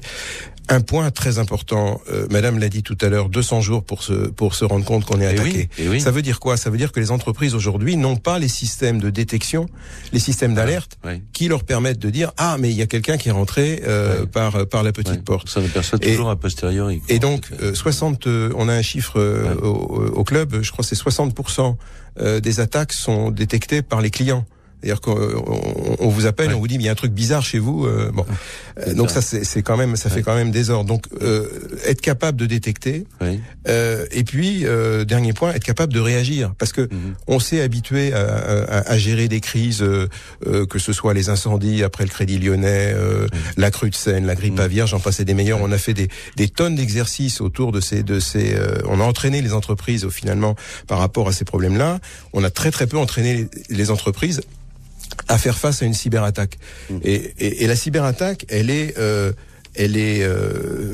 Un 0.70 0.82
point 0.82 1.10
très 1.10 1.38
important 1.38 2.00
euh, 2.12 2.26
madame 2.30 2.58
l'a 2.58 2.68
dit 2.68 2.82
tout 2.82 2.98
à 3.00 3.08
l'heure 3.08 3.30
200 3.30 3.62
jours 3.62 3.82
pour 3.82 4.02
se 4.02 4.12
pour 4.12 4.54
se 4.54 4.64
rendre 4.64 4.84
compte 4.84 5.04
qu'on 5.04 5.20
est 5.20 5.24
eh 5.24 5.38
attaqué. 5.40 5.68
eh 5.78 5.98
ça 6.00 6.10
veut 6.10 6.22
dire 6.22 6.40
quoi? 6.40 6.56
Ça 6.56 6.70
veut 6.70 6.76
dire 6.76 6.92
que 6.92 7.00
les 7.00 7.10
entreprises 7.10 7.54
aujourd'hui 7.54 7.96
n'ont 7.96 8.16
pas 8.16 8.38
les 8.38 8.48
systèmes 8.48 9.00
de 9.00 9.10
détection 9.10 9.66
les 10.12 10.18
systèmes 10.18 10.52
ah, 10.52 10.56
d'alerte 10.56 10.98
qui 11.32 11.48
leur 11.48 11.64
permettent 11.64 11.98
de 11.98 12.10
dire 12.10 12.32
ah 12.36 12.56
mais 12.58 12.70
il 12.70 12.76
y 12.76 12.82
a 12.82 12.86
quelqu'un 12.86 13.16
qui 13.16 13.28
est 13.28 13.32
rentré 13.32 13.82
euh, 13.86 14.26
par 14.26 14.66
par 14.66 14.82
la 14.82 14.92
petite 14.92 15.24
porte. 15.24 15.48
Ça 15.48 15.60
perçoit 15.68 15.98
toujours 15.98 16.30
a 16.30 16.36
posteriori 16.36 17.02
et 17.08 17.18
donc 17.18 17.46
60 17.74 18.26
euh, 18.26 18.52
on 18.56 18.68
a 18.68 18.74
un 18.74 18.82
chiffre 18.82 19.18
au, 19.62 19.68
au, 19.68 20.24
club 20.24 20.62
je 20.62 20.70
crois 20.70 20.84
c'est 20.84 20.94
60 20.94 21.34
euh, 21.38 21.72
des 22.20 22.60
attaques 22.60 22.92
sont 22.92 23.30
détectées 23.30 23.82
par 23.82 24.00
les 24.00 24.10
clients. 24.10 24.44
C'est-à-dire 24.80 25.00
qu'on 25.00 25.96
on 25.98 26.08
vous 26.08 26.26
appelle, 26.26 26.54
on 26.54 26.60
vous 26.60 26.68
dit 26.68 26.76
il 26.76 26.82
y 26.82 26.88
a 26.88 26.92
un 26.92 26.94
truc 26.94 27.12
bizarre 27.12 27.44
chez 27.44 27.58
vous. 27.58 27.84
Euh, 27.84 28.10
bon, 28.12 28.24
euh, 28.78 28.94
donc 28.94 29.10
ça 29.10 29.20
c'est 29.22 29.62
quand 29.62 29.76
même 29.76 29.96
ça 29.96 30.08
fait 30.08 30.22
quand 30.22 30.36
même 30.36 30.52
des 30.52 30.70
ordres. 30.70 30.88
Donc 30.88 31.06
euh, 31.20 31.48
être 31.84 32.00
capable 32.00 32.38
de 32.38 32.46
détecter. 32.46 33.04
Euh, 33.68 34.06
et 34.12 34.22
puis 34.22 34.64
dernier 35.06 35.32
point, 35.32 35.52
être 35.52 35.64
capable 35.64 35.92
de 35.92 36.00
réagir 36.00 36.54
parce 36.58 36.72
que 36.72 36.82
mhm. 36.82 37.14
on 37.26 37.40
s'est 37.40 37.60
habitué 37.60 38.12
à, 38.12 38.20
à, 38.20 38.92
à, 38.92 38.98
gérer 38.98 39.26
des 39.26 39.40
crises, 39.40 39.84
que 40.44 40.78
ce 40.78 40.92
soit 40.92 41.14
les 41.14 41.28
incendies 41.28 41.82
après 41.82 42.04
le 42.04 42.10
Crédit 42.10 42.38
Lyonnais, 42.38 42.94
la 43.56 43.70
crue 43.70 43.90
de 43.90 43.94
Seine, 43.94 44.26
la 44.26 44.36
grippe 44.36 44.54
mhm. 44.54 44.60
aviaire, 44.60 44.86
j'en 44.86 45.00
passais 45.00 45.24
des 45.24 45.34
meilleurs. 45.34 45.60
On 45.60 45.72
a 45.72 45.78
fait 45.78 45.94
des, 45.94 46.08
des 46.36 46.48
tonnes 46.48 46.76
d'exercices 46.76 47.40
autour 47.40 47.72
de 47.72 47.80
ces 47.80 48.04
de 48.04 48.20
ces. 48.20 48.56
on 48.86 49.00
a 49.00 49.04
entraîné 49.04 49.42
les 49.42 49.52
entreprises 49.52 50.04
au 50.04 50.10
finalement 50.10 50.54
par 50.86 50.98
rapport 50.98 51.28
à 51.28 51.32
ces 51.32 51.44
problèmes-là. 51.44 51.98
On 52.32 52.44
a 52.44 52.50
très 52.50 52.70
très 52.70 52.86
peu 52.86 52.96
entraîné 52.96 53.48
les, 53.68 53.76
les 53.76 53.90
entreprises 53.90 54.40
à 55.26 55.38
faire 55.38 55.58
face 55.58 55.82
à 55.82 55.86
une 55.86 55.94
cyberattaque. 55.94 56.58
Mmh. 56.90 56.98
Et, 57.04 57.14
et, 57.38 57.64
et, 57.64 57.66
la 57.66 57.76
cyberattaque, 57.76 58.46
elle 58.48 58.70
est, 58.70 58.96
euh, 58.98 59.32
elle 59.74 59.96
est, 59.96 60.22
euh, 60.22 60.92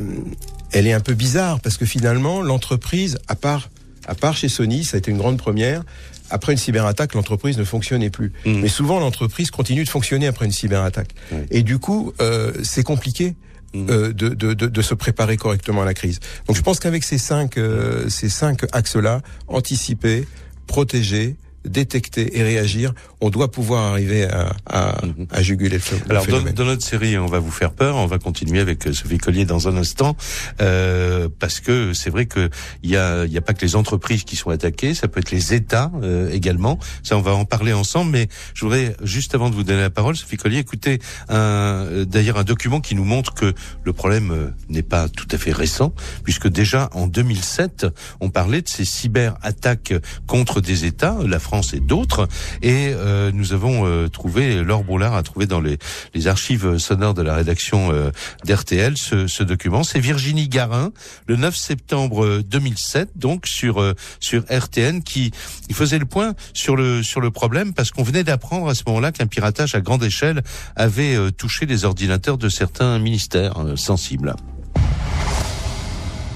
elle 0.72 0.87
est 0.87 0.93
un 0.93 1.01
peu 1.01 1.14
bizarre 1.14 1.61
parce 1.61 1.77
que 1.77 1.87
finalement, 1.87 2.43
l'entreprise, 2.43 3.18
à 3.29 3.37
part, 3.37 3.70
à 4.07 4.14
part 4.14 4.37
chez 4.37 4.49
Sony, 4.49 4.85
ça 4.85 4.97
a 4.97 4.99
été 4.99 5.11
une 5.11 5.18
grande 5.18 5.39
première. 5.39 5.83
Après 6.31 6.53
une 6.53 6.59
cyberattaque, 6.59 7.14
l'entreprise 7.14 7.59
ne 7.59 7.64
fonctionnait 7.64 8.11
plus. 8.11 8.33
Mmh. 8.45 8.61
Mais 8.61 8.68
souvent, 8.68 8.99
l'entreprise 8.99 9.51
continue 9.51 9.85
de 9.85 9.89
fonctionner 9.89 10.27
après 10.27 10.47
une 10.47 10.53
cyberattaque. 10.53 11.14
Et 11.51 11.62
du 11.62 11.79
coup, 11.79 12.12
euh, 12.20 12.53
c'est 12.62 12.83
compliqué. 12.83 13.35
Mmh. 13.75 13.91
Euh, 13.91 14.12
de, 14.12 14.29
de, 14.29 14.55
de, 14.55 14.66
de, 14.68 14.83
se 14.83 14.95
préparer 14.95 15.37
correctement 15.37 15.83
à 15.83 15.85
la 15.85 15.95
crise. 15.95 16.20
Donc 16.47 16.57
je 16.57 16.62
pense 16.62 16.79
qu'avec 16.79 17.03
ces 17.03 17.18
cinq, 17.18 17.59
euh, 17.59 18.09
ces 18.09 18.29
cinq 18.29 18.66
axes-là, 18.70 19.20
anticiper, 19.49 20.29
protéger, 20.68 21.35
détecter 21.64 22.39
et 22.39 22.45
réagir, 22.45 22.95
on 23.25 23.31
doit 23.31 23.51
pouvoir 23.51 23.85
arriver 23.85 24.25
à, 24.25 24.53
à, 24.66 25.05
mhm. 25.05 25.27
à 25.31 25.43
juguler 25.43 25.79
le, 25.79 25.99
le 25.99 26.11
Alors 26.11 26.27
dans, 26.27 26.53
dans, 26.53 26.64
notre 26.64 26.83
série, 26.83 27.16
on 27.16 27.27
va 27.27 27.39
vous 27.39 27.51
faire 27.51 27.72
peur. 27.72 27.97
On 27.97 28.07
va 28.07 28.18
continuer 28.18 28.61
avec 28.61 28.87
euh, 28.87 28.93
Sophie 28.93 29.18
Collier 29.18 29.47
dans 29.47 29.66
un 29.66 29.77
instant, 29.77 30.14
euh, 30.61 31.29
parce 31.39 31.61
que 31.61 31.95
c'est 31.95 32.11
vrai 32.11 32.27
que 32.27 32.51
il 32.83 32.91
y 32.91 32.97
a, 32.97 33.25
y 33.25 33.39
a 33.39 33.41
pas 33.41 33.55
que 33.55 33.64
les 33.64 33.77
entreprises 33.77 34.25
qui 34.25 34.37
sont 34.37 34.51
attaquées, 34.51 34.95
ça 34.95 35.09
peut 35.09 35.20
être 35.20 35.31
les 35.31 35.55
États 35.55 35.91
euh, 36.03 36.31
également. 36.31 36.79
Ça, 37.03 37.16
on 37.16 37.22
va 37.22 37.35
en 37.35 37.47
parler 37.47 37.72
ensemble. 37.72 38.11
Mais 38.11 38.29
je 38.53 38.64
voudrais 38.64 38.95
juste 39.03 39.35
avant 39.35 39.49
de 39.49 39.55
vous 39.55 39.64
donner 39.64 39.81
la 39.81 39.91
parole, 39.91 40.16
Sophie 40.16 40.37
Collier, 40.37 40.59
écouter 40.59 40.99
un, 41.29 41.37
euh, 41.37 42.05
d'ailleurs 42.05 42.39
un 42.39 42.45
document 42.45 42.81
qui 42.81 42.95
nous 42.95 43.05
montre 43.05 43.35
que 43.35 43.55
le 43.85 43.93
problème 43.93 44.31
euh, 44.31 44.51
n'est 44.68 44.83
pas 44.83 45.09
tout 45.09 45.29
à 45.31 45.39
fait 45.39 45.53
récent, 45.53 45.95
puisque 46.25 46.49
déjà 46.49 46.91
en 46.93 47.07
2007, 47.07 47.87
on 48.20 48.31
parlait 48.31 48.61
de 48.61 48.68
ces 48.68 48.85
cyberattaques 48.85 49.95
contre 50.27 50.61
des 50.61 50.85
États. 50.85 51.16
La 51.27 51.39
France 51.39 51.75
et 51.75 51.81
d'autres. 51.81 52.29
Et 52.62 52.93
euh, 52.93 53.14
nous 53.33 53.53
avons 53.53 53.87
euh, 53.87 54.09
trouvé, 54.09 54.62
Laure 54.62 54.85
Broulard 54.85 55.15
a 55.15 55.23
trouvé 55.23 55.47
dans 55.47 55.61
les, 55.61 55.79
les 56.15 56.27
archives 56.27 56.79
sonores 56.79 57.15
de 57.15 57.23
la 57.23 57.35
rédaction 57.35 57.93
euh, 57.93 58.11
d'RTL 58.45 58.97
ce, 58.97 59.27
ce, 59.27 59.43
document. 59.43 59.85
C'est 59.85 60.01
Virginie 60.01 60.49
Garin, 60.49 60.93
le 61.27 61.37
9 61.37 61.57
septembre 61.57 62.41
2007, 62.41 63.11
donc 63.17 63.47
sur 63.47 63.95
sur 64.21 64.45
RTN, 64.51 65.03
qui 65.03 65.33
il 65.69 65.75
faisait 65.75 65.99
le 65.99 66.07
point 66.07 66.35
sur 66.53 66.77
le 66.77 67.03
sur 67.03 67.21
le 67.21 67.31
problème 67.31 67.75
parce 67.75 67.91
qu'on 67.91 68.03
venait 68.03 68.25
d'apprendre 68.25 68.69
à 68.69 68.75
ce 68.75 68.83
moment-là 68.87 69.12
qu'un 69.12 69.27
piratage 69.27 69.75
à 69.75 69.81
grande 69.81 70.03
échelle 70.03 70.43
avait 70.77 71.17
touché 71.33 71.67
les 71.67 71.85
ordinateurs 71.85 72.39
de 72.39 72.49
certains 72.49 72.99
ministères 72.99 73.55
sensibles. 73.77 74.35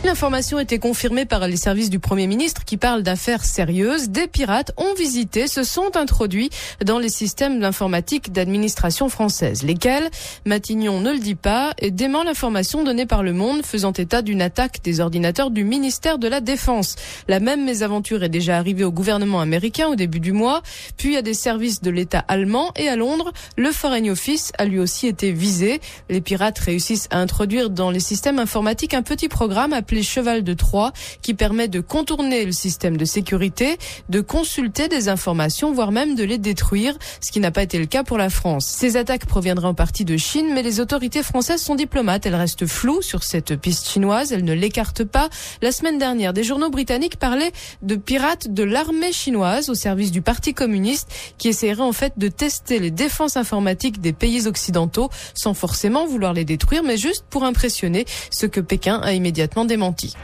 L'information 0.05 0.61
était 0.61 0.79
confirmée 0.79 1.25
par 1.25 1.47
les 1.49 1.57
services 1.57 1.91
du 1.91 1.99
Premier 1.99 2.29
ministre 2.29 2.65
qui 2.65 2.77
parlent 2.77 3.03
d'affaires 3.03 3.45
sérieuses. 3.45 4.11
Des 4.11 4.29
pirates 4.29 4.71
ont 4.77 4.95
visité, 4.95 5.49
se 5.49 5.65
sont 5.65 5.97
introduits 5.97 6.51
dans 6.85 7.01
les 7.01 7.09
systèmes 7.09 7.59
d'informatique 7.59 8.33
d'administration 8.33 9.09
française. 9.09 9.65
Lesquels? 9.65 10.09
Matignon 10.47 11.01
ne 11.01 11.13
le 11.13 11.19
dit 11.19 11.35
pas 11.35 11.75
et 11.79 11.91
dément 11.91 12.23
l'information 12.23 12.85
donnée 12.85 13.07
par 13.07 13.25
Le 13.25 13.33
Monde 13.33 13.65
faisant 13.65 13.93
état 13.93 14.23
d'une 14.23 14.41
attaque 14.41 14.83
des 14.85 15.01
ordinateurs 15.01 15.51
du 15.51 15.65
ministère 15.65 16.19
de 16.19 16.29
la 16.29 16.41
Défense. 16.41 16.95
La 17.27 17.41
même 17.41 17.65
mésaventure 17.65 18.23
est 18.23 18.29
déjà 18.29 18.57
arrivée 18.57 18.85
au 18.85 18.93
gouvernement 18.93 19.41
américain 19.41 19.89
au 19.89 19.97
début 19.97 20.21
du 20.21 20.33
mois, 20.33 20.63
puis 20.97 21.17
à 21.17 21.23
des 21.23 21.35
services 21.35 21.83
de 21.83 21.91
l'État 21.91 22.25
allemand 22.29 22.71
et 22.77 22.89
à 22.89 22.95
Londres. 22.95 23.33
Le 23.57 23.73
Foreign 23.73 24.09
Office 24.11 24.53
a 24.59 24.65
lui 24.65 24.79
aussi 24.79 25.09
été 25.09 25.33
visé. 25.33 25.81
Les 26.09 26.21
pirates 26.21 26.61
réussissent 26.61 27.09
à 27.11 27.19
introduire 27.19 27.69
dans 27.69 27.91
les 27.91 28.01
systèmes 28.01 28.39
informatiques 28.39 28.95
un 28.95 29.03
petit 29.03 29.29
programme 29.29 29.73
appelé 29.73 29.98
Cheval 30.03 30.43
de 30.43 30.55
Troie, 30.55 30.93
qui 31.23 31.35
permet 31.35 31.69
de 31.69 31.81
contourner 31.81 32.45
le 32.45 32.53
système 32.53 32.97
de 32.97 33.05
sécurité, 33.05 33.79
de 34.09 34.21
consulter 34.21 34.89
des 34.89 35.09
informations, 35.09 35.73
voire 35.73 35.93
même 35.93 36.15
de 36.15 36.25
les 36.25 36.39
détruire, 36.39 36.97
ce 37.21 37.33
qui 37.33 37.41
n'a 37.41 37.51
pas 37.51 37.63
été 37.63 37.79
le 37.79 37.87
cas 37.87 38.05
pour 38.05 38.19
la 38.19 38.31
France. 38.31 38.67
Ces 38.67 38.97
attaques 38.97 39.27
proviendraient 39.27 39.69
en 39.69 39.75
partie 39.75 40.05
de 40.05 40.17
Chine, 40.17 40.51
mais 40.55 40.63
les 40.63 40.81
autorités 40.81 41.23
françaises 41.23 41.63
sont 41.63 41.75
diplomates. 41.75 42.27
Elles 42.27 42.35
restent 42.35 42.67
floues 42.67 43.03
sur 43.03 43.25
cette 43.25 43.57
piste 43.57 43.89
chinoise. 43.89 44.33
Elles 44.33 44.45
ne 44.45 44.53
l'écartent 44.53 45.05
pas. 45.05 45.29
La 45.63 45.73
semaine 45.73 45.99
dernière, 45.99 46.33
des 46.33 46.45
journaux 46.45 46.71
britanniques 46.71 47.17
parlaient 47.17 47.53
de 47.83 47.97
pirates 47.97 48.53
de 48.53 48.63
l'armée 48.63 49.13
chinoise 49.13 49.71
au 49.71 49.75
service 49.75 50.11
du 50.11 50.23
Parti 50.23 50.55
communiste 50.55 51.09
qui 51.39 51.49
essaieraient 51.49 51.83
en 51.83 51.93
fait 51.93 52.15
de 52.17 52.29
tester 52.29 52.79
les 52.79 52.91
défenses 52.91 53.37
informatiques 53.37 54.01
des 54.01 54.13
pays 54.13 54.47
occidentaux 54.47 55.11
sans 55.35 55.55
forcément 55.55 56.07
vouloir 56.07 56.33
les 56.33 56.45
détruire, 56.45 56.83
mais 56.83 56.97
juste 56.97 57.25
pour 57.31 57.45
impressionner, 57.45 58.05
ce 58.31 58.47
que 58.47 58.61
Pékin 58.61 59.01
a 59.03 59.13
immédiatement 59.13 59.65
démenti. 59.79 60.17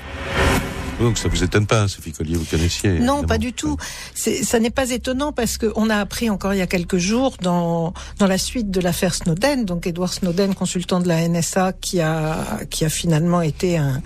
Donc 1.00 1.18
ça 1.18 1.28
vous 1.28 1.42
étonne 1.42 1.66
pas, 1.66 1.88
Sophie 1.88 2.12
Collier, 2.12 2.36
vous 2.36 2.44
connaissiez 2.44 2.98
Non, 3.00 3.24
pas 3.24 3.38
du 3.38 3.52
tout. 3.52 3.76
Ça 4.14 4.60
n'est 4.60 4.70
pas 4.70 4.90
étonnant 4.90 5.32
parce 5.32 5.58
qu'on 5.58 5.90
a 5.90 5.96
appris 5.96 6.30
encore 6.30 6.54
il 6.54 6.58
y 6.58 6.62
a 6.62 6.66
quelques 6.66 6.98
jours 6.98 7.36
dans 7.42 7.92
dans 8.18 8.26
la 8.26 8.38
suite 8.38 8.70
de 8.70 8.80
l'affaire 8.80 9.14
Snowden, 9.14 9.64
donc 9.64 9.86
Edward 9.86 10.12
Snowden, 10.12 10.54
consultant 10.54 11.00
de 11.00 11.08
la 11.08 11.28
NSA, 11.28 11.72
qui 11.72 12.00
a 12.00 12.36
qui 12.70 12.84
a 12.84 12.88
finalement 12.88 13.42
été 13.42 13.76
un, 13.76 14.02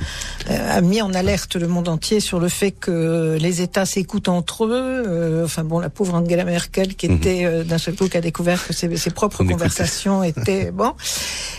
euh, 0.51 0.77
a 0.77 0.81
mis 0.81 1.03
en 1.03 1.13
alerte 1.13 1.57
le 1.57 1.69
monde 1.69 1.89
entier 1.89 2.21
sur 2.21 2.41
le 2.41 2.49
fait 2.49 2.73
que 2.73 3.37
les 3.41 3.61
États 3.61 3.87
s'écoutent 3.87 4.29
entre 4.29 4.65
eux. 4.65 5.03
Euh, 5.07 5.45
enfin 5.45 5.65
bon, 5.65 5.79
la 5.79 5.91
pauvre 5.91 6.15
Angela 6.15 6.45
Merkel 6.45 6.95
qui 6.97 7.09
mhm. 7.09 7.17
était 7.17 7.45
euh, 7.45 7.65
d'un 7.65 7.79
seul 7.79 7.95
coup 7.95 8.09
qui 8.09 8.17
a 8.17 8.21
découvert 8.21 8.67
que 8.67 8.73
ses, 8.73 8.97
ses 8.97 9.11
propres 9.11 9.45
conversations 9.45 10.23
étaient 10.23 10.71
bon. 10.71 10.95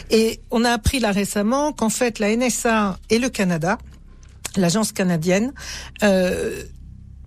Et 0.09 0.39
on 0.51 0.65
a 0.65 0.71
appris 0.71 0.99
là 0.99 1.11
récemment 1.11 1.71
qu'en 1.71 1.89
fait 1.89 2.19
la 2.19 2.35
NSA 2.35 2.97
et 3.09 3.19
le 3.19 3.29
Canada 3.29 3.77
l'agence 4.55 4.91
canadienne, 4.91 5.53
euh, 6.03 6.63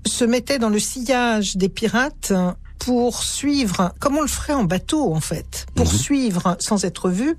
se 0.06 0.24
mettait 0.24 0.58
dans 0.58 0.68
le 0.68 0.78
sillage 0.78 1.56
des 1.56 1.68
pirates 1.68 2.32
pour 2.78 3.22
suivre, 3.22 3.92
comme 4.00 4.16
on 4.16 4.22
le 4.22 4.28
ferait 4.28 4.54
en 4.54 4.64
bateau 4.64 5.14
en 5.14 5.20
fait, 5.20 5.66
pour 5.74 5.86
mhm. 5.86 5.92
suivre 5.92 6.56
sans 6.58 6.84
être 6.84 7.10
vu 7.10 7.36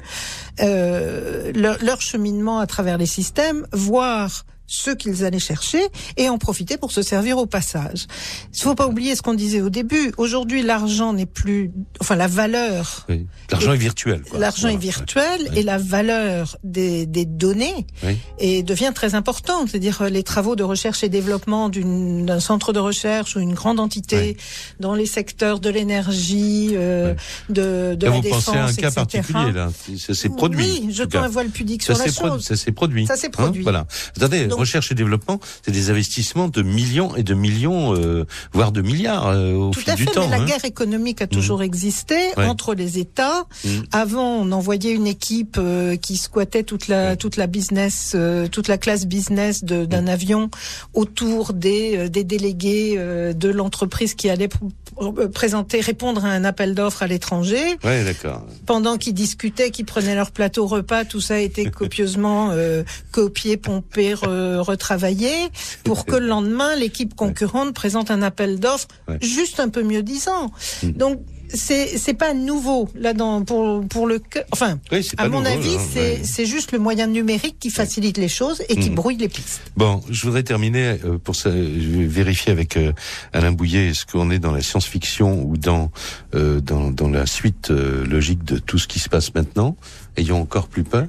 euh, 0.62 1.52
leur, 1.54 1.84
leur, 1.84 2.00
cheminement 2.00 2.60
à 2.60 2.68
travers 2.68 2.98
les 2.98 3.06
systèmes, 3.06 3.68
voir 3.74 4.46
ce 4.68 4.92
qu'ils 4.92 5.26
allaient 5.26 5.40
chercher 5.40 5.82
et 6.18 6.30
en 6.30 6.38
profiter 6.38 6.78
pour 6.78 6.92
se 6.92 7.02
servir 7.02 7.38
au 7.38 7.46
passage. 7.46 8.08
Il 8.54 8.62
faut 8.62 8.76
pas 8.76 8.88
oublier 8.88 9.16
ce 9.16 9.22
qu'on 9.22 9.34
disait 9.34 9.62
au 9.62 9.70
début. 9.70 10.14
Aujourd'hui, 10.18 10.64
l'argent 10.64 11.14
n'est 11.14 11.26
plus, 11.26 11.72
enfin 12.00 12.16
la 12.16 12.28
valeur. 12.28 13.06
Oui. 13.10 13.28
L'argent 13.52 13.74
est, 13.74 13.78
virtuel. 13.78 14.24
L'argent 14.34 14.70
est 14.70 14.78
virtuel 14.78 15.50
et 15.56 15.64
la 15.64 15.78
valeur 15.78 16.58
des, 16.64 17.06
des 17.06 17.26
données 17.26 17.86
et 18.40 18.64
devient 18.64 18.92
très 18.96 19.16
importante. 19.16 19.70
C'est-à-dire 19.70 20.02
euh, 20.02 20.10
les 20.10 20.24
travaux 20.24 20.56
de 20.56 20.64
recherche 20.64 21.04
et 21.04 21.10
développement 21.10 21.70
d'un 21.70 22.40
centre 22.40 22.74
de 22.74 22.80
recherche 22.80 23.36
ou 23.36 23.40
une 23.40 23.54
grande 23.54 23.80
entité 23.80 24.38
dans 24.80 24.96
les 24.96 25.06
secteurs 25.06 25.60
de 25.60 25.70
l'énergie, 25.70 26.72
euh, 26.74 27.14
de, 27.50 27.96
de 27.96 28.06
là, 28.06 28.12
la 28.12 28.16
vous 28.18 28.22
défense, 28.22 28.46
pensez 28.46 28.58
à 28.58 28.66
un 28.66 28.68
etc. 28.68 28.82
cas 28.82 28.92
particulier 28.92 29.52
là. 29.52 29.70
Ça 29.98 30.14
s'est 30.14 30.30
produit. 30.30 30.64
Oui, 30.64 30.90
je 30.92 31.04
un 31.18 31.28
voile 31.28 31.50
pudique 31.50 31.84
sur 31.84 31.98
la 31.98 32.12
chose. 32.12 32.44
Ça 32.44 32.56
s'est 32.56 32.72
produit. 32.72 33.06
Ça 33.06 33.16
s'est 33.16 33.30
produit. 33.30 33.62
Hein 33.62 33.64
voilà. 33.64 33.86
Recherche 34.56 34.92
et 34.92 34.96
développement, 34.96 35.40
c'est 35.64 35.72
des 35.72 35.90
investissements 35.90 36.48
de 36.48 36.62
millions 36.62 37.16
et 37.16 37.24
de 37.24 37.34
millions, 37.34 37.96
euh, 37.96 38.26
voire 38.54 38.72
de 38.72 38.82
milliards 38.82 39.28
euh, 39.28 39.54
au 39.54 39.72
Tout 39.72 39.80
fil 39.82 39.90
à 39.92 39.96
du 39.96 40.06
fait, 40.06 40.12
temps. 40.12 40.28
Mais 40.30 40.38
la 40.38 40.44
hein. 40.44 40.46
guerre 40.46 40.66
économique 40.66 41.22
a 41.22 41.28
toujours 41.28 41.60
Mmh. 41.60 41.64
existé 41.64 42.16
Ouais. 42.38 42.46
entre 42.46 42.74
les 42.74 43.00
États. 43.00 43.46
Mmh. 43.64 43.70
Avant, 43.92 44.36
on 44.38 44.52
envoyait 44.52 44.92
une 44.94 45.08
équipe 45.08 45.58
euh, 45.60 45.96
qui 45.96 46.18
squattait 46.18 46.64
toute 46.64 46.88
la 46.88 47.16
toute 47.16 47.38
la 47.38 47.48
business, 47.48 48.16
toute 48.52 48.68
la 48.68 48.78
classe 48.78 49.06
business 49.06 49.64
d'un 49.64 50.08
avion 50.08 50.50
autour 50.94 51.54
des 51.54 52.10
des 52.10 52.24
délégués 52.24 52.98
de 52.98 53.50
l'entreprise 53.50 54.14
qui 54.16 54.30
allait 54.30 54.48
pr- 54.48 54.60
pr- 54.98 55.28
présenter, 55.30 55.80
répondre 55.82 56.26
à 56.26 56.30
un 56.30 56.44
appel 56.44 56.76
d'offres 56.76 57.04
à 57.04 57.08
l'étranger. 57.08 57.62
Ouais, 57.84 58.04
d'accord. 58.04 58.46
Pendant 58.66 58.98
qu'ils 58.98 59.14
discutaient, 59.14 59.72
qu'ils 59.72 59.86
prenaient 59.86 60.16
leur 60.16 60.32
plateau 60.32 60.66
repas, 60.68 61.06
tout 61.06 61.22
ça 61.22 61.36
a 61.36 61.40
été 61.40 61.70
copieusement 61.70 62.52
copié, 63.12 63.58
pompé, 63.58 64.14
re- 64.14 64.28
retravaillé, 64.60 65.32
pour 65.84 66.06
que 66.06 66.16
le 66.16 66.28
lendemain, 66.28 66.76
l'équipe 66.76 67.16
concurrente 67.16 67.74
présente 67.74 68.12
un 68.12 68.22
appel 68.22 68.60
d'offres 68.60 68.88
Ouais. 69.08 69.18
juste 69.22 69.60
un 69.60 69.70
peu 69.70 69.84
mieux 69.84 70.04
disant. 70.04 70.52
Mm. 70.84 70.92
Donc 70.92 71.20
c'est 71.56 72.00
c'est 72.00 72.16
pas 72.16 72.34
nouveau 72.34 72.90
là 72.96 73.14
dans 73.14 73.44
pour 73.44 73.86
pour 73.88 74.08
le 74.08 74.20
enfin 74.52 74.80
Oui, 74.92 75.08
à 75.18 75.28
mon 75.28 75.42
nouveau, 75.42 75.54
avis 75.54 75.78
c'est 75.94 76.00
ouais. 76.14 76.22
c'est 76.24 76.46
juste 76.48 76.72
le 76.72 76.80
moyen 76.80 77.06
numérique 77.06 77.58
qui 77.60 77.70
facilite 77.70 78.18
les 78.18 78.28
choses 78.30 78.64
et 78.70 78.76
qui 78.76 78.90
Mhm. 78.90 78.96
brouille 78.96 79.18
les 79.18 79.28
pistes. 79.30 79.62
Bon, 79.78 80.02
je 80.10 80.24
voudrais 80.26 80.42
terminer 80.42 80.98
euh, 81.06 81.20
pour 81.24 81.36
ça, 81.36 81.52
je 81.52 81.90
vais 81.90 82.06
vérifier 82.08 82.52
avec 82.52 82.76
euh, 82.78 82.92
Alain 83.34 83.52
Bouillet 83.52 83.90
est-ce 83.90 84.06
qu'on 84.08 84.32
est 84.32 84.40
dans 84.40 84.52
la 84.52 84.62
science-fiction 84.62 85.44
ou 85.44 85.58
dans 85.58 85.92
euh, 86.34 86.60
dans 86.60 86.90
dans 86.90 87.10
la 87.10 87.28
suite 87.28 87.70
logique 87.70 88.44
de 88.44 88.58
tout 88.58 88.80
ce 88.80 88.88
qui 88.88 89.00
se 89.00 89.10
passe 89.10 89.36
maintenant. 89.36 89.76
Ayons 90.18 90.42
encore 90.42 90.68
plus 90.68 90.84
peur. 90.84 91.06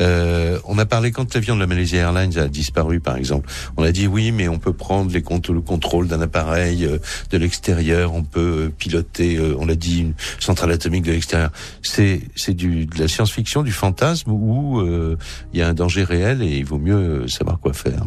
Euh, 0.00 0.58
on 0.64 0.78
a 0.78 0.86
parlé 0.86 1.10
quand 1.10 1.34
l'avion 1.34 1.54
de 1.54 1.60
la 1.60 1.66
Malaysia 1.66 1.98
Airlines 1.98 2.38
a 2.38 2.48
disparu, 2.48 3.00
par 3.00 3.16
exemple. 3.16 3.48
On 3.76 3.82
a 3.82 3.92
dit 3.92 4.06
oui, 4.06 4.32
mais 4.32 4.48
on 4.48 4.58
peut 4.58 4.72
prendre 4.72 5.12
les 5.12 5.22
le 5.52 5.60
contrôle 5.60 6.08
d'un 6.08 6.20
appareil 6.20 6.84
euh, 6.84 6.98
de 7.30 7.38
l'extérieur, 7.38 8.14
on 8.14 8.22
peut 8.22 8.66
euh, 8.66 8.72
piloter, 8.76 9.36
euh, 9.36 9.56
on 9.58 9.66
l'a 9.66 9.74
dit, 9.74 10.00
une 10.00 10.14
centrale 10.38 10.72
atomique 10.72 11.04
de 11.04 11.12
l'extérieur. 11.12 11.50
C'est 11.82 12.20
c'est 12.34 12.54
du 12.54 12.86
de 12.86 12.98
la 12.98 13.08
science-fiction, 13.08 13.62
du 13.62 13.72
fantasme 13.72 14.30
où 14.30 14.80
il 15.52 15.58
y 15.58 15.62
a 15.62 15.68
un 15.68 15.74
danger 15.74 16.04
réel 16.04 16.42
et 16.42 16.58
il 16.58 16.64
vaut 16.64 16.78
mieux 16.78 17.26
savoir 17.28 17.58
quoi 17.58 17.72
faire. 17.72 18.04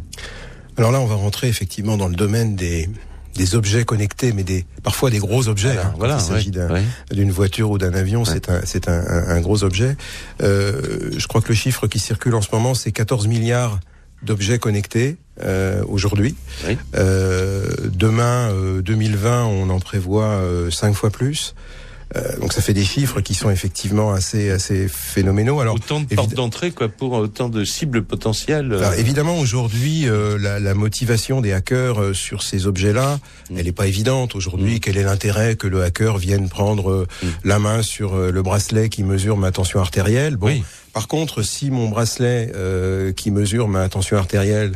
Alors 0.78 0.92
là, 0.92 1.02
on 1.02 1.06
va 1.06 1.16
rentrer 1.16 1.48
effectivement 1.48 1.98
dans 1.98 2.08
le 2.08 2.16
domaine 2.16 2.56
des 2.56 2.90
des 3.36 3.56
objets 3.56 3.86
connectés, 3.86 4.34
mais 4.34 4.44
des 4.44 4.66
parfois 4.84 5.10
des 5.10 5.20
gros 5.20 5.48
objets. 5.48 5.76
Voilà, 5.98 6.16
hein, 6.16 6.18
quand 6.18 6.24
il 6.26 6.28
s'agit 6.36 6.50
ouais, 6.50 6.56
d'un- 6.68 6.74
ouais. 6.74 6.84
d'une 7.12 7.32
voiture 7.32 7.70
ou 7.72 7.78
d'un 7.78 7.94
avion, 7.94 8.26
c'est 8.26 8.50
un 8.50 8.62
c'est 8.66 8.90
un, 8.90 8.94
un- 9.08 9.28
un 9.30 9.40
gros 9.42 9.64
objet. 9.64 9.96
Euh, 10.42 11.12
je 11.18 11.28
crois 11.28 11.42
que 11.42 11.50
le 11.50 11.56
chiffre 11.56 11.88
qui 11.88 12.00
circule 12.00 12.36
en 12.36 12.42
ce 12.42 12.50
moment, 12.52 12.74
c'est 12.74 12.92
14 12.92 13.28
milliards 13.28 13.80
d'objets 14.24 14.60
connectés 14.60 15.16
euh, 15.42 15.84
aujourd'hui. 15.88 16.36
Oui. 16.68 16.78
Euh, 16.96 17.66
demain, 17.94 18.50
euh, 18.52 18.82
2020, 18.82 19.46
on 19.46 19.70
en 19.70 19.80
prévoit 19.80 20.26
euh, 20.26 20.70
cinq 20.70 20.94
fois 20.94 21.10
plus. 21.10 21.56
Euh, 22.16 22.40
donc 22.40 22.54
ça 22.54 22.62
fait 22.62 22.74
des 22.74 22.84
chiffres 22.86 23.22
qui 23.22 23.36
sont 23.36 23.52
effectivement 23.52 24.12
assez 24.14 24.50
assez 24.50 24.88
phénoménaux. 24.88 25.60
Alors 25.60 25.76
autant 25.76 26.00
de 26.02 26.06
portes 26.16 26.34
d'entrée 26.34 26.72
quoi 26.72 26.90
pour 26.90 27.12
autant 27.14 27.50
de 27.50 27.64
cibles 27.64 28.04
potentielles. 28.04 28.74
euh, 28.74 28.80
alors, 28.80 28.94
évidemment, 28.96 29.38
aujourd'hui, 29.38 30.08
euh, 30.10 30.38
la, 30.40 30.60
la 30.60 30.74
motivation 30.74 31.40
des 31.40 31.54
hackers 31.54 32.02
euh, 32.02 32.14
sur 32.14 32.42
ces 32.42 32.66
objets-là, 32.66 33.20
Mm. 33.52 33.58
elle 33.58 33.66
n'est 33.66 33.72
pas 33.72 33.88
évidente. 33.88 34.36
Aujourd'hui, 34.36 34.80
quel 34.80 34.98
est 34.98 35.04
l'intérêt 35.04 35.56
que 35.56 35.68
le 35.68 35.84
hacker 35.84 36.18
vienne 36.18 36.50
prendre 36.50 37.08
Mm. 37.22 37.28
la 37.44 37.60
main 37.60 37.82
sur 37.84 38.16
le 38.18 38.42
bracelet 38.42 38.90
qui 38.90 39.04
mesure 39.04 39.38
ma 39.38 39.52
tension 39.52 39.80
artérielle? 39.80 40.36
Bon, 40.38 40.48
Oui. 40.48 40.64
Par 40.94 41.08
contre, 41.08 41.42
si 41.42 41.72
mon 41.72 41.90
bracelet 41.90 42.52
euh, 42.56 43.12
qui 43.14 43.32
mesure 43.32 43.68
ma 43.68 43.88
tension 43.90 44.18
artérielle, 44.18 44.74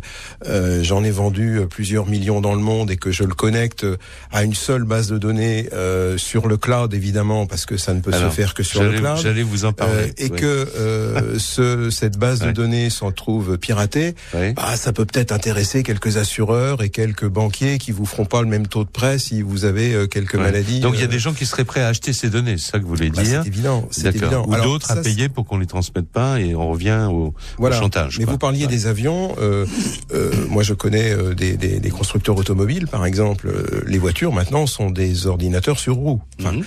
euh, 0.47 0.84
j'en 0.84 1.03
ai 1.03 1.11
vendu 1.11 1.59
euh, 1.59 1.66
plusieurs 1.66 2.05
millions 2.07 2.41
dans 2.41 2.53
le 2.55 2.61
monde 2.61 2.91
et 2.91 2.97
que 2.97 3.11
je 3.11 3.24
le 3.24 3.34
connecte 3.34 3.86
à 4.32 4.43
une 4.43 4.53
seule 4.53 4.84
base 4.84 5.07
de 5.07 5.18
données 5.18 5.70
euh, 5.74 6.18
sur 6.18 6.47
le 6.47 6.57
cloud, 6.57 6.93
évidemment, 6.93 7.45
parce 7.45 7.66
que 7.66 7.78
ça 7.78 7.93
ne 7.93 8.01
peut 8.01 8.14
Alors, 8.14 8.32
se 8.32 8.36
faire 8.36 8.53
que 8.53 8.64
sur 8.64 8.84
le 8.84 8.93
cloud. 8.93 9.18
J'allais 9.22 9.43
vous 9.43 9.66
en 9.66 9.74
parler. 9.74 9.93
Euh, 9.93 10.11
et 10.18 10.30
ouais. 10.30 10.39
que 10.39 10.68
euh, 10.78 11.38
ce, 11.39 11.89
cette 11.89 12.18
base 12.18 12.39
de 12.39 12.51
données 12.51 12.89
s'en 12.89 13.11
trouve 13.11 13.57
piratée, 13.57 14.16
Ouais. 14.34 14.53
bah, 14.53 14.76
ça 14.76 14.93
peut 14.93 15.05
peut-être 15.05 15.32
intéresser 15.32 15.84
quelques 15.84 16.18
assureurs 16.18 16.82
et 16.84 16.89
quelques 16.89 17.28
banquiers 17.28 17.78
qui 17.78 17.91
vous 17.91 18.05
feront 18.05 18.26
pas 18.26 18.41
le 18.41 18.47
même 18.47 18.68
taux 18.68 18.84
de 18.84 18.89
prêt 18.89 19.20
si 19.20 19.41
vous 19.41 19.66
avez 19.66 19.93
euh, 19.93 20.07
quelques 20.07 20.36
maladies. 20.36 20.80
Donc 20.80 20.93
il 20.95 20.99
y 20.99 21.03
a 21.03 21.05
euh, 21.05 21.09
des 21.09 21.20
gens 21.20 21.34
qui 21.34 21.45
seraient 21.45 21.66
prêts 21.66 21.82
à 21.82 21.88
acheter 21.88 22.14
ces 22.14 22.30
données, 22.30 22.57
c'est 22.57 22.72
ça 22.72 22.80
que 22.80 22.84
vous 22.84 22.89
voulez 22.95 23.09
bah, 23.09 23.22
dire 23.24 23.41
c'est 23.41 23.47
évident, 23.47 23.88
évident. 24.05 24.45
Ou 24.47 24.55
d'autres 24.61 24.91
à 24.91 24.95
payer 24.97 25.30
pour 25.30 25.45
qu'on 25.45 25.57
les 25.57 25.66
transmette 25.66 26.03
pas 26.08 26.39
et 26.39 26.56
on 26.56 26.70
revient 26.70 27.08
au, 27.12 27.34
Voilà. 27.58 27.78
au 27.78 27.82
chantage. 27.82 28.18
Mais 28.20 28.26
quoi. 28.26 28.34
vous 28.34 28.38
parliez 28.39 28.66
Ouais. 28.66 28.72
des 28.72 28.88
avions. 28.88 29.36
Euh, 29.41 29.66
euh, 30.14 30.32
moi, 30.49 30.64
je 30.64 30.74
connais 30.74 31.12
euh, 31.12 31.34
des, 31.34 31.58
des, 31.58 31.80
des 31.80 31.89
constructeurs 31.89 32.38
automobiles, 32.38 32.88
par 32.88 33.06
exemple. 33.06 33.47
Euh, 33.47 33.82
les 33.88 33.97
voitures 33.97 34.32
maintenant 34.34 34.68
sont 34.68 34.89
des 34.89 35.28
ordinateurs 35.28 35.80
sur 35.80 35.95
roues. 35.95 36.22
Enfin, 36.39 36.54
Mhm. 36.54 36.64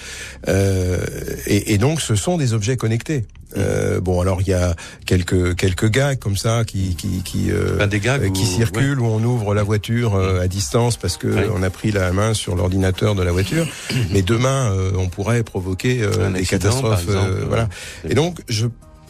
euh, 0.48 0.98
et, 1.46 1.74
et 1.74 1.78
donc, 1.78 2.00
ce 2.00 2.14
sont 2.14 2.36
des 2.36 2.52
objets 2.54 2.76
connectés. 2.76 3.24
Euh, 3.56 4.00
bon, 4.00 4.20
alors 4.20 4.40
il 4.42 4.48
y 4.48 4.52
a 4.52 4.74
quelques 5.06 5.54
quelques 5.56 5.88
gags 5.88 6.18
comme 6.18 6.36
ça 6.36 6.64
qui 6.64 6.96
qui 6.96 7.22
qui, 7.22 7.50
euh, 7.52 7.76
Ben, 7.78 7.86
des 7.86 8.00
gags 8.00 8.22
euh, 8.22 8.28
où- 8.28 8.32
qui 8.32 8.44
circulent 8.44 8.98
où 9.00 9.06
on 9.06 9.22
ouvre 9.22 9.54
la 9.54 9.62
voiture 9.62 10.16
euh, 10.16 10.40
à 10.42 10.48
distance 10.48 10.96
parce 10.96 11.16
que 11.16 11.28
Ouais. 11.28 11.46
on 11.54 11.62
a 11.62 11.70
pris 11.70 11.92
la 11.92 12.10
main 12.12 12.34
sur 12.34 12.56
l'ordinateur 12.56 13.14
de 13.14 13.22
la 13.22 13.30
voiture. 13.30 13.66
Mais 14.10 14.22
demain, 14.22 14.72
euh, 14.72 14.90
on 14.98 15.08
pourrait 15.08 15.44
provoquer 15.44 16.02
euh, 16.02 16.30
des 16.32 16.44
catastrophes. 16.44 17.04
exemple, 17.04 17.44
voilà. 17.46 17.68
Et 18.08 18.14
donc, 18.14 18.40
je 18.48 18.66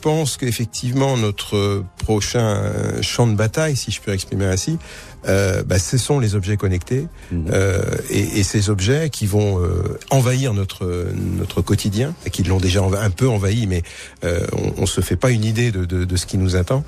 pense 0.06 0.36
qu'effectivement 0.36 1.16
notre 1.16 1.82
prochain 1.98 2.62
champ 3.02 3.26
de 3.26 3.34
bataille, 3.34 3.74
si 3.74 3.90
je 3.90 4.00
peux 4.00 4.12
exprimer 4.12 4.44
ainsi, 4.44 4.78
euh, 5.26 5.64
bah, 5.64 5.80
ce 5.80 5.98
sont 5.98 6.20
les 6.20 6.36
objets 6.36 6.56
connectés 6.56 7.08
mmh. 7.32 7.46
euh, 7.50 7.82
et, 8.10 8.38
et, 8.38 8.42
ces 8.44 8.70
objets 8.70 9.10
qui 9.10 9.26
vont 9.26 9.60
euh, 9.60 9.98
envahir 10.10 10.54
notre 10.54 11.08
notre 11.36 11.60
quotidien, 11.60 12.14
et 12.24 12.30
qui 12.30 12.44
l'ont 12.44 12.60
déjà 12.60 12.84
un 12.84 13.10
peu 13.10 13.28
envahi, 13.28 13.66
mais 13.66 13.82
euh, 14.22 14.46
on, 14.52 14.82
on 14.82 14.86
se 14.86 15.00
fait 15.00 15.16
pas 15.16 15.30
une 15.30 15.44
idée 15.44 15.72
de, 15.72 15.84
de, 15.84 16.04
de 16.04 16.16
ce 16.16 16.26
qui 16.26 16.38
nous 16.38 16.54
attend. 16.54 16.84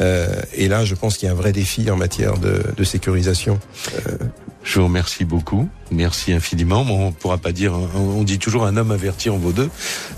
Euh, 0.00 0.28
et 0.54 0.68
là, 0.68 0.84
je 0.84 0.94
pense 0.94 1.18
qu'il 1.18 1.26
y 1.26 1.28
a 1.28 1.32
un 1.32 1.36
vrai 1.36 1.50
défi 1.50 1.90
en 1.90 1.96
matière 1.96 2.38
de, 2.38 2.62
de 2.76 2.84
sécurisation. 2.84 3.58
Je 4.62 4.78
vous 4.78 4.86
remercie 4.86 5.24
beaucoup. 5.24 5.68
Merci 5.90 6.32
infiniment. 6.32 6.84
Bon, 6.84 7.08
on 7.08 7.12
pourra 7.12 7.38
pas 7.38 7.50
dire, 7.50 7.72
on 7.94 8.22
dit 8.22 8.38
toujours 8.38 8.66
un 8.66 8.76
homme 8.76 8.90
averti 8.90 9.28
en 9.30 9.38
vaut 9.38 9.52
deux. 9.52 9.70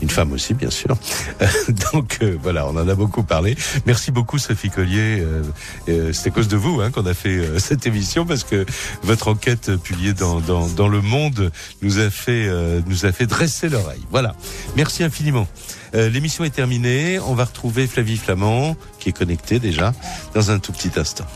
Une 0.03 0.11
femme 0.11 0.33
aussi, 0.33 0.53
bien 0.53 0.69
sûr. 0.71 0.97
Donc 1.93 2.19
voilà, 2.43 2.67
on 2.67 2.77
en 2.77 2.89
a 2.89 2.95
beaucoup 2.95 3.23
parlé. 3.23 3.57
Merci 3.87 4.11
beaucoup, 4.11 4.39
Sophie 4.39 4.69
Collier. 4.69 5.25
Euh, 5.89 6.13
C'est 6.13 6.29
à 6.29 6.31
cause 6.31 6.49
de 6.49 6.57
vous 6.57 6.81
hein, 6.81 6.91
qu'on 6.91 7.07
a 7.07 7.15
fait 7.15 7.41
cette 7.59 7.87
émission 7.87 8.27
parce 8.27 8.45
que 8.45 8.67
votre 9.03 9.29
enquête 9.29 9.77
publiée 9.77 10.13
dans, 10.13 10.41
dans, 10.41 10.67
dans 10.69 10.89
Le 10.89 11.01
Monde 11.01 11.51
nous 11.81 11.99
a 11.99 12.11
fait, 12.11 12.47
euh, 12.49 12.81
nous 12.87 13.07
a 13.07 13.13
fait 13.13 13.27
dresser 13.27 13.69
l'oreille. 13.69 14.03
Voilà. 14.11 14.35
Merci 14.77 15.05
infiniment. 15.05 15.47
Euh, 15.95 16.11
L'émission 16.11 16.45
est 16.45 16.51
terminée. 16.51 17.19
On 17.21 17.35
va 17.35 17.45
retrouver 17.45 17.87
Flavie 17.87 18.17
Flamand 18.17 18.77
qui 18.99 19.11
est 19.11 19.13
connectée 19.13 19.59
déjà 19.59 19.95
dans 20.35 20.51
un 20.51 20.59
tout 20.59 20.73
petit 20.73 20.91
instant. 20.99 21.27